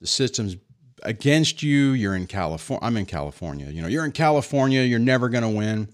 The 0.00 0.06
system's 0.06 0.56
against 1.02 1.62
you. 1.62 1.90
You're 1.90 2.14
in 2.14 2.26
California. 2.26 2.86
I'm 2.86 2.96
in 2.96 3.06
California. 3.06 3.66
You 3.66 3.82
know, 3.82 3.88
you're 3.88 4.04
in 4.04 4.12
California, 4.12 4.82
you're 4.82 4.98
never 4.98 5.28
going 5.28 5.42
to 5.42 5.48
win. 5.48 5.88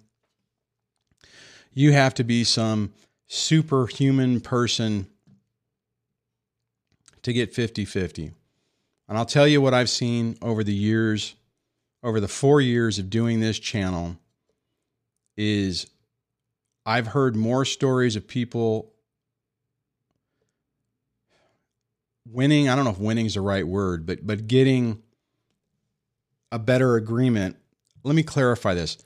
You 1.73 1.93
have 1.93 2.15
to 2.15 2.25
be 2.25 2.45
some 2.45 2.93
superhuman 3.27 4.41
person 4.41 5.07
to 7.23 7.33
get 7.33 7.53
50 7.53 7.85
50. 7.85 8.33
And 9.09 9.19
I'll 9.19 9.27
tell 9.27 9.49
you 9.49 9.61
what 9.61 9.75
I've 9.75 9.91
seen 9.91 10.37
over 10.41 10.63
the 10.63 10.75
years, 10.75 11.35
over 12.05 12.21
the 12.21 12.29
four 12.29 12.61
years 12.61 13.01
of 13.01 13.11
doing 13.11 13.41
this 13.41 13.59
channel, 13.59 14.17
is 15.37 15.89
I've 16.87 17.09
heard 17.09 17.35
more 17.35 17.65
stories 17.65 18.15
of 18.15 18.29
people 18.29 18.93
winning. 22.31 22.69
I 22.69 22.77
don't 22.77 22.85
know 22.85 22.91
if 22.93 22.99
winning 22.99 23.27
is 23.27 23.35
the 23.35 23.41
right 23.41 23.67
word, 23.67 24.07
but 24.07 24.27
but 24.27 24.47
getting 24.47 25.03
a 26.53 26.59
better 26.59 26.95
agreement. 26.95 27.57
Let 28.05 28.15
me 28.15 28.23
clarify 28.23 28.75
this. 28.75 28.99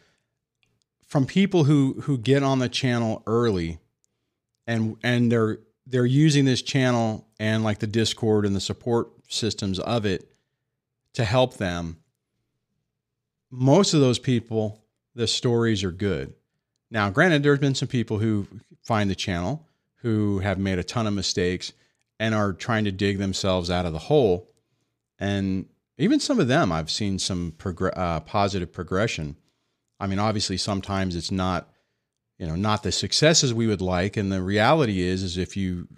From 1.07 1.25
people 1.25 1.65
who 1.65 2.01
who 2.03 2.19
get 2.19 2.43
on 2.43 2.59
the 2.59 2.69
channel 2.69 3.23
early 3.27 3.79
and 4.67 4.97
and 5.03 5.33
they're 5.33 5.59
they're 5.87 6.05
using 6.05 6.45
this 6.45 6.63
channel 6.63 7.27
and 7.41 7.65
like 7.65 7.79
the 7.79 7.87
Discord 7.87 8.45
and 8.45 8.55
the 8.55 8.61
support 8.61 9.09
systems 9.29 9.79
of 9.79 10.05
it 10.05 10.31
to 11.15 11.25
help 11.25 11.57
them. 11.57 11.99
Most 13.51 13.95
of 13.95 14.01
those 14.01 14.19
people, 14.19 14.83
the 15.15 15.27
stories 15.27 15.83
are 15.85 15.91
good. 15.91 16.35
Now, 16.91 17.11
granted, 17.11 17.43
there's 17.43 17.59
been 17.59 17.75
some 17.75 17.89
people 17.89 18.19
who 18.19 18.47
find 18.83 19.11
the 19.11 19.15
channel 19.15 19.67
who 20.03 20.39
have 20.39 20.59
made 20.59 20.79
a 20.79 20.85
ton 20.85 21.07
of 21.07 21.13
mistakes 21.13 21.73
and 22.21 22.35
are 22.35 22.53
trying 22.53 22.85
to 22.85 22.93
dig 22.93 23.19
themselves 23.19 23.71
out 23.71 23.87
of 23.87 23.93
the 23.93 23.99
hole. 23.99 24.49
And 25.19 25.67
even 25.99 26.21
some 26.21 26.41
of 26.41 26.49
them, 26.49 26.73
I've 26.73 26.91
seen 26.91 27.19
some 27.19 27.55
uh, 27.65 28.21
positive 28.21 28.73
progression. 28.73 29.37
I 30.01 30.07
mean, 30.07 30.19
obviously, 30.19 30.57
sometimes 30.57 31.17
it's 31.17 31.31
not, 31.31 31.69
you 32.39 32.47
know, 32.47 32.55
not 32.55 32.83
the 32.83 32.93
successes 32.93 33.53
we 33.53 33.67
would 33.67 33.81
like. 33.81 34.17
And 34.17 34.31
the 34.31 34.43
reality 34.43 35.01
is, 35.01 35.23
is 35.23 35.37
if 35.37 35.57
you, 35.57 35.89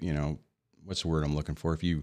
you 0.00 0.12
know, 0.12 0.38
what's 0.84 1.02
the 1.02 1.08
word 1.08 1.24
I'm 1.24 1.36
looking 1.36 1.54
for? 1.54 1.72
If 1.74 1.84
you, 1.84 2.02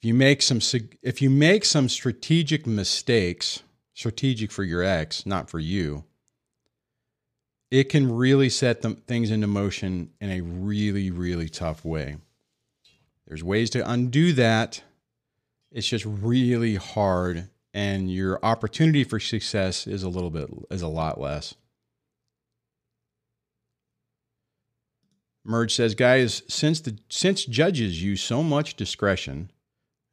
if 0.00 0.06
you 0.06 0.14
make 0.14 0.40
some, 0.40 0.60
if 1.02 1.20
you 1.20 1.28
make 1.28 1.62
some 1.66 1.86
strategic 1.86 2.66
mistakes, 2.66 3.62
strategic 3.92 4.50
for 4.50 4.64
your 4.64 4.82
ex, 4.82 5.26
not 5.26 5.50
for 5.50 5.58
you, 5.58 6.04
it 7.70 7.90
can 7.90 8.10
really 8.10 8.48
set 8.48 8.80
them, 8.80 8.96
things 8.96 9.30
into 9.30 9.46
motion 9.46 10.10
in 10.18 10.30
a 10.30 10.40
really, 10.40 11.10
really 11.10 11.50
tough 11.50 11.84
way. 11.84 12.16
There's 13.28 13.44
ways 13.44 13.68
to 13.70 13.88
undo 13.88 14.32
that. 14.32 14.82
It's 15.70 15.86
just 15.86 16.06
really 16.06 16.76
hard, 16.76 17.50
and 17.74 18.10
your 18.10 18.42
opportunity 18.42 19.04
for 19.04 19.20
success 19.20 19.86
is 19.86 20.02
a 20.02 20.08
little 20.08 20.30
bit 20.30 20.48
is 20.70 20.80
a 20.80 20.88
lot 20.88 21.20
less. 21.20 21.54
Merge 25.44 25.74
says, 25.74 25.94
guys, 25.94 26.42
since 26.48 26.80
the 26.80 26.96
since 27.10 27.44
judges 27.44 28.02
use 28.02 28.22
so 28.22 28.42
much 28.42 28.76
discretion, 28.76 29.50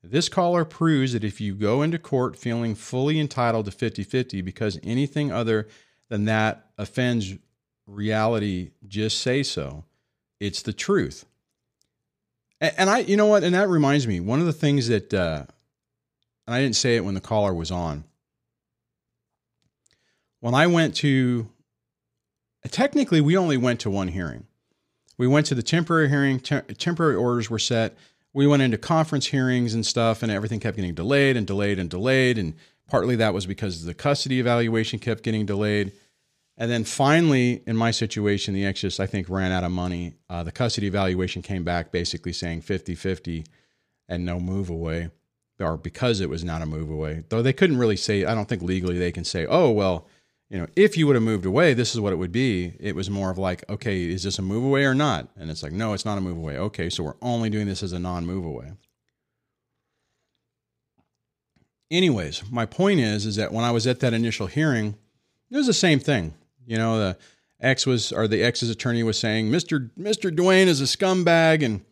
this 0.03 0.29
caller 0.29 0.63
proves 0.63 1.13
that 1.13 1.23
if 1.23 1.41
you 1.41 1.55
go 1.55 1.81
into 1.81 1.99
court 1.99 2.37
feeling 2.37 2.75
fully 2.75 3.19
entitled 3.19 3.65
to 3.65 3.71
50-50 3.71 4.43
because 4.43 4.79
anything 4.83 5.31
other 5.31 5.67
than 6.09 6.25
that 6.25 6.67
offends 6.77 7.35
reality 7.85 8.71
just 8.87 9.19
say 9.19 9.43
so. 9.43 9.85
It's 10.39 10.61
the 10.61 10.73
truth. 10.73 11.25
And, 12.59 12.89
I, 12.89 12.99
you 12.99 13.17
know 13.17 13.27
what? 13.27 13.43
And 13.43 13.53
that 13.53 13.69
reminds 13.69 14.07
me, 14.07 14.19
one 14.19 14.39
of 14.39 14.47
the 14.47 14.53
things 14.53 14.87
that, 14.87 15.13
uh, 15.13 15.45
and 16.47 16.55
I 16.55 16.61
didn't 16.61 16.75
say 16.75 16.95
it 16.95 17.05
when 17.05 17.13
the 17.13 17.21
caller 17.21 17.53
was 17.53 17.69
on. 17.69 18.03
When 20.39 20.55
I 20.55 20.65
went 20.67 20.95
to, 20.97 21.49
technically, 22.69 23.21
we 23.21 23.37
only 23.37 23.57
went 23.57 23.79
to 23.81 23.89
one 23.91 24.07
hearing. 24.07 24.47
We 25.17 25.27
went 25.27 25.45
to 25.47 25.55
the 25.55 25.63
temporary 25.63 26.09
hearing, 26.09 26.39
te- 26.39 26.61
temporary 26.61 27.15
orders 27.15 27.49
were 27.49 27.59
set. 27.59 27.95
We 28.37 28.45
went 28.45 28.61
into 28.61 28.77
conference 28.77 29.25
hearings 29.25 29.73
and 29.73 29.83
stuff, 29.83 30.21
and 30.21 30.31
everything 30.31 30.59
kept 30.59 30.75
getting 30.75 30.93
delayed 30.93 31.35
and 31.35 31.47
delayed 31.47 31.79
and 31.79 31.89
delayed. 31.89 32.37
And 32.37 32.53
partly 32.87 33.15
that 33.15 33.33
was 33.33 33.47
because 33.47 33.83
the 33.83 33.95
custody 33.95 34.39
evaluation 34.39 34.99
kept 34.99 35.23
getting 35.23 35.47
delayed. 35.47 35.91
And 36.55 36.69
then 36.69 36.83
finally, 36.83 37.63
in 37.65 37.75
my 37.75 37.89
situation, 37.89 38.53
the 38.53 38.63
ex 38.63 38.81
just, 38.81 38.99
I 38.99 39.07
think, 39.07 39.27
ran 39.27 39.51
out 39.51 39.63
of 39.63 39.71
money. 39.71 40.17
Uh, 40.29 40.43
the 40.43 40.51
custody 40.51 40.85
evaluation 40.85 41.41
came 41.41 41.63
back 41.63 41.91
basically 41.91 42.31
saying 42.31 42.61
50 42.61 42.93
50 42.93 43.43
and 44.07 44.23
no 44.23 44.39
move 44.39 44.69
away, 44.69 45.09
or 45.59 45.75
because 45.75 46.21
it 46.21 46.29
was 46.29 46.43
not 46.43 46.61
a 46.61 46.67
move 46.67 46.91
away. 46.91 47.23
Though 47.29 47.41
they 47.41 47.53
couldn't 47.53 47.79
really 47.79 47.97
say, 47.97 48.23
I 48.23 48.35
don't 48.35 48.47
think 48.47 48.61
legally 48.61 48.99
they 48.99 49.11
can 49.11 49.23
say, 49.23 49.47
oh, 49.47 49.71
well, 49.71 50.05
you 50.49 50.57
know, 50.57 50.67
if 50.75 50.97
you 50.97 51.07
would 51.07 51.15
have 51.15 51.23
moved 51.23 51.45
away, 51.45 51.73
this 51.73 51.93
is 51.93 51.99
what 51.99 52.13
it 52.13 52.15
would 52.15 52.31
be. 52.31 52.73
It 52.79 52.95
was 52.95 53.09
more 53.09 53.29
of 53.29 53.37
like, 53.37 53.69
okay, 53.69 54.03
is 54.03 54.23
this 54.23 54.39
a 54.39 54.41
move 54.41 54.63
away 54.63 54.85
or 54.85 54.95
not? 54.95 55.27
And 55.35 55.51
it's 55.51 55.61
like, 55.61 55.73
no, 55.73 55.93
it's 55.93 56.05
not 56.05 56.17
a 56.17 56.21
move 56.21 56.37
away. 56.37 56.57
Okay, 56.57 56.89
so 56.89 57.03
we're 57.03 57.15
only 57.21 57.49
doing 57.49 57.67
this 57.67 57.83
as 57.83 57.91
a 57.91 57.99
non 57.99 58.25
move 58.25 58.45
away. 58.45 58.71
Anyways, 61.91 62.43
my 62.49 62.65
point 62.65 62.99
is, 62.99 63.25
is 63.25 63.35
that 63.35 63.51
when 63.51 63.65
I 63.65 63.71
was 63.71 63.87
at 63.87 63.99
that 64.01 64.13
initial 64.13 64.47
hearing, 64.47 64.95
it 65.49 65.57
was 65.57 65.67
the 65.67 65.73
same 65.73 65.99
thing. 65.99 66.33
You 66.65 66.77
know, 66.77 66.97
the 66.97 67.17
ex 67.61 67.85
was 67.85 68.11
or 68.11 68.27
the 68.27 68.43
ex's 68.43 68.69
attorney 68.69 69.03
was 69.03 69.17
saying, 69.17 69.49
Mr. 69.49 69.89
Mr. 69.97 70.33
Duane 70.33 70.67
is 70.67 70.81
a 70.81 70.85
scumbag 70.85 71.63
and 71.63 71.83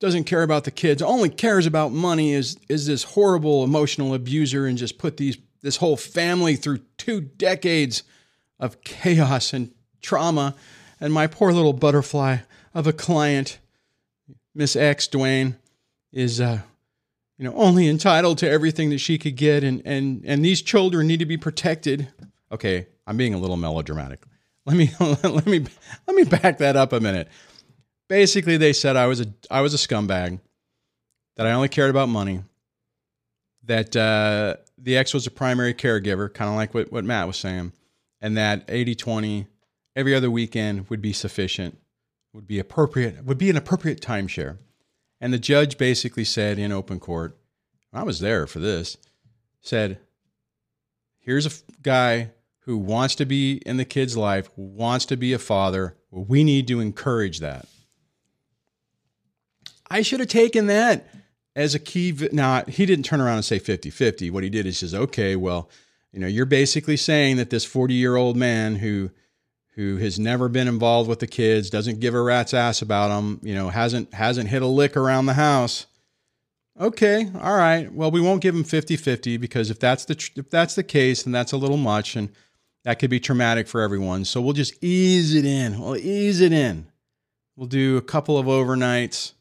doesn't 0.00 0.24
care 0.24 0.44
about 0.44 0.62
the 0.62 0.70
kids, 0.70 1.02
only 1.02 1.28
cares 1.28 1.66
about 1.66 1.92
money, 1.92 2.32
is 2.32 2.58
is 2.68 2.86
this 2.86 3.02
horrible 3.02 3.64
emotional 3.64 4.14
abuser 4.14 4.66
and 4.66 4.78
just 4.78 4.98
put 4.98 5.16
these 5.16 5.36
this 5.62 5.76
whole 5.76 5.96
family 5.96 6.56
through 6.56 6.78
two 6.96 7.20
decades 7.20 8.02
of 8.58 8.82
chaos 8.82 9.52
and 9.52 9.72
trauma. 10.00 10.54
And 11.00 11.12
my 11.12 11.26
poor 11.26 11.52
little 11.52 11.72
butterfly 11.72 12.38
of 12.74 12.86
a 12.86 12.92
client, 12.92 13.58
Miss 14.54 14.76
X 14.76 15.06
Duane, 15.06 15.56
is 16.12 16.40
uh, 16.40 16.60
you 17.38 17.44
know, 17.44 17.54
only 17.54 17.88
entitled 17.88 18.38
to 18.38 18.50
everything 18.50 18.90
that 18.90 18.98
she 18.98 19.18
could 19.18 19.36
get 19.36 19.62
and 19.62 19.80
and 19.84 20.24
and 20.24 20.44
these 20.44 20.60
children 20.60 21.06
need 21.06 21.20
to 21.20 21.26
be 21.26 21.36
protected. 21.36 22.08
Okay, 22.50 22.86
I'm 23.06 23.16
being 23.16 23.34
a 23.34 23.38
little 23.38 23.56
melodramatic. 23.56 24.24
Let 24.66 24.76
me 24.76 24.90
let 25.00 25.46
me 25.46 25.64
let 26.06 26.16
me 26.16 26.24
back 26.24 26.58
that 26.58 26.76
up 26.76 26.92
a 26.92 27.00
minute. 27.00 27.28
Basically, 28.08 28.56
they 28.56 28.72
said 28.72 28.96
I 28.96 29.06
was 29.06 29.20
a 29.20 29.26
I 29.50 29.60
was 29.60 29.72
a 29.74 29.76
scumbag, 29.76 30.40
that 31.36 31.46
I 31.46 31.52
only 31.52 31.68
cared 31.68 31.90
about 31.90 32.08
money, 32.08 32.42
that 33.64 33.94
uh, 33.94 34.56
the 34.80 34.96
ex 34.96 35.12
was 35.12 35.26
a 35.26 35.30
primary 35.30 35.74
caregiver, 35.74 36.32
kind 36.32 36.50
of 36.50 36.56
like 36.56 36.74
what, 36.74 36.92
what 36.92 37.04
Matt 37.04 37.26
was 37.26 37.36
saying, 37.36 37.72
and 38.20 38.36
that 38.36 38.64
80 38.68 38.94
20 38.94 39.46
every 39.96 40.14
other 40.14 40.30
weekend 40.30 40.88
would 40.88 41.02
be 41.02 41.12
sufficient, 41.12 41.78
would 42.32 42.46
be 42.46 42.58
appropriate, 42.58 43.24
would 43.24 43.38
be 43.38 43.50
an 43.50 43.56
appropriate 43.56 44.00
timeshare. 44.00 44.58
And 45.20 45.32
the 45.32 45.38
judge 45.38 45.76
basically 45.76 46.24
said 46.24 46.58
in 46.58 46.70
open 46.70 47.00
court, 47.00 47.36
I 47.92 48.04
was 48.04 48.20
there 48.20 48.46
for 48.46 48.60
this, 48.60 48.96
said, 49.60 49.98
here's 51.18 51.46
a 51.46 51.50
guy 51.82 52.30
who 52.60 52.76
wants 52.76 53.14
to 53.16 53.24
be 53.24 53.56
in 53.66 53.76
the 53.76 53.84
kid's 53.84 54.16
life, 54.16 54.50
wants 54.54 55.06
to 55.06 55.16
be 55.16 55.32
a 55.32 55.38
father, 55.38 55.96
we 56.10 56.44
need 56.44 56.68
to 56.68 56.80
encourage 56.80 57.40
that. 57.40 57.66
I 59.90 60.02
should 60.02 60.20
have 60.20 60.28
taken 60.28 60.66
that 60.66 61.08
as 61.58 61.74
a 61.74 61.78
key. 61.78 62.16
Now, 62.32 62.64
he 62.66 62.86
didn't 62.86 63.04
turn 63.04 63.20
around 63.20 63.36
and 63.36 63.44
say 63.44 63.58
50 63.58 63.90
50. 63.90 64.30
What 64.30 64.44
he 64.44 64.48
did 64.48 64.64
is 64.64 64.78
says, 64.78 64.94
okay, 64.94 65.36
well, 65.36 65.68
you 66.12 66.20
know, 66.20 66.26
you're 66.26 66.46
basically 66.46 66.96
saying 66.96 67.36
that 67.36 67.50
this 67.50 67.64
40 67.64 67.94
year 67.94 68.16
old 68.16 68.36
man 68.36 68.76
who, 68.76 69.10
who 69.74 69.96
has 69.96 70.18
never 70.18 70.48
been 70.48 70.68
involved 70.68 71.08
with 71.08 71.18
the 71.18 71.26
kids, 71.26 71.68
doesn't 71.68 72.00
give 72.00 72.14
a 72.14 72.22
rat's 72.22 72.54
ass 72.54 72.80
about 72.80 73.08
them, 73.08 73.40
you 73.42 73.54
know, 73.54 73.68
hasn't 73.68 74.14
hasn't 74.14 74.48
hit 74.48 74.62
a 74.62 74.66
lick 74.66 74.96
around 74.96 75.26
the 75.26 75.34
house. 75.34 75.86
Okay, 76.80 77.28
all 77.40 77.56
right. 77.56 77.92
Well, 77.92 78.12
we 78.12 78.20
won't 78.20 78.40
give 78.40 78.54
him 78.54 78.62
50-50 78.62 79.40
because 79.40 79.68
if 79.68 79.80
that's 79.80 80.04
the 80.04 80.30
if 80.36 80.48
that's 80.48 80.76
the 80.76 80.84
case, 80.84 81.24
then 81.24 81.32
that's 81.32 81.52
a 81.52 81.56
little 81.56 81.76
much 81.76 82.14
and 82.14 82.30
that 82.84 83.00
could 83.00 83.10
be 83.10 83.18
traumatic 83.18 83.66
for 83.66 83.80
everyone. 83.80 84.24
So 84.24 84.40
we'll 84.40 84.52
just 84.52 84.82
ease 84.82 85.34
it 85.34 85.44
in. 85.44 85.80
We'll 85.80 85.96
ease 85.96 86.40
it 86.40 86.52
in. 86.52 86.86
We'll 87.56 87.66
do 87.66 87.96
a 87.96 88.02
couple 88.02 88.38
of 88.38 88.46
overnights. 88.46 89.32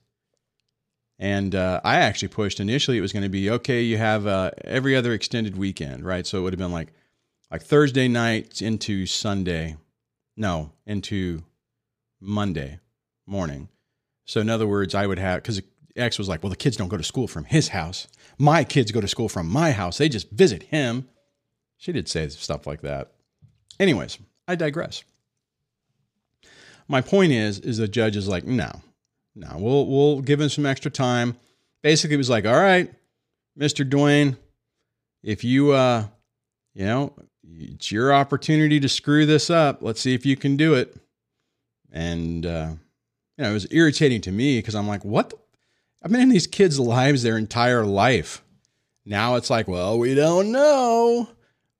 And 1.20 1.55
uh, 1.55 1.82
I 1.84 1.95
actually 1.95 2.28
pushed 2.28 2.59
initially. 2.59 2.97
It 2.97 3.01
was 3.01 3.13
going 3.13 3.24
to 3.24 3.30
be 3.30 3.49
okay. 3.49 3.82
You 3.82 3.97
have 3.97 4.28
uh, 4.28 4.51
every 4.63 4.95
other 4.95 5.13
extended 5.13 5.57
weekend, 5.57 6.05
right? 6.05 6.28
So 6.28 6.39
it 6.39 6.41
would 6.41 6.53
have 6.53 6.59
been 6.59 6.72
like 6.72 6.89
like 7.49 7.63
Thursday 7.63 8.07
night 8.07 8.61
into 8.61 9.05
Sunday, 9.05 9.78
no, 10.36 10.74
into 10.86 11.43
Monday 12.20 12.80
morning. 13.26 13.70
So 14.26 14.41
in 14.41 14.49
other 14.49 14.68
words, 14.68 14.93
I 14.93 15.07
would 15.07 15.18
have 15.18 15.41
because 15.41 15.61
X 15.95 16.20
was 16.20 16.28
like, 16.28 16.43
well, 16.43 16.49
the 16.49 16.55
kids 16.55 16.78
don't 16.78 16.89
go 16.89 16.97
to 16.97 17.03
school 17.03 17.28
from 17.28 17.45
his 17.45 17.70
house. 17.70 18.07
My 18.38 18.63
kids 18.63 18.91
go 18.91 19.01
to 19.01 19.07
school 19.07 19.30
from 19.30 19.47
my 19.47 19.72
house. 19.72 19.97
They 19.97 20.09
just 20.09 20.30
visit 20.30 20.63
him. 20.63 21.07
She 21.78 21.91
did 21.91 22.07
say 22.07 22.28
stuff 22.30 22.68
like 22.68 22.82
that. 22.82 23.13
Anyways, 23.80 24.20
I 24.47 24.55
digress 24.55 25.03
my 26.88 27.01
point 27.01 27.32
is, 27.32 27.59
is 27.59 27.78
the 27.78 27.88
judge 27.88 28.15
is 28.15 28.28
like, 28.28 28.45
no, 28.45 28.82
no, 29.38 29.57
we'll 29.57 29.85
we'll 29.85 30.21
give 30.21 30.41
him 30.41 30.49
some 30.49 30.65
extra 30.65 30.89
time. 30.89 31.38
Basically, 31.83 32.15
it 32.15 32.17
was 32.17 32.29
like, 32.29 32.45
all 32.45 32.59
right, 32.59 32.91
Mister 33.55 33.83
Duane, 33.83 34.35
if 35.23 35.43
you 35.43 35.73
uh, 35.73 36.07
you 36.73 36.85
know, 36.85 37.13
it's 37.47 37.91
your 37.91 38.13
opportunity 38.13 38.79
to 38.79 38.89
screw 38.89 39.25
this 39.25 39.49
up. 39.49 39.81
Let's 39.81 40.01
see 40.01 40.15
if 40.15 40.25
you 40.25 40.35
can 40.35 40.57
do 40.57 40.73
it. 40.73 40.97
And 41.91 42.45
uh, 42.45 42.71
you 43.38 43.43
know, 43.43 43.51
it 43.51 43.53
was 43.53 43.67
irritating 43.71 44.21
to 44.21 44.31
me 44.31 44.57
because 44.57 44.75
I'm 44.75 44.88
like, 44.88 45.05
what? 45.05 45.29
The? 45.29 45.38
I've 46.03 46.11
been 46.11 46.21
in 46.21 46.29
these 46.29 46.47
kids' 46.47 46.79
lives 46.79 47.23
their 47.23 47.38
entire 47.38 47.85
life. 47.85 48.43
Now 49.05 49.35
it's 49.35 49.49
like, 49.49 49.67
well, 49.67 49.97
we 49.97 50.15
don't 50.15 50.51
know. 50.51 51.29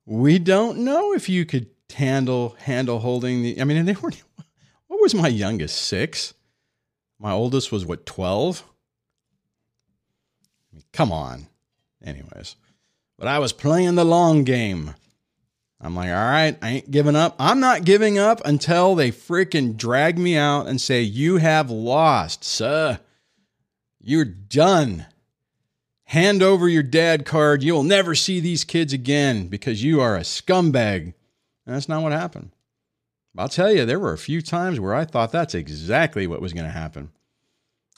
We 0.06 0.38
don't 0.38 0.78
know 0.78 1.12
if 1.12 1.28
you 1.28 1.44
could 1.44 1.68
handle 1.92 2.56
handle 2.60 3.00
holding 3.00 3.42
the. 3.42 3.60
I 3.60 3.64
mean, 3.64 3.84
they 3.84 3.94
weren't 3.94 4.22
what 4.86 5.00
was 5.00 5.14
my 5.14 5.28
youngest? 5.28 5.76
Six? 5.76 6.34
My 7.18 7.32
oldest 7.32 7.72
was 7.72 7.84
what, 7.84 8.06
12? 8.06 8.64
Come 10.92 11.12
on. 11.12 11.48
Anyways, 12.04 12.56
but 13.18 13.26
I 13.26 13.40
was 13.40 13.52
playing 13.52 13.96
the 13.96 14.04
long 14.04 14.44
game. 14.44 14.94
I'm 15.80 15.94
like, 15.94 16.08
all 16.08 16.14
right, 16.14 16.56
I 16.60 16.68
ain't 16.70 16.90
giving 16.90 17.16
up. 17.16 17.36
I'm 17.38 17.60
not 17.60 17.84
giving 17.84 18.18
up 18.18 18.40
until 18.44 18.94
they 18.94 19.10
freaking 19.10 19.76
drag 19.76 20.18
me 20.18 20.36
out 20.36 20.66
and 20.66 20.80
say, 20.80 21.02
you 21.02 21.36
have 21.36 21.70
lost, 21.70 22.42
sir. 22.44 22.98
You're 24.00 24.24
done. 24.24 25.06
Hand 26.04 26.42
over 26.42 26.68
your 26.68 26.82
dad 26.82 27.26
card. 27.26 27.62
You'll 27.62 27.82
never 27.82 28.14
see 28.14 28.40
these 28.40 28.64
kids 28.64 28.92
again 28.92 29.48
because 29.48 29.84
you 29.84 30.00
are 30.00 30.16
a 30.16 30.20
scumbag. 30.20 31.14
And 31.66 31.74
that's 31.76 31.88
not 31.88 32.02
what 32.02 32.12
happened. 32.12 32.50
I'll 33.38 33.48
tell 33.48 33.72
you, 33.72 33.84
there 33.84 34.00
were 34.00 34.12
a 34.12 34.18
few 34.18 34.42
times 34.42 34.80
where 34.80 34.94
I 34.94 35.04
thought 35.04 35.32
that's 35.32 35.54
exactly 35.54 36.26
what 36.26 36.42
was 36.42 36.52
going 36.52 36.66
to 36.66 36.72
happen. 36.72 37.10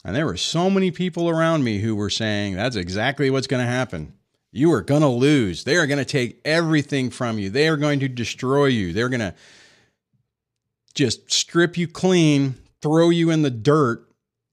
And 0.05 0.15
there 0.15 0.25
were 0.25 0.37
so 0.37 0.69
many 0.69 0.91
people 0.91 1.29
around 1.29 1.63
me 1.63 1.79
who 1.79 1.95
were 1.95 2.09
saying, 2.09 2.55
that's 2.55 2.75
exactly 2.75 3.29
what's 3.29 3.47
going 3.47 3.63
to 3.63 3.71
happen. 3.71 4.13
You 4.51 4.71
are 4.73 4.81
going 4.81 5.01
to 5.01 5.07
lose. 5.07 5.63
They 5.63 5.77
are 5.77 5.87
going 5.87 5.99
to 5.99 6.05
take 6.05 6.41
everything 6.43 7.09
from 7.09 7.39
you. 7.39 7.49
They 7.49 7.67
are 7.67 7.77
going 7.77 7.99
to 8.01 8.07
destroy 8.07 8.65
you. 8.65 8.93
They're 8.93 9.09
going 9.09 9.21
to 9.21 9.33
just 10.93 11.31
strip 11.31 11.77
you 11.77 11.87
clean, 11.87 12.55
throw 12.81 13.09
you 13.09 13.29
in 13.29 13.43
the 13.43 13.51
dirt, 13.51 14.07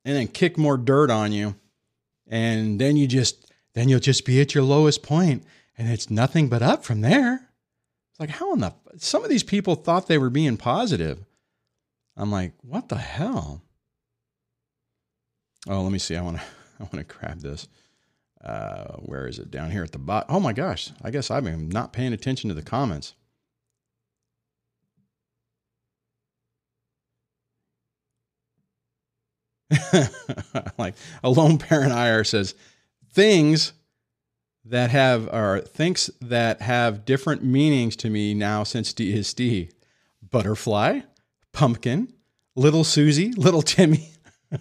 and 0.04 0.16
then 0.16 0.28
kick 0.28 0.56
more 0.56 0.76
dirt 0.76 1.10
on 1.10 1.32
you. 1.32 1.56
And 2.26 2.80
then 2.80 2.96
you 2.96 3.06
just, 3.06 3.52
then 3.74 3.88
you'll 3.88 4.00
just 4.00 4.24
be 4.24 4.40
at 4.40 4.54
your 4.54 4.64
lowest 4.64 5.02
point, 5.02 5.44
and 5.76 5.90
it's 5.90 6.10
nothing 6.10 6.48
but 6.48 6.62
up 6.62 6.84
from 6.84 7.00
there. 7.00 7.48
It's 8.10 8.20
like, 8.20 8.30
how 8.30 8.52
in 8.52 8.60
the 8.60 8.74
some 8.98 9.24
of 9.24 9.30
these 9.30 9.42
people 9.42 9.74
thought 9.74 10.06
they 10.06 10.18
were 10.18 10.30
being 10.30 10.56
positive. 10.56 11.24
I'm 12.16 12.30
like, 12.30 12.52
what 12.62 12.88
the 12.88 12.96
hell? 12.96 13.62
Oh, 15.68 15.82
let 15.82 15.92
me 15.92 15.98
see. 15.98 16.16
I 16.16 16.22
want 16.22 16.38
to 16.38 16.42
I 16.80 16.84
want 16.84 16.92
to 16.92 17.04
grab 17.04 17.40
this. 17.40 17.68
Uh, 18.42 18.92
where 18.98 19.26
is 19.26 19.38
it? 19.38 19.50
Down 19.50 19.70
here 19.70 19.82
at 19.82 19.92
the 19.92 19.98
bottom. 19.98 20.34
Oh 20.34 20.40
my 20.40 20.52
gosh. 20.52 20.90
I 21.02 21.10
guess 21.10 21.30
I've 21.30 21.44
been 21.44 21.68
not 21.68 21.92
paying 21.92 22.12
attention 22.12 22.48
to 22.48 22.54
the 22.54 22.62
comments. 22.62 23.14
like 30.78 30.94
a 31.22 31.30
lone 31.30 31.58
parent 31.58 31.92
IR 31.92 32.24
says, 32.24 32.54
things 33.12 33.72
that 34.68 34.90
have 34.90 35.28
or 35.32 35.60
thinks 35.60 36.10
that 36.20 36.60
have 36.62 37.04
different 37.04 37.42
meanings 37.42 37.96
to 37.96 38.10
me 38.10 38.34
now 38.34 38.64
since 38.64 38.92
DSD. 38.92 39.72
Butterfly, 40.30 41.00
pumpkin, 41.52 42.12
little 42.54 42.84
Susie, 42.84 43.32
little 43.32 43.62
Timmy. 43.62 44.10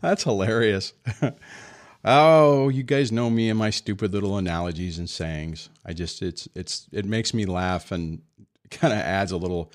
That's 0.00 0.22
hilarious. 0.22 0.92
oh, 2.04 2.68
you 2.68 2.82
guys 2.84 3.10
know 3.10 3.28
me 3.28 3.48
and 3.50 3.58
my 3.58 3.70
stupid 3.70 4.12
little 4.12 4.38
analogies 4.38 4.98
and 4.98 5.10
sayings. 5.10 5.68
I 5.84 5.94
just 5.94 6.22
it's 6.22 6.48
it's 6.54 6.86
it 6.92 7.06
makes 7.06 7.34
me 7.34 7.44
laugh 7.44 7.90
and 7.90 8.22
kind 8.70 8.92
of 8.92 9.00
adds 9.00 9.32
a 9.32 9.36
little 9.36 9.72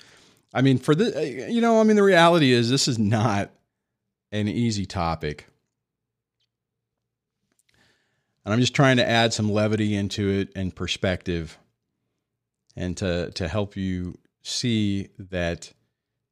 I 0.54 0.62
mean 0.62 0.78
for 0.78 0.94
the 0.94 1.48
you 1.50 1.60
know, 1.60 1.80
I 1.80 1.84
mean 1.84 1.96
the 1.96 2.02
reality 2.02 2.52
is 2.52 2.70
this 2.70 2.88
is 2.88 2.98
not 2.98 3.50
an 4.32 4.48
easy 4.48 4.86
topic 4.86 5.49
and 8.44 8.54
I'm 8.54 8.60
just 8.60 8.74
trying 8.74 8.96
to 8.96 9.08
add 9.08 9.32
some 9.32 9.50
levity 9.50 9.94
into 9.94 10.28
it 10.30 10.50
and 10.56 10.74
perspective 10.74 11.58
and 12.76 12.96
to, 12.98 13.30
to 13.32 13.48
help 13.48 13.76
you 13.76 14.18
see 14.42 15.08
that 15.18 15.72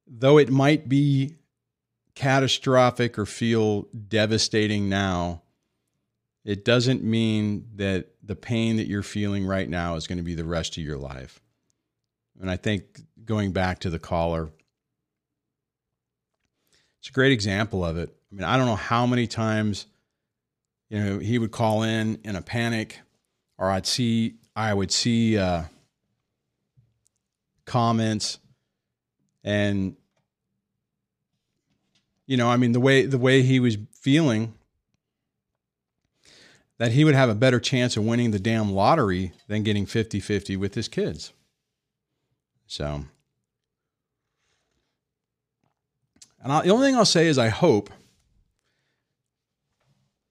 though 0.07 0.39
it 0.39 0.51
might 0.51 0.89
be 0.89 1.37
catastrophic 2.15 3.19
or 3.19 3.27
feel 3.27 3.83
devastating 4.09 4.89
now, 4.89 5.43
it 6.45 6.65
doesn't 6.65 7.05
mean 7.05 7.69
that 7.77 8.09
the 8.23 8.35
pain 8.35 8.77
that 8.77 8.87
you're 8.87 9.03
feeling 9.03 9.47
right 9.47 9.69
now 9.69 9.97
is 9.97 10.07
going 10.07 10.19
to 10.19 10.25
be 10.25 10.35
the 10.35 10.45
rest 10.45 10.77
of 10.77 10.83
your 10.83 10.97
life. 10.97 11.41
And 12.41 12.51
I 12.51 12.57
think 12.57 13.03
going 13.25 13.53
back 13.53 13.81
to 13.81 13.91
the 13.91 13.99
caller, 13.99 14.51
it's 16.99 17.09
a 17.09 17.13
great 17.13 17.33
example 17.33 17.85
of 17.85 17.99
it. 17.99 18.15
I 18.33 18.35
mean, 18.35 18.45
I 18.45 18.57
don't 18.57 18.67
know 18.67 18.77
how 18.77 19.07
many 19.07 19.27
times 19.27 19.87
you 20.89 20.99
know, 20.99 21.19
he 21.19 21.39
would 21.39 21.51
call 21.51 21.83
in 21.83 22.19
in 22.25 22.37
a 22.37 22.43
panic, 22.43 23.01
or 23.59 23.71
I'd 23.71 23.87
see, 23.87 24.37
I 24.57 24.73
would 24.73 24.91
see 24.91 25.37
uh, 25.37 25.65
comments, 27.67 28.39
and 29.45 29.97
you 32.27 32.37
know, 32.37 32.49
I 32.49 32.57
mean, 32.57 32.73
the 32.73 32.81
way 32.81 33.05
the 33.05 33.19
way 33.19 33.43
he 33.43 33.61
was 33.61 33.77
feeling, 33.93 34.55
that 36.79 36.93
he 36.93 37.05
would 37.05 37.15
have 37.15 37.29
a 37.29 37.35
better 37.35 37.61
chance 37.61 37.97
of 37.97 38.05
winning 38.05 38.31
the 38.31 38.39
damn 38.39 38.73
lottery 38.73 39.33
than 39.49 39.63
getting 39.63 39.85
50-50 39.85 40.57
with 40.57 40.75
his 40.75 40.89
kids. 40.89 41.33
So, 42.67 43.05
and 46.43 46.53
I'll, 46.53 46.63
the 46.63 46.71
only 46.71 46.87
thing 46.87 46.97
I'll 46.97 47.05
say 47.05 47.27
is 47.27 47.39
I 47.39 47.49
hope 47.49 47.91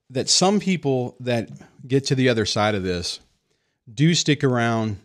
that 0.10 0.30
some 0.30 0.60
people 0.60 1.16
that 1.20 1.49
get 1.88 2.05
to 2.05 2.16
the 2.16 2.30
other 2.30 2.45
side 2.45 2.76
of 2.76 2.84
this 2.84 3.20
do 3.93 4.14
stick 4.14 4.43
around 4.43 4.99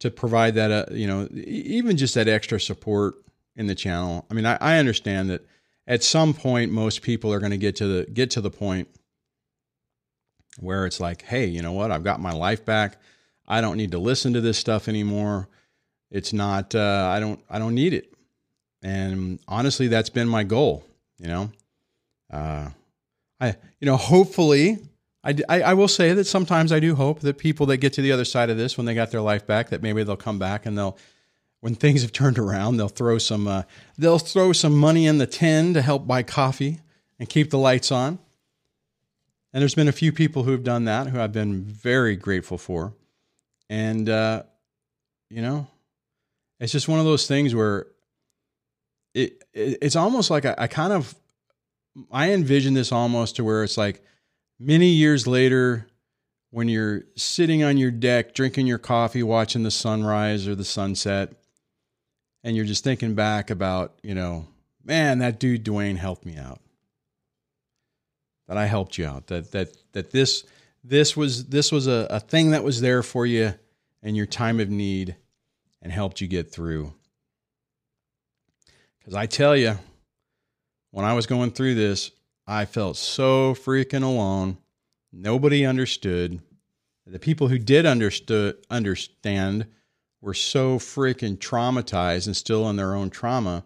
to 0.00 0.10
provide 0.10 0.54
that, 0.54 0.70
uh, 0.70 0.86
you 0.92 1.06
know, 1.06 1.28
even 1.32 1.96
just 1.96 2.14
that 2.14 2.28
extra 2.28 2.60
support 2.60 3.16
in 3.56 3.66
the 3.66 3.74
channel. 3.74 4.26
I 4.30 4.34
mean, 4.34 4.46
I, 4.46 4.56
I 4.60 4.78
understand 4.78 5.30
that 5.30 5.46
at 5.86 6.02
some 6.02 6.32
point 6.34 6.72
most 6.72 7.02
people 7.02 7.32
are 7.32 7.40
going 7.40 7.50
to 7.50 7.58
get 7.58 7.76
to 7.76 7.86
the 7.86 8.10
get 8.10 8.30
to 8.32 8.40
the 8.40 8.50
point 8.50 8.88
where 10.58 10.86
it's 10.86 11.00
like, 11.00 11.22
hey, 11.22 11.46
you 11.46 11.62
know 11.62 11.72
what? 11.72 11.90
I've 11.90 12.04
got 12.04 12.20
my 12.20 12.32
life 12.32 12.64
back. 12.64 13.00
I 13.46 13.60
don't 13.60 13.76
need 13.76 13.92
to 13.92 13.98
listen 13.98 14.32
to 14.34 14.40
this 14.40 14.58
stuff 14.58 14.88
anymore. 14.88 15.48
It's 16.10 16.32
not. 16.32 16.74
Uh, 16.74 17.08
I 17.12 17.20
don't. 17.20 17.40
I 17.50 17.58
don't 17.58 17.74
need 17.74 17.92
it. 17.92 18.12
And 18.82 19.38
honestly, 19.46 19.88
that's 19.88 20.10
been 20.10 20.28
my 20.28 20.44
goal. 20.44 20.84
You 21.18 21.28
know, 21.28 21.50
uh, 22.32 22.70
I, 23.40 23.56
you 23.80 23.86
know, 23.86 23.96
hopefully, 23.96 24.78
I, 25.24 25.34
I, 25.48 25.62
I, 25.62 25.74
will 25.74 25.88
say 25.88 26.12
that 26.12 26.24
sometimes 26.24 26.72
I 26.72 26.80
do 26.80 26.94
hope 26.94 27.20
that 27.20 27.38
people 27.38 27.66
that 27.66 27.78
get 27.78 27.94
to 27.94 28.02
the 28.02 28.12
other 28.12 28.24
side 28.24 28.50
of 28.50 28.56
this, 28.56 28.76
when 28.76 28.86
they 28.86 28.94
got 28.94 29.10
their 29.10 29.20
life 29.20 29.46
back, 29.46 29.70
that 29.70 29.82
maybe 29.82 30.02
they'll 30.02 30.16
come 30.16 30.38
back 30.38 30.66
and 30.66 30.76
they'll, 30.76 30.98
when 31.60 31.74
things 31.74 32.02
have 32.02 32.12
turned 32.12 32.38
around, 32.38 32.76
they'll 32.76 32.88
throw 32.88 33.18
some, 33.18 33.46
uh, 33.46 33.62
they'll 33.98 34.18
throw 34.18 34.52
some 34.52 34.76
money 34.76 35.06
in 35.06 35.18
the 35.18 35.26
tin 35.26 35.74
to 35.74 35.82
help 35.82 36.06
buy 36.06 36.22
coffee 36.22 36.80
and 37.18 37.28
keep 37.28 37.50
the 37.50 37.58
lights 37.58 37.90
on. 37.90 38.18
And 39.52 39.60
there's 39.60 39.74
been 39.74 39.88
a 39.88 39.92
few 39.92 40.12
people 40.12 40.44
who 40.44 40.52
have 40.52 40.64
done 40.64 40.84
that 40.84 41.08
who 41.08 41.20
I've 41.20 41.32
been 41.32 41.64
very 41.64 42.16
grateful 42.16 42.56
for. 42.56 42.94
And, 43.68 44.08
uh, 44.08 44.44
you 45.28 45.42
know, 45.42 45.66
it's 46.60 46.72
just 46.72 46.88
one 46.88 46.98
of 46.98 47.04
those 47.04 47.26
things 47.26 47.54
where 47.54 47.86
it, 49.14 49.42
it 49.52 49.78
it's 49.82 49.96
almost 49.96 50.30
like 50.30 50.44
I, 50.44 50.54
I 50.56 50.66
kind 50.66 50.92
of 50.92 51.14
I 52.10 52.32
envision 52.32 52.74
this 52.74 52.92
almost 52.92 53.36
to 53.36 53.44
where 53.44 53.64
it's 53.64 53.76
like 53.76 54.02
many 54.58 54.88
years 54.88 55.26
later 55.26 55.86
when 56.50 56.68
you're 56.68 57.02
sitting 57.16 57.62
on 57.62 57.76
your 57.76 57.90
deck 57.90 58.34
drinking 58.34 58.66
your 58.66 58.78
coffee 58.78 59.22
watching 59.22 59.62
the 59.62 59.70
sunrise 59.70 60.46
or 60.48 60.54
the 60.54 60.64
sunset 60.64 61.32
and 62.42 62.56
you're 62.56 62.64
just 62.64 62.84
thinking 62.84 63.14
back 63.14 63.50
about 63.50 63.98
you 64.02 64.14
know 64.14 64.46
man 64.84 65.18
that 65.18 65.38
dude 65.38 65.64
Duane 65.64 65.96
helped 65.96 66.24
me 66.24 66.36
out. 66.36 66.60
That 68.48 68.56
I 68.56 68.66
helped 68.66 68.98
you 68.98 69.06
out. 69.06 69.28
That 69.28 69.52
that 69.52 69.76
that 69.92 70.10
this 70.10 70.44
this 70.82 71.16
was 71.16 71.46
this 71.46 71.70
was 71.70 71.86
a, 71.86 72.06
a 72.10 72.20
thing 72.20 72.50
that 72.50 72.64
was 72.64 72.80
there 72.80 73.02
for 73.02 73.26
you 73.26 73.54
in 74.02 74.14
your 74.14 74.26
time 74.26 74.60
of 74.60 74.70
need 74.70 75.16
and 75.82 75.92
helped 75.92 76.20
you 76.20 76.26
get 76.26 76.50
through. 76.50 76.92
Because 78.98 79.14
I 79.14 79.26
tell 79.26 79.56
you 79.56 79.78
when 80.90 81.04
I 81.04 81.14
was 81.14 81.26
going 81.26 81.52
through 81.52 81.74
this, 81.74 82.10
I 82.46 82.64
felt 82.64 82.96
so 82.96 83.54
freaking 83.54 84.02
alone. 84.02 84.58
Nobody 85.12 85.64
understood. 85.64 86.40
The 87.06 87.18
people 87.18 87.48
who 87.48 87.58
did 87.58 87.86
understood 87.86 88.56
understand 88.70 89.66
were 90.20 90.34
so 90.34 90.78
freaking 90.78 91.38
traumatized 91.38 92.26
and 92.26 92.36
still 92.36 92.68
in 92.68 92.76
their 92.76 92.94
own 92.94 93.10
trauma 93.10 93.64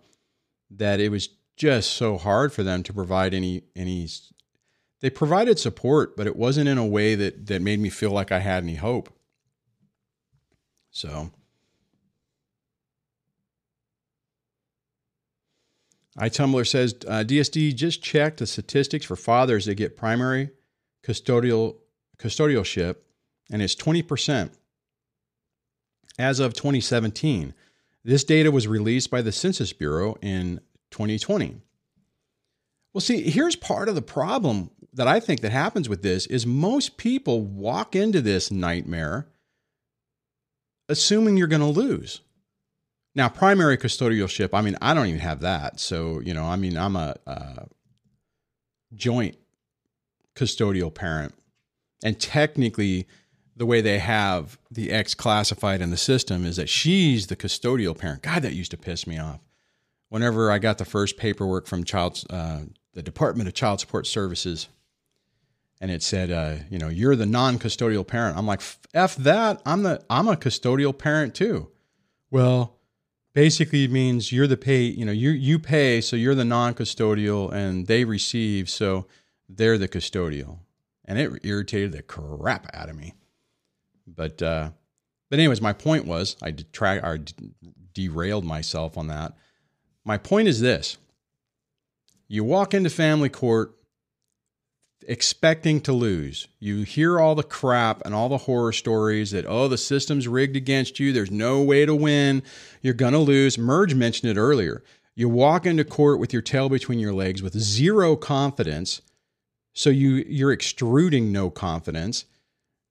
that 0.70 1.00
it 1.00 1.10
was 1.10 1.28
just 1.56 1.92
so 1.92 2.16
hard 2.16 2.52
for 2.52 2.62
them 2.62 2.82
to 2.82 2.92
provide 2.92 3.34
any 3.34 3.62
any 3.76 4.08
they 5.00 5.10
provided 5.10 5.58
support, 5.58 6.16
but 6.16 6.26
it 6.26 6.36
wasn't 6.36 6.68
in 6.68 6.78
a 6.78 6.86
way 6.86 7.14
that 7.14 7.46
that 7.46 7.60
made 7.60 7.78
me 7.78 7.90
feel 7.90 8.10
like 8.10 8.32
I 8.32 8.38
had 8.38 8.62
any 8.62 8.76
hope. 8.76 9.10
So 10.90 11.30
iTumbler 16.18 16.66
says 16.66 16.94
uh, 17.08 17.24
DSD 17.26 17.74
just 17.74 18.02
checked 18.02 18.38
the 18.38 18.46
statistics 18.46 19.04
for 19.04 19.16
fathers 19.16 19.66
that 19.66 19.74
get 19.74 19.96
primary 19.96 20.50
custodial 21.04 21.76
custodialship, 22.18 22.96
and 23.50 23.60
it's 23.60 23.74
20% 23.74 24.50
as 26.18 26.40
of 26.40 26.54
2017. 26.54 27.54
This 28.04 28.24
data 28.24 28.50
was 28.50 28.68
released 28.68 29.10
by 29.10 29.22
the 29.22 29.32
Census 29.32 29.72
Bureau 29.72 30.16
in 30.22 30.60
2020. 30.90 31.60
Well, 32.92 33.00
see, 33.00 33.28
here's 33.28 33.56
part 33.56 33.88
of 33.88 33.96
the 33.96 34.02
problem 34.02 34.70
that 34.92 35.08
I 35.08 35.18
think 35.18 35.40
that 35.40 35.50
happens 35.50 35.88
with 35.88 36.02
this 36.02 36.26
is 36.26 36.46
most 36.46 36.96
people 36.96 37.42
walk 37.42 37.96
into 37.96 38.20
this 38.20 38.50
nightmare 38.52 39.26
assuming 40.88 41.36
you're 41.36 41.46
going 41.46 41.60
to 41.60 41.66
lose. 41.66 42.20
Now, 43.14 43.28
primary 43.28 43.78
custodialship, 43.78 44.50
I 44.52 44.60
mean, 44.60 44.76
I 44.82 44.92
don't 44.92 45.06
even 45.06 45.20
have 45.20 45.40
that. 45.40 45.78
So, 45.78 46.20
you 46.20 46.34
know, 46.34 46.44
I 46.44 46.56
mean, 46.56 46.76
I'm 46.76 46.96
a, 46.96 47.14
a 47.26 47.66
joint 48.94 49.36
custodial 50.34 50.92
parent. 50.92 51.34
And 52.02 52.18
technically, 52.18 53.06
the 53.56 53.66
way 53.66 53.80
they 53.80 53.98
have 53.98 54.58
the 54.70 54.90
ex 54.90 55.14
classified 55.14 55.80
in 55.80 55.90
the 55.90 55.96
system 55.96 56.44
is 56.44 56.56
that 56.56 56.68
she's 56.68 57.28
the 57.28 57.36
custodial 57.36 57.96
parent. 57.96 58.22
God, 58.22 58.42
that 58.42 58.52
used 58.52 58.72
to 58.72 58.76
piss 58.76 59.06
me 59.06 59.18
off. 59.18 59.40
Whenever 60.08 60.50
I 60.50 60.58
got 60.58 60.78
the 60.78 60.84
first 60.84 61.16
paperwork 61.16 61.66
from 61.66 61.84
child, 61.84 62.24
uh, 62.30 62.62
the 62.92 63.02
Department 63.02 63.48
of 63.48 63.54
Child 63.54 63.80
Support 63.80 64.06
Services, 64.06 64.68
and 65.80 65.90
it 65.90 66.02
said, 66.02 66.30
uh, 66.30 66.56
you 66.70 66.78
know, 66.78 66.88
you're 66.88 67.16
the 67.16 67.26
non-custodial 67.26 68.06
parent. 68.06 68.36
I'm 68.36 68.46
like, 68.46 68.60
f 68.92 69.16
that. 69.16 69.60
I'm 69.66 69.82
the 69.82 70.04
I'm 70.10 70.28
a 70.28 70.36
custodial 70.36 70.96
parent 70.96 71.34
too. 71.34 71.68
Well, 72.30 72.73
basically 73.34 73.86
means 73.88 74.32
you're 74.32 74.46
the 74.46 74.56
pay 74.56 74.82
you 74.82 75.04
know 75.04 75.12
you 75.12 75.30
you 75.30 75.58
pay 75.58 76.00
so 76.00 76.16
you're 76.16 76.34
the 76.34 76.44
non-custodial 76.44 77.52
and 77.52 77.86
they 77.86 78.04
receive 78.04 78.70
so 78.70 79.06
they're 79.48 79.78
the 79.78 79.88
custodial. 79.88 80.58
And 81.04 81.18
it 81.18 81.44
irritated 81.44 81.92
the 81.92 82.02
crap 82.02 82.66
out 82.72 82.88
of 82.88 82.96
me. 82.96 83.14
But 84.06 84.40
uh 84.40 84.70
but 85.30 85.38
anyways 85.38 85.60
my 85.60 85.72
point 85.72 86.06
was 86.06 86.36
i 86.42 86.52
try 86.52 86.98
I 86.98 87.18
derailed 87.92 88.44
myself 88.44 88.96
on 88.98 89.08
that. 89.08 89.34
My 90.04 90.18
point 90.18 90.48
is 90.48 90.60
this. 90.60 90.98
You 92.28 92.44
walk 92.44 92.74
into 92.74 92.90
family 92.90 93.28
court 93.28 93.74
expecting 95.06 95.80
to 95.82 95.92
lose. 95.92 96.48
You 96.58 96.82
hear 96.82 97.20
all 97.20 97.34
the 97.34 97.42
crap 97.42 98.02
and 98.04 98.14
all 98.14 98.28
the 98.28 98.38
horror 98.38 98.72
stories 98.72 99.30
that, 99.30 99.46
oh, 99.46 99.68
the 99.68 99.78
system's 99.78 100.28
rigged 100.28 100.56
against 100.56 100.98
you. 101.00 101.12
There's 101.12 101.30
no 101.30 101.62
way 101.62 101.86
to 101.86 101.94
win. 101.94 102.42
You're 102.82 102.94
going 102.94 103.12
to 103.12 103.18
lose. 103.18 103.58
Merge 103.58 103.94
mentioned 103.94 104.30
it 104.30 104.40
earlier. 104.40 104.82
You 105.14 105.28
walk 105.28 105.66
into 105.66 105.84
court 105.84 106.18
with 106.18 106.32
your 106.32 106.42
tail 106.42 106.68
between 106.68 106.98
your 106.98 107.12
legs 107.12 107.42
with 107.42 107.58
zero 107.58 108.16
confidence. 108.16 109.00
So 109.72 109.90
you, 109.90 110.24
you're 110.28 110.52
extruding 110.52 111.32
no 111.32 111.50
confidence. 111.50 112.24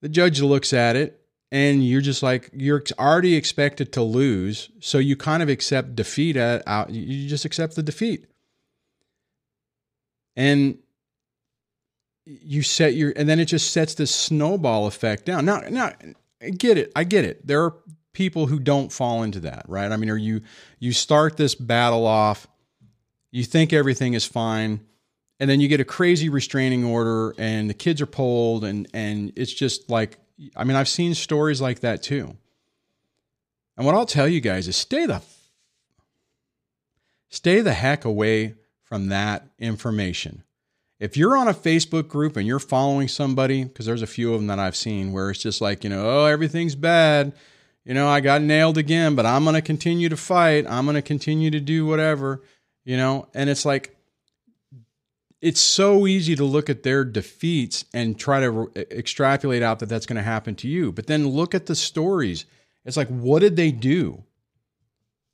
The 0.01 0.09
judge 0.09 0.41
looks 0.41 0.73
at 0.73 0.95
it 0.95 1.21
and 1.51 1.85
you're 1.85 2.01
just 2.01 2.23
like, 2.23 2.49
you're 2.53 2.83
already 2.97 3.35
expected 3.35 3.93
to 3.93 4.01
lose. 4.01 4.69
So 4.79 4.97
you 4.97 5.15
kind 5.15 5.43
of 5.43 5.49
accept 5.49 5.95
defeat. 5.95 6.35
At, 6.35 6.63
out, 6.67 6.89
you 6.89 7.29
just 7.29 7.45
accept 7.45 7.75
the 7.75 7.83
defeat. 7.83 8.25
And 10.35 10.79
you 12.25 12.61
set 12.61 12.93
your 12.93 13.13
and 13.15 13.27
then 13.27 13.39
it 13.39 13.45
just 13.45 13.71
sets 13.71 13.95
this 13.95 14.13
snowball 14.13 14.87
effect 14.87 15.25
down. 15.25 15.45
Now 15.45 15.61
now 15.69 15.91
I 16.41 16.49
get 16.49 16.77
it. 16.77 16.91
I 16.95 17.03
get 17.03 17.25
it. 17.25 17.45
There 17.45 17.63
are 17.63 17.75
people 18.13 18.47
who 18.47 18.59
don't 18.59 18.91
fall 18.91 19.23
into 19.23 19.41
that, 19.41 19.65
right? 19.67 19.91
I 19.91 19.97
mean, 19.97 20.09
are 20.09 20.17
you 20.17 20.41
you 20.79 20.93
start 20.93 21.37
this 21.37 21.55
battle 21.55 22.05
off, 22.05 22.47
you 23.31 23.43
think 23.43 23.73
everything 23.73 24.13
is 24.13 24.25
fine, 24.25 24.81
and 25.39 25.49
then 25.49 25.59
you 25.59 25.67
get 25.67 25.79
a 25.79 25.85
crazy 25.85 26.29
restraining 26.29 26.85
order 26.85 27.33
and 27.37 27.69
the 27.69 27.73
kids 27.73 28.01
are 28.01 28.07
pulled 28.07 28.63
and 28.63 28.87
and 28.93 29.33
it's 29.35 29.53
just 29.53 29.89
like 29.89 30.17
I 30.55 30.63
mean, 30.63 30.75
I've 30.75 30.89
seen 30.89 31.13
stories 31.13 31.61
like 31.61 31.81
that 31.81 32.01
too. 32.03 32.37
And 33.75 33.85
what 33.85 33.95
I'll 33.95 34.05
tell 34.05 34.27
you 34.27 34.39
guys 34.39 34.67
is 34.67 34.75
stay 34.75 35.05
the 35.05 35.21
stay 37.29 37.61
the 37.61 37.73
heck 37.73 38.05
away 38.05 38.55
from 38.83 39.07
that 39.07 39.47
information 39.57 40.43
if 41.03 41.17
you're 41.17 41.35
on 41.35 41.49
a 41.49 41.53
Facebook 41.53 42.07
group 42.07 42.37
and 42.37 42.47
you're 42.47 42.59
following 42.59 43.09
somebody, 43.09 43.65
because 43.65 43.85
there's 43.85 44.01
a 44.01 44.07
few 44.07 44.33
of 44.33 44.39
them 44.39 44.47
that 44.47 44.57
I've 44.57 44.77
seen 44.77 45.11
where 45.11 45.29
it's 45.29 45.41
just 45.41 45.59
like, 45.59 45.83
you 45.83 45.89
know, 45.89 46.01
oh, 46.05 46.25
everything's 46.27 46.75
bad. 46.75 47.33
You 47.83 47.93
know, 47.93 48.07
I 48.07 48.21
got 48.21 48.41
nailed 48.41 48.77
again, 48.77 49.13
but 49.13 49.25
I'm 49.25 49.43
going 49.43 49.55
to 49.55 49.61
continue 49.61 50.07
to 50.07 50.15
fight. 50.15 50.65
I'm 50.65 50.85
going 50.85 50.95
to 50.95 51.01
continue 51.01 51.51
to 51.51 51.59
do 51.59 51.85
whatever, 51.85 52.41
you 52.85 52.95
know, 52.95 53.27
and 53.33 53.49
it's 53.49 53.65
like, 53.65 53.97
it's 55.41 55.59
so 55.59 56.07
easy 56.07 56.37
to 56.37 56.45
look 56.45 56.69
at 56.69 56.83
their 56.83 57.03
defeats 57.03 57.83
and 57.93 58.17
try 58.17 58.39
to 58.39 58.51
re- 58.51 58.67
extrapolate 58.89 59.61
out 59.61 59.79
that 59.79 59.89
that's 59.89 60.05
going 60.05 60.15
to 60.15 60.23
happen 60.23 60.55
to 60.55 60.69
you. 60.69 60.93
But 60.93 61.07
then 61.07 61.27
look 61.27 61.53
at 61.53 61.65
the 61.65 61.75
stories. 61.75 62.45
It's 62.85 62.95
like, 62.95 63.09
what 63.09 63.39
did 63.39 63.57
they 63.57 63.73
do? 63.73 64.23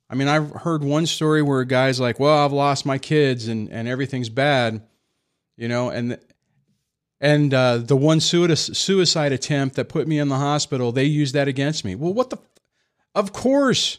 I 0.08 0.16
mean, 0.16 0.26
I've 0.26 0.50
heard 0.50 0.82
one 0.82 1.06
story 1.06 1.42
where 1.42 1.60
a 1.60 1.64
guy's 1.64 2.00
like, 2.00 2.18
well, 2.18 2.44
I've 2.44 2.50
lost 2.50 2.84
my 2.84 2.98
kids 2.98 3.46
and, 3.46 3.70
and 3.70 3.86
everything's 3.86 4.30
bad 4.30 4.82
you 5.60 5.68
know, 5.68 5.90
and 5.90 6.18
and 7.20 7.52
uh, 7.52 7.76
the 7.76 7.96
one 7.96 8.18
suicide 8.18 8.74
suicide 8.74 9.30
attempt 9.30 9.76
that 9.76 9.90
put 9.90 10.08
me 10.08 10.18
in 10.18 10.28
the 10.28 10.38
hospital, 10.38 10.90
they 10.90 11.04
used 11.04 11.34
that 11.34 11.48
against 11.48 11.84
me. 11.84 11.94
Well, 11.94 12.14
what 12.14 12.30
the? 12.30 12.38
Of 13.14 13.34
course. 13.34 13.98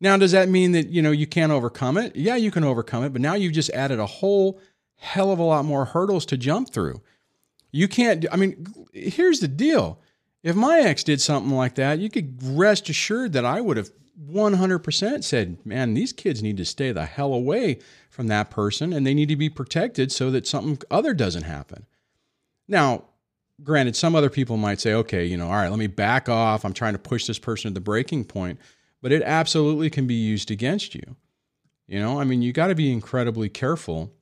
Now, 0.00 0.16
does 0.16 0.32
that 0.32 0.48
mean 0.48 0.70
that 0.72 0.88
you 0.88 1.02
know 1.02 1.10
you 1.10 1.26
can't 1.26 1.50
overcome 1.50 1.98
it? 1.98 2.14
Yeah, 2.14 2.36
you 2.36 2.52
can 2.52 2.62
overcome 2.62 3.02
it, 3.02 3.12
but 3.12 3.20
now 3.20 3.34
you've 3.34 3.52
just 3.52 3.70
added 3.70 3.98
a 3.98 4.06
whole 4.06 4.60
hell 4.96 5.32
of 5.32 5.40
a 5.40 5.42
lot 5.42 5.64
more 5.64 5.84
hurdles 5.84 6.24
to 6.26 6.36
jump 6.36 6.70
through. 6.70 7.02
You 7.72 7.88
can't. 7.88 8.24
I 8.30 8.36
mean, 8.36 8.64
here's 8.92 9.40
the 9.40 9.48
deal: 9.48 9.98
if 10.44 10.54
my 10.54 10.78
ex 10.78 11.02
did 11.02 11.20
something 11.20 11.52
like 11.52 11.74
that, 11.74 11.98
you 11.98 12.08
could 12.08 12.38
rest 12.40 12.88
assured 12.88 13.32
that 13.32 13.44
I 13.44 13.60
would 13.60 13.76
have 13.76 13.90
100% 14.30 15.24
said, 15.24 15.58
"Man, 15.66 15.94
these 15.94 16.12
kids 16.12 16.40
need 16.40 16.56
to 16.58 16.64
stay 16.64 16.92
the 16.92 17.06
hell 17.06 17.34
away 17.34 17.80
from 18.20 18.26
that 18.26 18.50
person 18.50 18.92
and 18.92 19.06
they 19.06 19.14
need 19.14 19.30
to 19.30 19.36
be 19.36 19.48
protected 19.48 20.12
so 20.12 20.30
that 20.30 20.46
something 20.46 20.78
other 20.90 21.14
doesn't 21.14 21.44
happen. 21.44 21.86
Now, 22.68 23.04
granted, 23.62 23.96
some 23.96 24.14
other 24.14 24.28
people 24.28 24.58
might 24.58 24.78
say, 24.78 24.92
okay, 24.92 25.24
you 25.24 25.38
know, 25.38 25.46
all 25.46 25.54
right, 25.54 25.70
let 25.70 25.78
me 25.78 25.86
back 25.86 26.28
off. 26.28 26.62
I'm 26.62 26.74
trying 26.74 26.92
to 26.92 26.98
push 26.98 27.26
this 27.26 27.38
person 27.38 27.70
to 27.70 27.74
the 27.74 27.80
breaking 27.80 28.26
point, 28.26 28.60
but 29.00 29.10
it 29.10 29.22
absolutely 29.22 29.88
can 29.88 30.06
be 30.06 30.12
used 30.12 30.50
against 30.50 30.94
you. 30.94 31.16
You 31.86 31.98
know, 31.98 32.20
I 32.20 32.24
mean, 32.24 32.42
you 32.42 32.52
got 32.52 32.66
to 32.66 32.74
be 32.74 32.92
incredibly 32.92 33.48
careful 33.48 34.12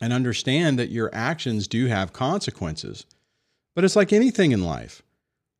and 0.00 0.12
understand 0.12 0.78
that 0.78 0.90
your 0.90 1.10
actions 1.12 1.66
do 1.66 1.86
have 1.86 2.12
consequences. 2.12 3.06
But 3.74 3.82
it's 3.82 3.96
like 3.96 4.12
anything 4.12 4.52
in 4.52 4.62
life, 4.62 5.02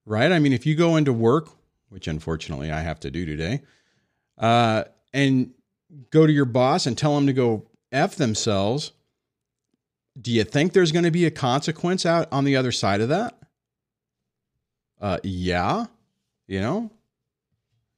right? 0.06 0.30
I 0.30 0.38
mean, 0.38 0.52
if 0.52 0.66
you 0.66 0.76
go 0.76 0.94
into 0.94 1.12
work, 1.12 1.48
which 1.88 2.06
unfortunately 2.06 2.70
I 2.70 2.82
have 2.82 3.00
to 3.00 3.10
do 3.10 3.26
today, 3.26 3.62
uh, 4.38 4.84
and 5.12 5.52
go 6.10 6.26
to 6.26 6.32
your 6.32 6.44
boss 6.44 6.86
and 6.86 6.96
tell 6.96 7.14
them 7.14 7.26
to 7.26 7.32
go 7.32 7.66
F 7.92 8.16
themselves, 8.16 8.92
do 10.20 10.30
you 10.30 10.44
think 10.44 10.72
there's 10.72 10.92
going 10.92 11.04
to 11.04 11.10
be 11.10 11.26
a 11.26 11.30
consequence 11.30 12.04
out 12.04 12.28
on 12.32 12.44
the 12.44 12.56
other 12.56 12.72
side 12.72 13.00
of 13.00 13.08
that? 13.08 13.36
Uh, 15.00 15.18
yeah, 15.22 15.86
you 16.46 16.60
know, 16.60 16.90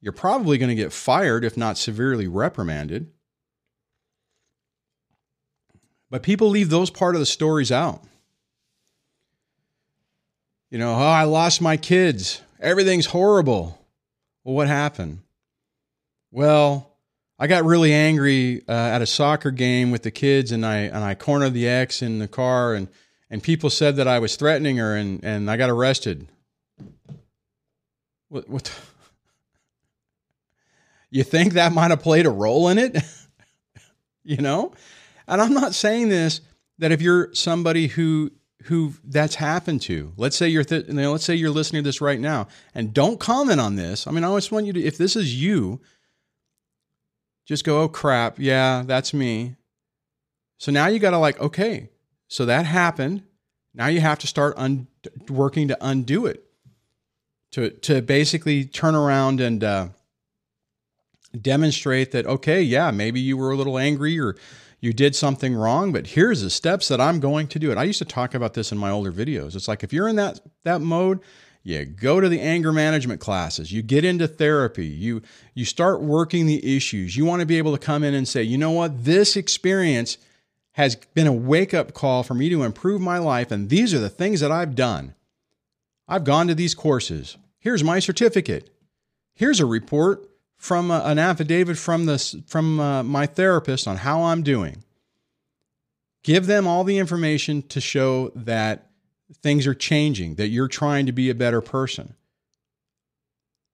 you're 0.01 0.13
probably 0.13 0.59
going 0.59 0.69
to 0.69 0.75
get 0.75 0.93
fired 0.93 1.45
if 1.45 1.57
not 1.57 1.79
severely 1.79 2.29
reprimanded. 2.29 3.11
But 6.11 6.23
people 6.23 6.49
leave 6.49 6.71
those 6.71 6.91
part 6.91 7.15
of 7.15 7.21
the 7.21 7.27
stories 7.27 7.71
out. 7.71 8.03
You 10.71 10.79
know, 10.79 10.95
oh, 10.95 10.99
I 10.99 11.25
lost 11.25 11.61
my 11.61 11.77
kids. 11.77 12.43
Everything's 12.61 13.07
horrible. 13.07 13.79
Well, 14.45 14.55
what 14.55 14.69
happened? 14.69 15.21
Well, 16.31 16.90
I 17.43 17.47
got 17.47 17.65
really 17.65 17.95
angry 17.95 18.63
uh, 18.69 18.73
at 18.73 19.01
a 19.01 19.07
soccer 19.07 19.51
game 19.51 19.91
with 19.91 20.03
the 20.03 20.11
kids, 20.11 20.53
and 20.53 20.65
I 20.65 20.81
and 20.81 20.99
I 20.99 21.15
cornered 21.15 21.55
the 21.55 21.67
ex 21.67 22.03
in 22.03 22.19
the 22.19 22.29
car, 22.29 22.75
and 22.75 22.87
and 23.31 23.43
people 23.43 23.71
said 23.71 23.97
that 23.97 24.07
I 24.07 24.19
was 24.19 24.37
threatening 24.37 24.77
her, 24.77 24.95
and 24.95 25.25
and 25.25 25.51
I 25.51 25.57
got 25.57 25.71
arrested. 25.71 26.29
What 28.29 28.49
what? 28.49 28.73
You 31.13 31.25
think 31.25 31.55
that 31.55 31.73
might 31.73 31.91
have 31.91 32.05
played 32.05 32.25
a 32.25 32.31
role 32.31 32.69
in 32.69 32.79
it? 32.79 32.97
you 34.23 34.37
know, 34.37 34.73
and 35.27 35.43
I'm 35.43 35.53
not 35.53 35.75
saying 35.75 36.09
this 36.09 36.41
that 36.79 36.93
if 36.93 37.03
you're 37.03 37.35
somebody 37.35 37.89
who 37.89 38.31
who 38.65 38.95
that's 39.03 39.35
happened 39.35 39.83
to. 39.83 40.13
Let's 40.17 40.37
say 40.37 40.49
you're 40.49 40.63
th- 40.63 40.87
you 40.87 40.95
know, 40.95 41.11
let's 41.11 41.25
say 41.25 41.35
you're 41.35 41.51
listening 41.51 41.83
to 41.83 41.89
this 41.89 42.01
right 42.01 42.21
now 42.21 42.47
and 42.77 42.95
don't 42.95 43.19
comment 43.19 43.61
on 43.61 43.75
this. 43.75 44.07
I 44.07 44.13
mean, 44.13 44.23
I 44.23 44.33
just 44.37 44.53
want 44.53 44.67
you 44.67 44.73
to 44.75 44.85
if 44.85 44.99
this 44.99 45.17
is 45.17 45.35
you, 45.43 45.81
just 47.47 47.65
go, 47.65 47.83
"Oh 47.83 47.89
crap, 47.89 48.39
yeah, 48.39 48.83
that's 48.87 49.13
me." 49.13 49.57
So 50.59 50.71
now 50.71 50.87
you 50.89 50.99
got 50.99 51.11
to 51.11 51.19
like, 51.19 51.41
okay, 51.41 51.89
so 52.29 52.45
that 52.45 52.67
happened. 52.67 53.23
Now 53.75 53.87
you 53.87 54.01
have 54.01 54.19
to 54.21 54.27
start 54.27 54.55
un- 54.59 54.89
working 55.29 55.69
to 55.69 55.79
undo 55.81 56.27
it. 56.27 56.45
To 57.53 57.71
to 57.71 58.03
basically 58.03 58.65
turn 58.65 58.95
around 58.95 59.41
and 59.41 59.65
uh, 59.65 59.89
demonstrate 61.41 62.13
that 62.13 62.27
okay, 62.27 62.63
yeah, 62.63 62.91
maybe 62.91 63.21
you 63.21 63.37
were 63.37 63.51
a 63.51 63.57
little 63.57 63.79
angry 63.79 64.21
or 64.21 64.37
you 64.81 64.93
did 64.93 65.15
something 65.15 65.55
wrong, 65.55 65.93
but 65.93 66.07
here's 66.09 66.43
the 66.43 66.51
steps 66.51 66.89
that 66.89 67.01
I'm 67.01 67.21
going 67.21 67.49
to 67.49 67.59
do 67.59 67.71
it. 67.71 67.77
I 67.77 67.85
used 67.85 67.99
to 67.99 68.05
talk 68.05 68.35
about 68.35 68.55
this 68.55 68.73
in 68.73 68.79
my 68.79 68.91
older 68.91 69.13
videos. 69.13 69.55
It's 69.55 69.69
like 69.69 69.83
if 69.83 69.93
you're 69.93 70.09
in 70.09 70.17
that 70.17 70.41
that 70.65 70.81
mode, 70.81 71.21
you 71.63 71.85
go 71.85 72.21
to 72.21 72.29
the 72.29 72.41
anger 72.41 72.73
management 72.73 73.21
classes, 73.21 73.73
you 73.73 73.83
get 73.83 74.05
into 74.05 74.27
therapy, 74.27 74.87
you 74.87 75.23
you 75.55 75.65
start 75.65 76.01
working 76.01 76.47
the 76.47 76.77
issues. 76.77 77.17
You 77.17 77.25
want 77.25 77.41
to 77.41 77.47
be 77.47 77.59
able 77.59 77.77
to 77.77 77.85
come 77.85 78.03
in 78.03 78.15
and 78.15 78.27
say, 78.27 78.43
"You 78.43 78.59
know 78.59 78.71
what? 78.71 79.05
This 79.05 79.37
experience 79.37 80.17
has 80.73 80.97
been 80.97 81.27
a 81.27 81.33
wake-up 81.33 81.93
call 81.93 82.23
for 82.23 82.35
me 82.35 82.49
to 82.49 82.63
improve 82.63 83.01
my 83.01 83.19
life 83.19 83.51
and 83.51 83.69
these 83.69 83.93
are 83.93 83.99
the 83.99 84.09
things 84.09 84.41
that 84.41 84.53
I've 84.53 84.75
done. 84.75 85.15
I've 86.09 86.25
gone 86.25 86.47
to 86.47 86.55
these 86.55 86.75
courses. 86.75 87.37
Here's 87.59 87.85
my 87.85 87.99
certificate. 87.99 88.71
Here's 89.35 89.61
a 89.61 89.67
report 89.67 90.29
from 90.57 90.91
uh, 90.91 91.03
an 91.05 91.19
affidavit 91.19 91.79
from 91.79 92.07
this 92.07 92.37
from 92.47 92.81
uh, 92.81 93.03
my 93.03 93.27
therapist 93.27 93.89
on 93.89 93.99
how 93.99 94.23
I'm 94.23 94.43
doing. 94.43 94.85
Give 96.23 96.47
them 96.47 96.67
all 96.67 96.85
the 96.85 96.99
information 96.99 97.63
to 97.69 97.81
show 97.81 98.31
that 98.35 98.90
things 99.43 99.67
are 99.67 99.75
changing, 99.75 100.37
that 100.37 100.49
you're 100.49 100.69
trying 100.69 101.07
to 101.07 101.13
be 101.13 101.31
a 101.31 101.35
better 101.35 101.61
person. 101.61 102.15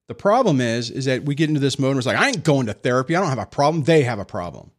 The 0.08 0.14
problem 0.14 0.60
is, 0.60 0.90
is 0.90 1.06
that 1.06 1.24
we 1.24 1.34
get 1.34 1.48
into 1.48 1.60
this 1.60 1.78
mode 1.78 1.92
and 1.92 1.98
it's 1.98 2.06
like, 2.06 2.16
I 2.16 2.28
ain't 2.28 2.44
going 2.44 2.66
to 2.66 2.72
therapy. 2.72 3.16
I 3.16 3.20
don't 3.20 3.30
have 3.30 3.38
a 3.38 3.46
problem. 3.46 3.84
They 3.84 4.02
have 4.02 4.18
a 4.18 4.24
problem. 4.24 4.70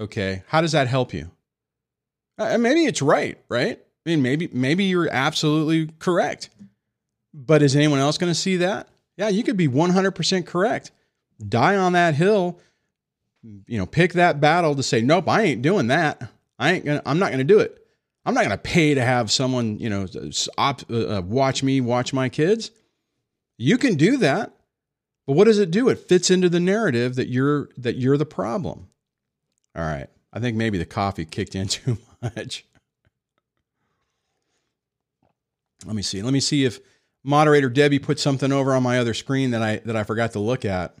Okay. 0.00 0.42
How 0.48 0.60
does 0.60 0.72
that 0.72 0.88
help 0.88 1.12
you? 1.12 1.30
Uh, 2.38 2.58
maybe 2.58 2.84
it's 2.84 3.02
right, 3.02 3.38
right? 3.48 3.78
I 3.78 4.10
mean, 4.10 4.22
maybe, 4.22 4.48
maybe 4.52 4.84
you're 4.84 5.08
absolutely 5.10 5.90
correct. 5.98 6.50
But 7.32 7.62
is 7.62 7.76
anyone 7.76 7.98
else 7.98 8.18
going 8.18 8.32
to 8.32 8.38
see 8.38 8.56
that? 8.56 8.88
Yeah, 9.16 9.28
you 9.28 9.42
could 9.42 9.56
be 9.56 9.68
100% 9.68 10.46
correct. 10.46 10.90
Die 11.46 11.76
on 11.76 11.92
that 11.92 12.14
hill, 12.14 12.58
you 13.66 13.78
know, 13.78 13.86
pick 13.86 14.14
that 14.14 14.40
battle 14.40 14.74
to 14.74 14.82
say, 14.82 15.00
nope, 15.00 15.28
I 15.28 15.42
ain't 15.42 15.62
doing 15.62 15.88
that. 15.88 16.30
I 16.58 16.72
ain't 16.72 16.84
gonna, 16.84 17.02
I'm 17.04 17.18
not 17.18 17.28
going 17.28 17.38
to 17.38 17.44
do 17.44 17.60
it. 17.60 17.83
I'm 18.24 18.34
not 18.34 18.40
going 18.40 18.50
to 18.50 18.58
pay 18.58 18.94
to 18.94 19.04
have 19.04 19.30
someone, 19.30 19.78
you 19.78 19.90
know, 19.90 20.06
op, 20.56 20.82
uh, 20.90 21.18
uh, 21.18 21.22
watch 21.22 21.62
me 21.62 21.80
watch 21.80 22.12
my 22.12 22.28
kids. 22.28 22.70
You 23.58 23.76
can 23.76 23.96
do 23.96 24.16
that. 24.18 24.54
But 25.26 25.34
what 25.34 25.44
does 25.44 25.58
it 25.58 25.70
do? 25.70 25.88
It 25.88 25.98
fits 25.98 26.30
into 26.30 26.48
the 26.48 26.60
narrative 26.60 27.14
that 27.14 27.28
you're 27.28 27.70
that 27.78 27.96
you're 27.96 28.18
the 28.18 28.26
problem. 28.26 28.88
All 29.74 29.84
right. 29.84 30.08
I 30.32 30.40
think 30.40 30.56
maybe 30.56 30.78
the 30.78 30.84
coffee 30.84 31.24
kicked 31.24 31.54
in 31.54 31.68
too 31.68 31.98
much. 32.22 32.66
Let 35.86 35.94
me 35.94 36.02
see. 36.02 36.22
Let 36.22 36.32
me 36.32 36.40
see 36.40 36.64
if 36.64 36.80
moderator 37.22 37.68
Debbie 37.68 37.98
put 37.98 38.18
something 38.18 38.52
over 38.52 38.74
on 38.74 38.82
my 38.82 38.98
other 38.98 39.14
screen 39.14 39.50
that 39.52 39.62
I 39.62 39.76
that 39.84 39.96
I 39.96 40.04
forgot 40.04 40.32
to 40.32 40.40
look 40.40 40.64
at. 40.64 40.94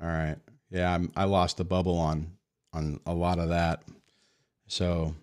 All 0.00 0.08
right. 0.08 0.36
Yeah, 0.70 0.92
I'm, 0.94 1.12
i 1.16 1.24
lost 1.24 1.56
the 1.56 1.64
bubble 1.64 1.98
on 1.98 2.32
on 2.72 3.00
a 3.06 3.14
lot 3.14 3.38
of 3.38 3.48
that. 3.50 3.82
So, 4.66 5.14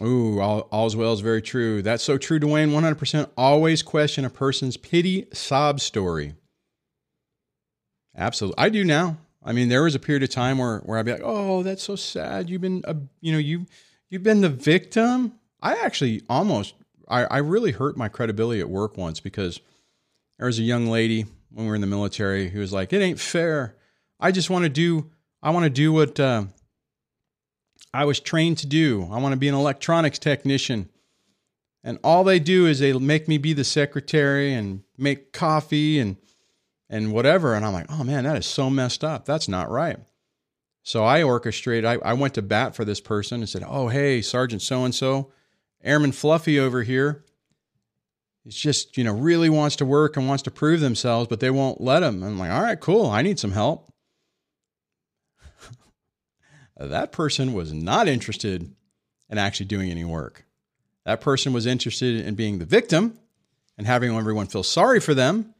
ooh, 0.00 0.40
all, 0.40 0.60
all's 0.70 0.96
well 0.96 1.12
is 1.12 1.20
very 1.20 1.42
true. 1.42 1.82
That's 1.82 2.02
so 2.02 2.16
true, 2.16 2.38
Duane. 2.38 2.70
100% 2.70 3.30
always 3.36 3.82
question 3.82 4.24
a 4.24 4.30
person's 4.30 4.76
pity 4.76 5.26
sob 5.32 5.80
story. 5.80 6.34
Absolutely. 8.16 8.62
I 8.62 8.68
do 8.68 8.84
now. 8.84 9.18
I 9.42 9.52
mean, 9.52 9.68
there 9.68 9.82
was 9.82 9.94
a 9.94 9.98
period 9.98 10.22
of 10.22 10.30
time 10.30 10.58
where 10.58 10.78
where 10.80 10.98
I'd 10.98 11.04
be 11.04 11.12
like, 11.12 11.20
"Oh, 11.24 11.62
that's 11.62 11.82
so 11.82 11.96
sad. 11.96 12.48
You've 12.48 12.60
been, 12.62 12.82
a, 12.86 12.96
you 13.20 13.32
know, 13.32 13.38
you 13.38 13.66
you've 14.08 14.22
been 14.22 14.40
the 14.40 14.48
victim." 14.48 15.34
I 15.60 15.74
actually 15.74 16.22
almost, 16.28 16.74
I, 17.08 17.24
I 17.24 17.38
really 17.38 17.72
hurt 17.72 17.96
my 17.96 18.08
credibility 18.08 18.60
at 18.60 18.68
work 18.68 18.96
once 18.96 19.20
because 19.20 19.60
there 20.38 20.46
was 20.46 20.58
a 20.58 20.62
young 20.62 20.88
lady 20.88 21.26
when 21.54 21.66
we 21.66 21.70
were 21.70 21.74
in 21.74 21.80
the 21.80 21.86
military 21.86 22.50
who 22.50 22.60
was 22.60 22.72
like, 22.72 22.92
"It 22.92 23.00
ain't 23.00 23.20
fair. 23.20 23.76
I 24.20 24.32
just 24.32 24.50
want 24.50 24.64
to 24.64 24.68
do, 24.68 25.10
I 25.42 25.50
want 25.50 25.64
to 25.64 25.70
do 25.70 25.92
what 25.92 26.20
uh, 26.20 26.44
I 27.92 28.04
was 28.04 28.20
trained 28.20 28.58
to 28.58 28.66
do. 28.66 29.08
I 29.10 29.20
want 29.20 29.32
to 29.32 29.38
be 29.38 29.48
an 29.48 29.54
electronics 29.54 30.18
technician." 30.18 30.90
And 31.86 31.98
all 32.02 32.24
they 32.24 32.38
do 32.38 32.66
is 32.66 32.78
they 32.78 32.94
make 32.94 33.28
me 33.28 33.36
be 33.36 33.52
the 33.52 33.64
secretary 33.64 34.54
and 34.54 34.82
make 34.96 35.32
coffee 35.32 35.98
and 35.98 36.16
and 36.88 37.12
whatever. 37.12 37.54
And 37.54 37.64
I'm 37.64 37.72
like, 37.72 37.90
oh 37.90 38.04
man, 38.04 38.24
that 38.24 38.36
is 38.36 38.46
so 38.46 38.70
messed 38.70 39.04
up. 39.04 39.24
That's 39.24 39.48
not 39.48 39.70
right. 39.70 39.98
So 40.82 41.02
I 41.02 41.22
orchestrated, 41.22 41.84
I, 41.84 41.94
I 42.04 42.12
went 42.12 42.34
to 42.34 42.42
bat 42.42 42.76
for 42.76 42.84
this 42.84 43.00
person 43.00 43.40
and 43.40 43.48
said, 43.48 43.64
oh, 43.66 43.88
hey, 43.88 44.20
Sergeant 44.20 44.60
so 44.60 44.84
and 44.84 44.94
so, 44.94 45.32
Airman 45.82 46.12
Fluffy 46.12 46.58
over 46.58 46.82
here. 46.82 47.23
He's 48.44 48.56
just, 48.56 48.98
you 48.98 49.04
know, 49.04 49.14
really 49.14 49.48
wants 49.48 49.76
to 49.76 49.86
work 49.86 50.16
and 50.16 50.28
wants 50.28 50.42
to 50.42 50.50
prove 50.50 50.80
themselves, 50.80 51.28
but 51.28 51.40
they 51.40 51.50
won't 51.50 51.80
let 51.80 52.02
him. 52.02 52.22
I'm 52.22 52.38
like, 52.38 52.50
all 52.50 52.62
right, 52.62 52.78
cool. 52.78 53.06
I 53.06 53.22
need 53.22 53.38
some 53.38 53.52
help. 53.52 53.90
that 56.76 57.10
person 57.10 57.54
was 57.54 57.72
not 57.72 58.06
interested 58.06 58.70
in 59.30 59.38
actually 59.38 59.66
doing 59.66 59.90
any 59.90 60.04
work. 60.04 60.44
That 61.06 61.22
person 61.22 61.52
was 61.52 61.64
interested 61.64 62.24
in 62.24 62.34
being 62.34 62.58
the 62.58 62.66
victim 62.66 63.18
and 63.78 63.86
having 63.86 64.14
everyone 64.14 64.46
feel 64.46 64.62
sorry 64.62 65.00
for 65.00 65.14
them 65.14 65.54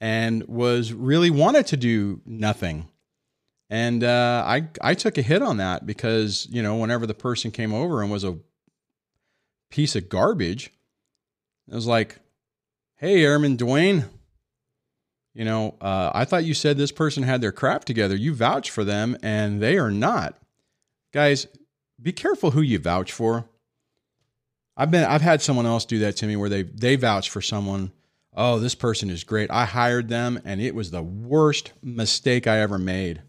and 0.00 0.46
was 0.46 0.92
really 0.92 1.30
wanted 1.30 1.66
to 1.68 1.76
do 1.76 2.20
nothing. 2.24 2.88
And 3.70 4.02
uh, 4.02 4.44
I 4.46 4.68
I 4.80 4.94
took 4.94 5.18
a 5.18 5.22
hit 5.22 5.42
on 5.42 5.58
that 5.58 5.84
because 5.84 6.46
you 6.50 6.62
know 6.62 6.76
whenever 6.76 7.06
the 7.06 7.14
person 7.14 7.50
came 7.50 7.74
over 7.74 8.00
and 8.00 8.10
was 8.10 8.24
a 8.24 8.38
piece 9.70 9.94
of 9.94 10.08
garbage, 10.08 10.72
it 11.68 11.74
was 11.74 11.86
like, 11.86 12.18
"Hey, 12.96 13.24
Airman 13.24 13.56
Duane, 13.56 14.04
you 15.34 15.44
know 15.44 15.76
uh, 15.80 16.10
I 16.14 16.24
thought 16.24 16.44
you 16.44 16.54
said 16.54 16.76
this 16.76 16.92
person 16.92 17.22
had 17.22 17.40
their 17.40 17.52
crap 17.52 17.84
together. 17.84 18.16
You 18.16 18.34
vouch 18.34 18.70
for 18.70 18.84
them, 18.84 19.16
and 19.22 19.60
they 19.60 19.78
are 19.78 19.90
not. 19.90 20.36
Guys, 21.12 21.46
be 22.00 22.12
careful 22.12 22.52
who 22.52 22.60
you 22.60 22.78
vouch 22.78 23.12
for. 23.12 23.48
I've 24.76 24.90
been 24.90 25.04
I've 25.04 25.22
had 25.22 25.42
someone 25.42 25.66
else 25.66 25.84
do 25.84 25.98
that 26.00 26.16
to 26.16 26.26
me 26.26 26.36
where 26.36 26.48
they 26.48 26.62
they 26.62 26.96
vouch 26.96 27.30
for 27.30 27.40
someone 27.40 27.92
oh, 28.38 28.60
this 28.60 28.76
person 28.76 29.10
is 29.10 29.24
great. 29.24 29.50
I 29.50 29.64
hired 29.64 30.08
them 30.08 30.40
and 30.44 30.60
it 30.62 30.74
was 30.74 30.90
the 30.90 31.02
worst 31.02 31.72
mistake 31.82 32.46
I 32.46 32.60
ever 32.60 32.78
made. 32.78 33.22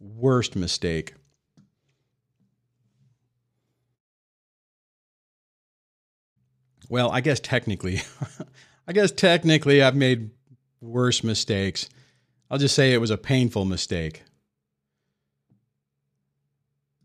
Worst 0.00 0.56
mistake. 0.56 1.14
Well, 6.88 7.10
I 7.10 7.20
guess 7.20 7.40
technically, 7.40 8.02
I 8.88 8.92
guess 8.92 9.12
technically 9.12 9.82
I've 9.82 9.96
made 9.96 10.30
worse 10.80 11.22
mistakes. 11.22 11.88
I'll 12.50 12.58
just 12.58 12.74
say 12.74 12.92
it 12.92 13.00
was 13.00 13.10
a 13.10 13.18
painful 13.18 13.64
mistake. 13.64 14.22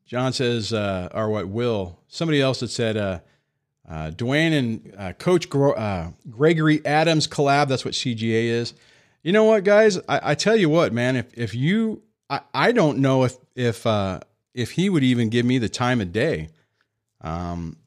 John 0.06 0.32
says, 0.32 0.72
uh, 0.72 1.10
or 1.14 1.30
what, 1.30 1.48
Will, 1.48 2.00
somebody 2.08 2.40
else 2.40 2.60
had 2.60 2.70
said, 2.70 2.98
uh, 2.98 3.20
uh, 3.90 4.12
Duane 4.12 4.54
and 4.54 4.96
uh, 4.98 5.14
Coach 5.14 5.50
Gro- 5.50 5.74
uh, 5.74 6.12
Gregory 6.30 6.86
Adams 6.86 7.28
collab. 7.28 7.68
That's 7.68 7.84
what 7.84 7.94
CGA 7.94 8.46
is. 8.46 8.74
You 9.24 9.32
know 9.32 9.44
what, 9.44 9.64
guys? 9.64 9.98
I, 10.08 10.32
I 10.32 10.36
tell 10.36 10.56
you 10.56 10.70
what, 10.70 10.94
man. 10.94 11.16
If 11.16 11.34
if 11.38 11.56
you, 11.56 12.02
I, 12.30 12.42
I 12.54 12.72
don't 12.72 13.00
know 13.00 13.24
if 13.24 13.36
if 13.56 13.86
uh, 13.86 14.22
if 14.54 14.72
he 14.72 14.90
would 14.90 15.04
even 15.04 15.30
give 15.30 15.46
me 15.46 15.58
the 15.58 15.70
time 15.70 16.00
of 16.00 16.12
day. 16.12 16.50
Um, 17.22 17.78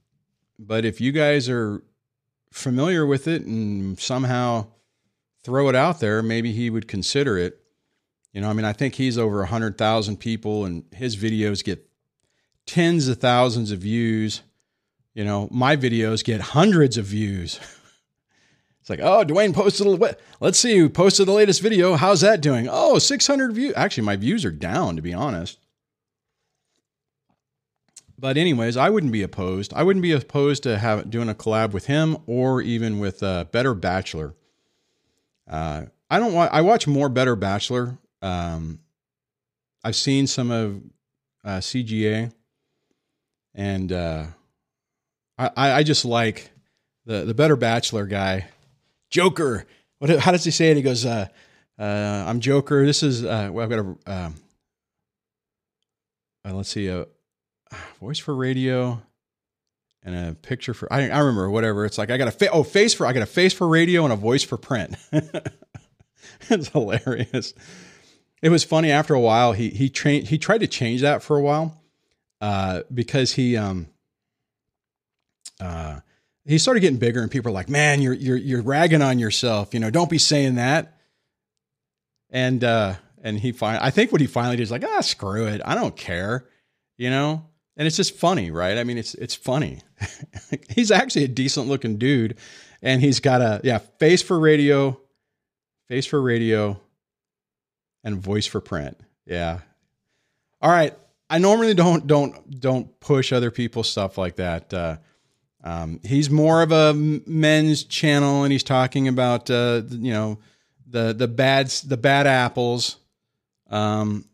but 0.59 0.85
if 0.85 1.01
you 1.01 1.13
guys 1.13 1.49
are 1.49 1.83
familiar 2.57 3.07
with 3.07 3.29
it 3.29 3.43
and 3.43 3.99
somehow 3.99 4.67
throw 5.45 5.69
it 5.69 5.75
out 5.75 6.01
there, 6.01 6.23
maybe 6.23 6.53
he 6.53 6.71
would 6.71 6.89
consider 6.89 7.39
it. 7.39 7.61
You 8.33 8.41
know, 8.41 8.51
I 8.51 8.53
mean, 8.53 8.65
I 8.65 8.73
think 8.73 8.95
he's 8.95 9.19
over 9.19 9.43
a 9.43 9.47
hundred 9.47 9.79
thousand 9.79 10.19
people, 10.19 10.65
and 10.65 10.85
his 10.93 11.17
videos 11.17 11.65
get 11.65 11.89
tens 12.67 13.09
of 13.09 13.19
thousands 13.19 13.71
of 13.71 13.79
views. 13.79 14.43
You 15.15 15.25
know, 15.25 15.49
my 15.51 15.77
videos 15.77 16.25
get 16.25 16.41
hundreds 16.41 16.97
of 16.99 17.07
views. 17.07 17.61
It's 18.87 18.91
like, 18.91 19.01
oh, 19.03 19.25
Duane 19.25 19.53
posted. 19.53 19.85
A, 19.89 20.17
let's 20.39 20.61
see 20.61 20.79
who 20.79 20.89
posted 20.89 21.27
the 21.27 21.33
latest 21.33 21.61
video. 21.61 21.97
How's 21.97 22.21
that 22.21 22.41
doing? 22.41 22.69
Oh, 22.71 23.01
600 23.01 23.53
views. 23.53 23.73
Actually, 23.75 24.05
my 24.05 24.15
views 24.15 24.45
are 24.45 24.53
down, 24.53 24.95
to 24.95 25.03
be 25.03 25.13
honest. 25.13 25.59
But 28.19 28.37
anyways, 28.37 28.77
I 28.77 28.89
wouldn't 28.89 29.13
be 29.13 29.23
opposed. 29.23 29.75
I 29.75 29.83
wouldn't 29.83 30.03
be 30.03 30.13
opposed 30.13 30.63
to 30.63 30.79
have 30.79 31.11
doing 31.11 31.29
a 31.29 31.35
collab 31.35 31.73
with 31.73 31.87
him 31.87 32.17
or 32.27 32.63
even 32.63 32.99
with 32.99 33.23
uh, 33.23 33.45
Better 33.45 33.75
Bachelor. 33.75 34.35
Uh, 35.49 35.87
I 36.11 36.19
don't 36.19 36.33
want. 36.33 36.53
I 36.53 36.63
watch 36.63 36.87
more 36.87 37.09
Better 37.09 37.37
Bachelor. 37.37 37.99
Um, 38.23 38.81
I've 39.85 39.97
seen 39.97 40.27
some 40.27 40.51
of 40.51 40.81
uh, 41.45 41.59
CGA, 41.59 42.33
and 43.55 43.93
uh, 43.93 44.25
I 45.39 45.51
I 45.57 45.83
just 45.83 46.05
like 46.05 46.51
the 47.05 47.25
the 47.25 47.35
Better 47.35 47.57
Bachelor 47.57 48.07
guy 48.07 48.49
Joker. 49.11 49.67
What? 49.99 50.11
How 50.19 50.33
does 50.33 50.45
he 50.45 50.51
say 50.51 50.71
it? 50.71 50.77
He 50.77 50.83
goes, 50.83 51.05
uh, 51.05 51.29
uh, 51.79 52.25
"I'm 52.27 52.41
Joker. 52.41 52.87
This 52.87 53.03
is 53.03 53.23
well, 53.23 53.61
I've 53.61 53.71
got 53.71 53.79
a 53.79 53.97
um, 54.07 54.35
let's 56.45 56.71
see 56.71 56.89
voice 58.01 58.19
for 58.19 58.35
radio 58.35 59.03
and 60.03 60.15
a 60.15 60.35
picture 60.35 60.75
for 60.75 60.93
I, 60.93 61.09
I 61.09 61.19
remember 61.19 61.51
whatever. 61.51 61.85
It's 61.85 61.99
like 61.99 62.11
I 62.11 62.17
got 62.17 62.29
a 62.29 62.33
fa- 62.33 62.51
oh 62.51 62.63
face 62.63 62.95
for 62.95 63.07
I 63.07 63.13
got 63.13 63.23
a 63.23 63.27
face 63.27 63.53
for 63.53 63.67
radio 63.67 64.05
and 64.05 64.13
a 64.13 64.17
voice 64.17 64.43
for 64.43 64.57
print. 64.57 64.97
it's 66.49 66.69
hilarious. 66.69 67.55
It 68.43 68.51
was 68.51 68.65
funny 68.65 68.91
after 68.91 69.15
a 69.15 69.21
while. 69.21 69.53
He 69.53 69.71
he 69.71 69.89
trained 69.89 70.29
he 70.29 70.39
tried 70.39 70.59
to 70.59 70.67
change 70.67 71.01
that 71.01 71.23
for 71.23 71.37
a 71.37 71.43
while 71.43 71.83
uh, 72.41 72.83
because 72.93 73.33
he 73.33 73.57
um 73.57 73.89
uh 75.61 76.01
he 76.47 76.59
started 76.59 76.81
getting 76.81 76.99
bigger 76.99 77.21
and 77.21 77.31
people 77.31 77.51
are 77.51 77.55
like, 77.55 77.69
man, 77.69 78.01
you're, 78.01 78.13
you're, 78.15 78.37
you're 78.37 78.63
ragging 78.63 79.03
on 79.03 79.19
yourself. 79.19 79.75
You 79.75 79.81
know, 79.81 79.91
don't 79.91 80.09
be 80.09 80.19
saying 80.19 80.55
that. 80.55 80.97
And, 82.31 82.63
uh, 82.63 82.95
and 83.23 83.39
he 83.39 83.53
finally, 83.53 83.85
I 83.85 83.91
think 83.91 84.13
what 84.13 84.21
he 84.21 84.29
finally 84.29 84.57
did 84.57 84.63
is 84.63 84.71
like, 84.71 84.85
ah, 84.85 85.01
screw 85.01 85.47
it. 85.47 85.61
I 85.65 85.75
don't 85.75 85.97
care, 85.97 86.47
you 86.97 87.11
know? 87.11 87.47
And 87.77 87.87
it's 87.87 87.97
just 87.97 88.17
funny, 88.17 88.51
right? 88.51 88.79
I 88.79 88.85
mean, 88.85 88.99
it's, 88.99 89.15
it's 89.15 89.35
funny. 89.35 89.81
he's 90.71 90.91
actually 90.91 91.25
a 91.25 91.29
decent 91.29 91.69
looking 91.69 91.99
dude 91.99 92.39
and 92.83 93.01
he's 93.03 93.21
got 93.21 93.41
a, 93.43 93.61
yeah, 93.65 93.79
face 93.79 94.23
for 94.23 94.39
radio, 94.39 94.99
face 95.89 96.07
for 96.07 96.21
radio 96.21 96.81
and 98.03 98.19
voice 98.19 98.47
for 98.47 98.61
print. 98.61 98.99
Yeah. 99.27 99.61
All 100.63 100.71
right. 100.71 100.95
I 101.29 101.39
normally 101.39 101.75
don't, 101.75 102.07
don't, 102.07 102.61
don't 102.61 102.99
push 103.01 103.33
other 103.33 103.51
people's 103.51 103.89
stuff 103.89 104.17
like 104.17 104.37
that. 104.37 104.73
Uh, 104.73 104.97
um, 105.67 105.99
he's 106.05 106.31
more 106.31 106.63
of 106.63 106.71
a 106.71 106.95
men's 106.95 107.83
channel, 107.83 108.45
and 108.45 108.53
he's 108.53 108.63
talking 108.63 109.09
about 109.09 109.51
uh, 109.51 109.83
you 109.89 110.13
know 110.13 110.39
the 110.87 111.13
the 111.13 111.27
bad 111.27 111.67
the 111.67 111.97
bad 111.97 112.29
apples. 112.29 112.99
Um, 113.69 114.27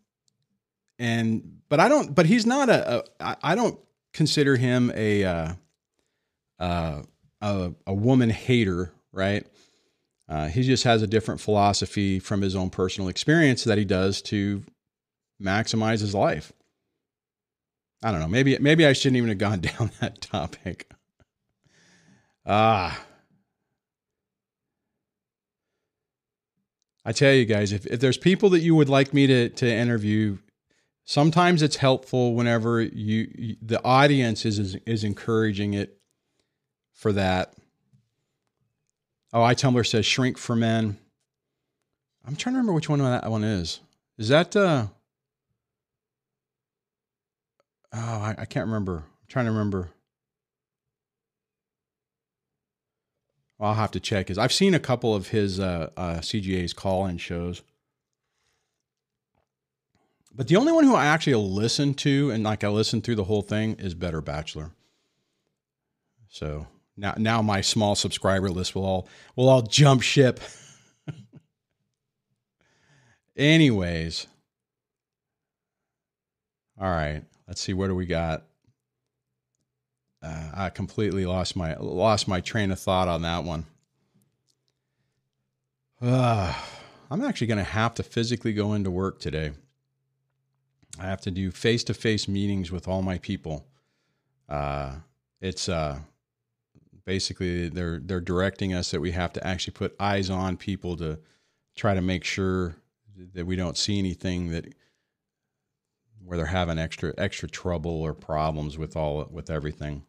and 0.98 1.61
but 1.72 1.80
I 1.80 1.88
don't. 1.88 2.14
But 2.14 2.26
he's 2.26 2.44
not 2.44 2.68
a. 2.68 3.02
a 3.18 3.36
I 3.42 3.54
don't 3.54 3.80
consider 4.12 4.56
him 4.56 4.92
a 4.94 5.24
uh, 5.24 5.52
uh, 6.58 7.02
a, 7.40 7.72
a 7.86 7.94
woman 7.94 8.28
hater, 8.28 8.92
right? 9.10 9.46
Uh, 10.28 10.48
he 10.48 10.64
just 10.64 10.84
has 10.84 11.00
a 11.00 11.06
different 11.06 11.40
philosophy 11.40 12.18
from 12.18 12.42
his 12.42 12.54
own 12.54 12.68
personal 12.68 13.08
experience 13.08 13.64
that 13.64 13.78
he 13.78 13.86
does 13.86 14.20
to 14.20 14.62
maximize 15.42 16.00
his 16.00 16.14
life. 16.14 16.52
I 18.02 18.10
don't 18.10 18.20
know. 18.20 18.28
Maybe 18.28 18.58
maybe 18.58 18.84
I 18.84 18.92
shouldn't 18.92 19.16
even 19.16 19.30
have 19.30 19.38
gone 19.38 19.60
down 19.62 19.92
that 20.02 20.20
topic. 20.20 20.90
Ah. 22.44 23.02
I 27.06 27.12
tell 27.12 27.32
you 27.32 27.46
guys, 27.46 27.72
if, 27.72 27.86
if 27.86 27.98
there's 27.98 28.18
people 28.18 28.50
that 28.50 28.60
you 28.60 28.74
would 28.74 28.90
like 28.90 29.14
me 29.14 29.26
to, 29.26 29.48
to 29.48 29.66
interview, 29.66 30.36
sometimes 31.04 31.62
it's 31.62 31.76
helpful 31.76 32.34
whenever 32.34 32.80
you, 32.80 33.30
you 33.36 33.56
the 33.60 33.82
audience 33.84 34.44
is, 34.44 34.58
is, 34.58 34.76
is 34.86 35.04
encouraging 35.04 35.74
it 35.74 35.98
for 36.92 37.12
that. 37.12 37.54
Oh, 39.32 39.40
iTumbler 39.40 39.86
says 39.86 40.04
shrink 40.04 40.38
for 40.38 40.54
men. 40.54 40.98
I'm 42.26 42.36
trying 42.36 42.54
to 42.54 42.58
remember 42.58 42.74
which 42.74 42.88
one 42.88 42.98
that 43.00 43.30
one 43.30 43.44
is. 43.44 43.80
Is 44.18 44.28
that 44.28 44.54
uh 44.54 44.86
Oh, 47.94 47.98
I, 47.98 48.34
I 48.38 48.44
can't 48.46 48.66
remember. 48.66 48.96
I'm 48.96 49.28
trying 49.28 49.44
to 49.44 49.50
remember. 49.50 49.90
I'll 53.60 53.74
have 53.74 53.90
to 53.92 54.00
check. 54.00 54.28
his. 54.28 54.38
I've 54.38 54.52
seen 54.52 54.74
a 54.74 54.80
couple 54.80 55.14
of 55.14 55.28
his 55.28 55.60
uh, 55.60 55.90
uh, 55.96 56.16
CGA's 56.16 56.72
call-in 56.72 57.18
shows, 57.18 57.62
but 60.34 60.48
the 60.48 60.56
only 60.56 60.72
one 60.72 60.84
who 60.84 60.94
I 60.94 61.06
actually 61.06 61.34
listen 61.34 61.94
to 61.94 62.30
and 62.30 62.44
like 62.44 62.64
I 62.64 62.68
listen 62.68 63.02
through 63.02 63.16
the 63.16 63.24
whole 63.24 63.42
thing 63.42 63.74
is 63.74 63.94
Better 63.94 64.20
Bachelor. 64.20 64.70
So 66.28 66.66
now, 66.96 67.14
now 67.16 67.42
my 67.42 67.60
small 67.60 67.94
subscriber 67.94 68.50
list 68.50 68.74
will 68.74 68.84
all 68.84 69.08
will 69.36 69.48
all 69.48 69.62
jump 69.62 70.02
ship. 70.02 70.40
Anyways, 73.36 74.26
all 76.80 76.90
right. 76.90 77.22
Let's 77.46 77.60
see. 77.60 77.74
What 77.74 77.88
do 77.88 77.94
we 77.94 78.06
got? 78.06 78.44
uh, 80.22 80.50
I 80.54 80.70
completely 80.70 81.26
lost 81.26 81.56
my 81.56 81.76
lost 81.76 82.28
my 82.28 82.40
train 82.40 82.70
of 82.70 82.78
thought 82.78 83.08
on 83.08 83.22
that 83.22 83.44
one. 83.44 83.66
Uh, 86.00 86.54
I'm 87.10 87.22
actually 87.22 87.48
going 87.48 87.58
to 87.58 87.64
have 87.64 87.94
to 87.94 88.02
physically 88.02 88.54
go 88.54 88.72
into 88.72 88.90
work 88.90 89.20
today. 89.20 89.52
I 90.98 91.04
have 91.04 91.20
to 91.22 91.30
do 91.30 91.50
face 91.50 91.84
to 91.84 91.94
face 91.94 92.28
meetings 92.28 92.70
with 92.70 92.86
all 92.86 93.02
my 93.02 93.18
people. 93.18 93.66
Uh, 94.48 94.96
it's 95.40 95.68
uh, 95.68 95.98
basically 97.04 97.68
they're 97.68 97.98
they're 97.98 98.20
directing 98.20 98.74
us 98.74 98.90
that 98.90 99.00
we 99.00 99.12
have 99.12 99.32
to 99.34 99.46
actually 99.46 99.72
put 99.72 99.96
eyes 99.98 100.30
on 100.30 100.56
people 100.56 100.96
to 100.98 101.18
try 101.74 101.94
to 101.94 102.02
make 102.02 102.24
sure 102.24 102.76
that 103.34 103.46
we 103.46 103.56
don't 103.56 103.76
see 103.76 103.98
anything 103.98 104.50
that 104.50 104.74
where 106.24 106.36
they're 106.36 106.46
having 106.46 106.78
extra 106.78 107.12
extra 107.18 107.48
trouble 107.48 108.02
or 108.02 108.14
problems 108.14 108.78
with 108.78 108.96
all 108.96 109.26
with 109.30 109.50
everything. 109.50 110.04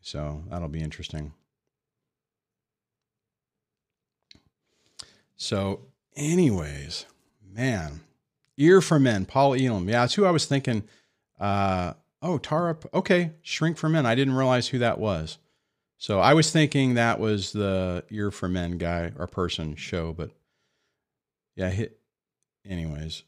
So 0.00 0.42
that'll 0.50 0.68
be 0.68 0.82
interesting. 0.82 1.32
So, 5.36 5.86
anyways, 6.16 7.06
man, 7.52 8.00
ear 8.56 8.80
for 8.80 8.98
men, 8.98 9.24
Paul 9.26 9.54
Elam. 9.54 9.88
Yeah, 9.88 10.00
that's 10.00 10.14
who 10.14 10.24
I 10.24 10.30
was 10.30 10.46
thinking. 10.46 10.84
Uh, 11.38 11.94
oh, 12.22 12.38
Tara. 12.38 12.76
Okay, 12.92 13.32
shrink 13.42 13.76
for 13.76 13.88
men. 13.88 14.06
I 14.06 14.14
didn't 14.14 14.34
realize 14.34 14.68
who 14.68 14.78
that 14.78 14.98
was. 14.98 15.38
So 15.98 16.20
I 16.20 16.34
was 16.34 16.50
thinking 16.50 16.94
that 16.94 17.18
was 17.18 17.52
the 17.52 18.04
ear 18.10 18.30
for 18.30 18.48
men 18.48 18.78
guy 18.78 19.12
or 19.18 19.26
person 19.26 19.74
show, 19.76 20.12
but 20.12 20.30
yeah, 21.56 21.70
hit. 21.70 21.98
Anyways, 22.66 23.22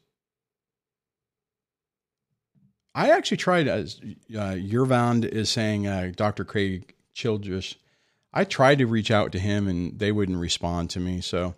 I 2.93 3.11
actually 3.11 3.37
tried, 3.37 3.67
as 3.67 3.99
uh, 4.03 4.57
Yervand 4.57 5.25
is 5.25 5.49
saying, 5.49 5.85
uh, 5.85 6.11
Dr. 6.15 6.43
Craig 6.43 6.95
Childress. 7.13 7.75
I 8.33 8.43
tried 8.43 8.79
to 8.79 8.87
reach 8.87 9.11
out 9.11 9.31
to 9.31 9.39
him 9.39 9.67
and 9.67 9.97
they 9.97 10.11
wouldn't 10.11 10.39
respond 10.39 10.89
to 10.91 10.99
me. 10.99 11.21
So, 11.21 11.55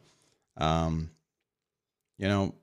um, 0.58 1.12
you 2.18 2.28
know, 2.28 2.56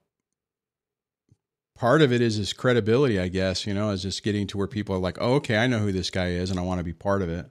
part 1.77 2.01
of 2.01 2.11
it 2.11 2.21
is 2.21 2.35
his 2.35 2.53
credibility, 2.53 3.19
I 3.19 3.27
guess, 3.27 3.65
you 3.65 3.73
know, 3.73 3.91
is 3.91 4.01
just 4.01 4.23
getting 4.23 4.47
to 4.47 4.57
where 4.57 4.67
people 4.67 4.95
are 4.95 4.99
like, 4.99 5.17
oh, 5.21 5.35
okay, 5.35 5.57
I 5.57 5.67
know 5.67 5.79
who 5.79 5.91
this 5.91 6.09
guy 6.09 6.29
is 6.29 6.49
and 6.49 6.59
I 6.59 6.63
want 6.63 6.79
to 6.79 6.83
be 6.83 6.93
part 6.93 7.21
of 7.21 7.29
it. 7.29 7.45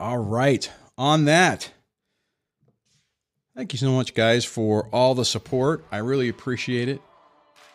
All 0.00 0.18
right. 0.18 0.70
On 0.98 1.26
that, 1.26 1.70
thank 3.54 3.72
you 3.72 3.78
so 3.78 3.92
much, 3.92 4.14
guys, 4.14 4.44
for 4.44 4.88
all 4.92 5.14
the 5.14 5.24
support. 5.24 5.84
I 5.92 5.98
really 5.98 6.28
appreciate 6.28 6.88
it. 6.88 7.00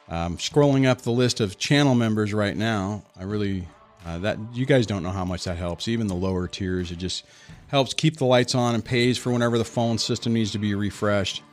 I'm 0.10 0.38
scrolling 0.38 0.88
up 0.88 1.04
the 1.04 1.12
list 1.12 1.40
of 1.40 1.58
channel 1.58 1.96
members 1.96 2.34
right 2.34 2.58
now. 2.58 3.04
I 3.18 3.24
really 3.24 3.68
uh, 4.06 4.18
that 4.20 4.40
you 4.54 4.66
guys 4.66 4.88
don't 4.88 5.04
know 5.04 5.12
how 5.12 5.24
much 5.24 5.44
that 5.44 5.58
helps. 5.58 5.88
Even 5.88 6.08
the 6.08 6.16
lower 6.16 6.48
tiers, 6.48 6.92
it 6.92 6.98
just 6.98 7.24
helps 7.68 7.94
keep 7.94 8.18
the 8.18 8.26
lights 8.26 8.56
on 8.56 8.74
and 8.74 8.84
pays 8.84 9.18
for 9.18 9.32
whenever 9.32 9.58
the 9.58 9.66
phone 9.66 9.98
system 9.98 10.34
needs 10.34 10.52
to 10.52 10.60
be 10.60 10.74
refreshed. 10.74 11.44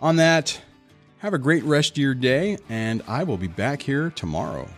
On 0.00 0.16
that, 0.16 0.60
have 1.24 1.32
a 1.32 1.38
great 1.38 1.64
rest 1.64 1.92
of 1.92 1.96
your 1.96 2.12
day, 2.12 2.58
and 2.68 3.02
I 3.08 3.24
will 3.24 3.38
be 3.38 3.46
back 3.46 3.80
here 3.80 4.10
tomorrow. 4.10 4.68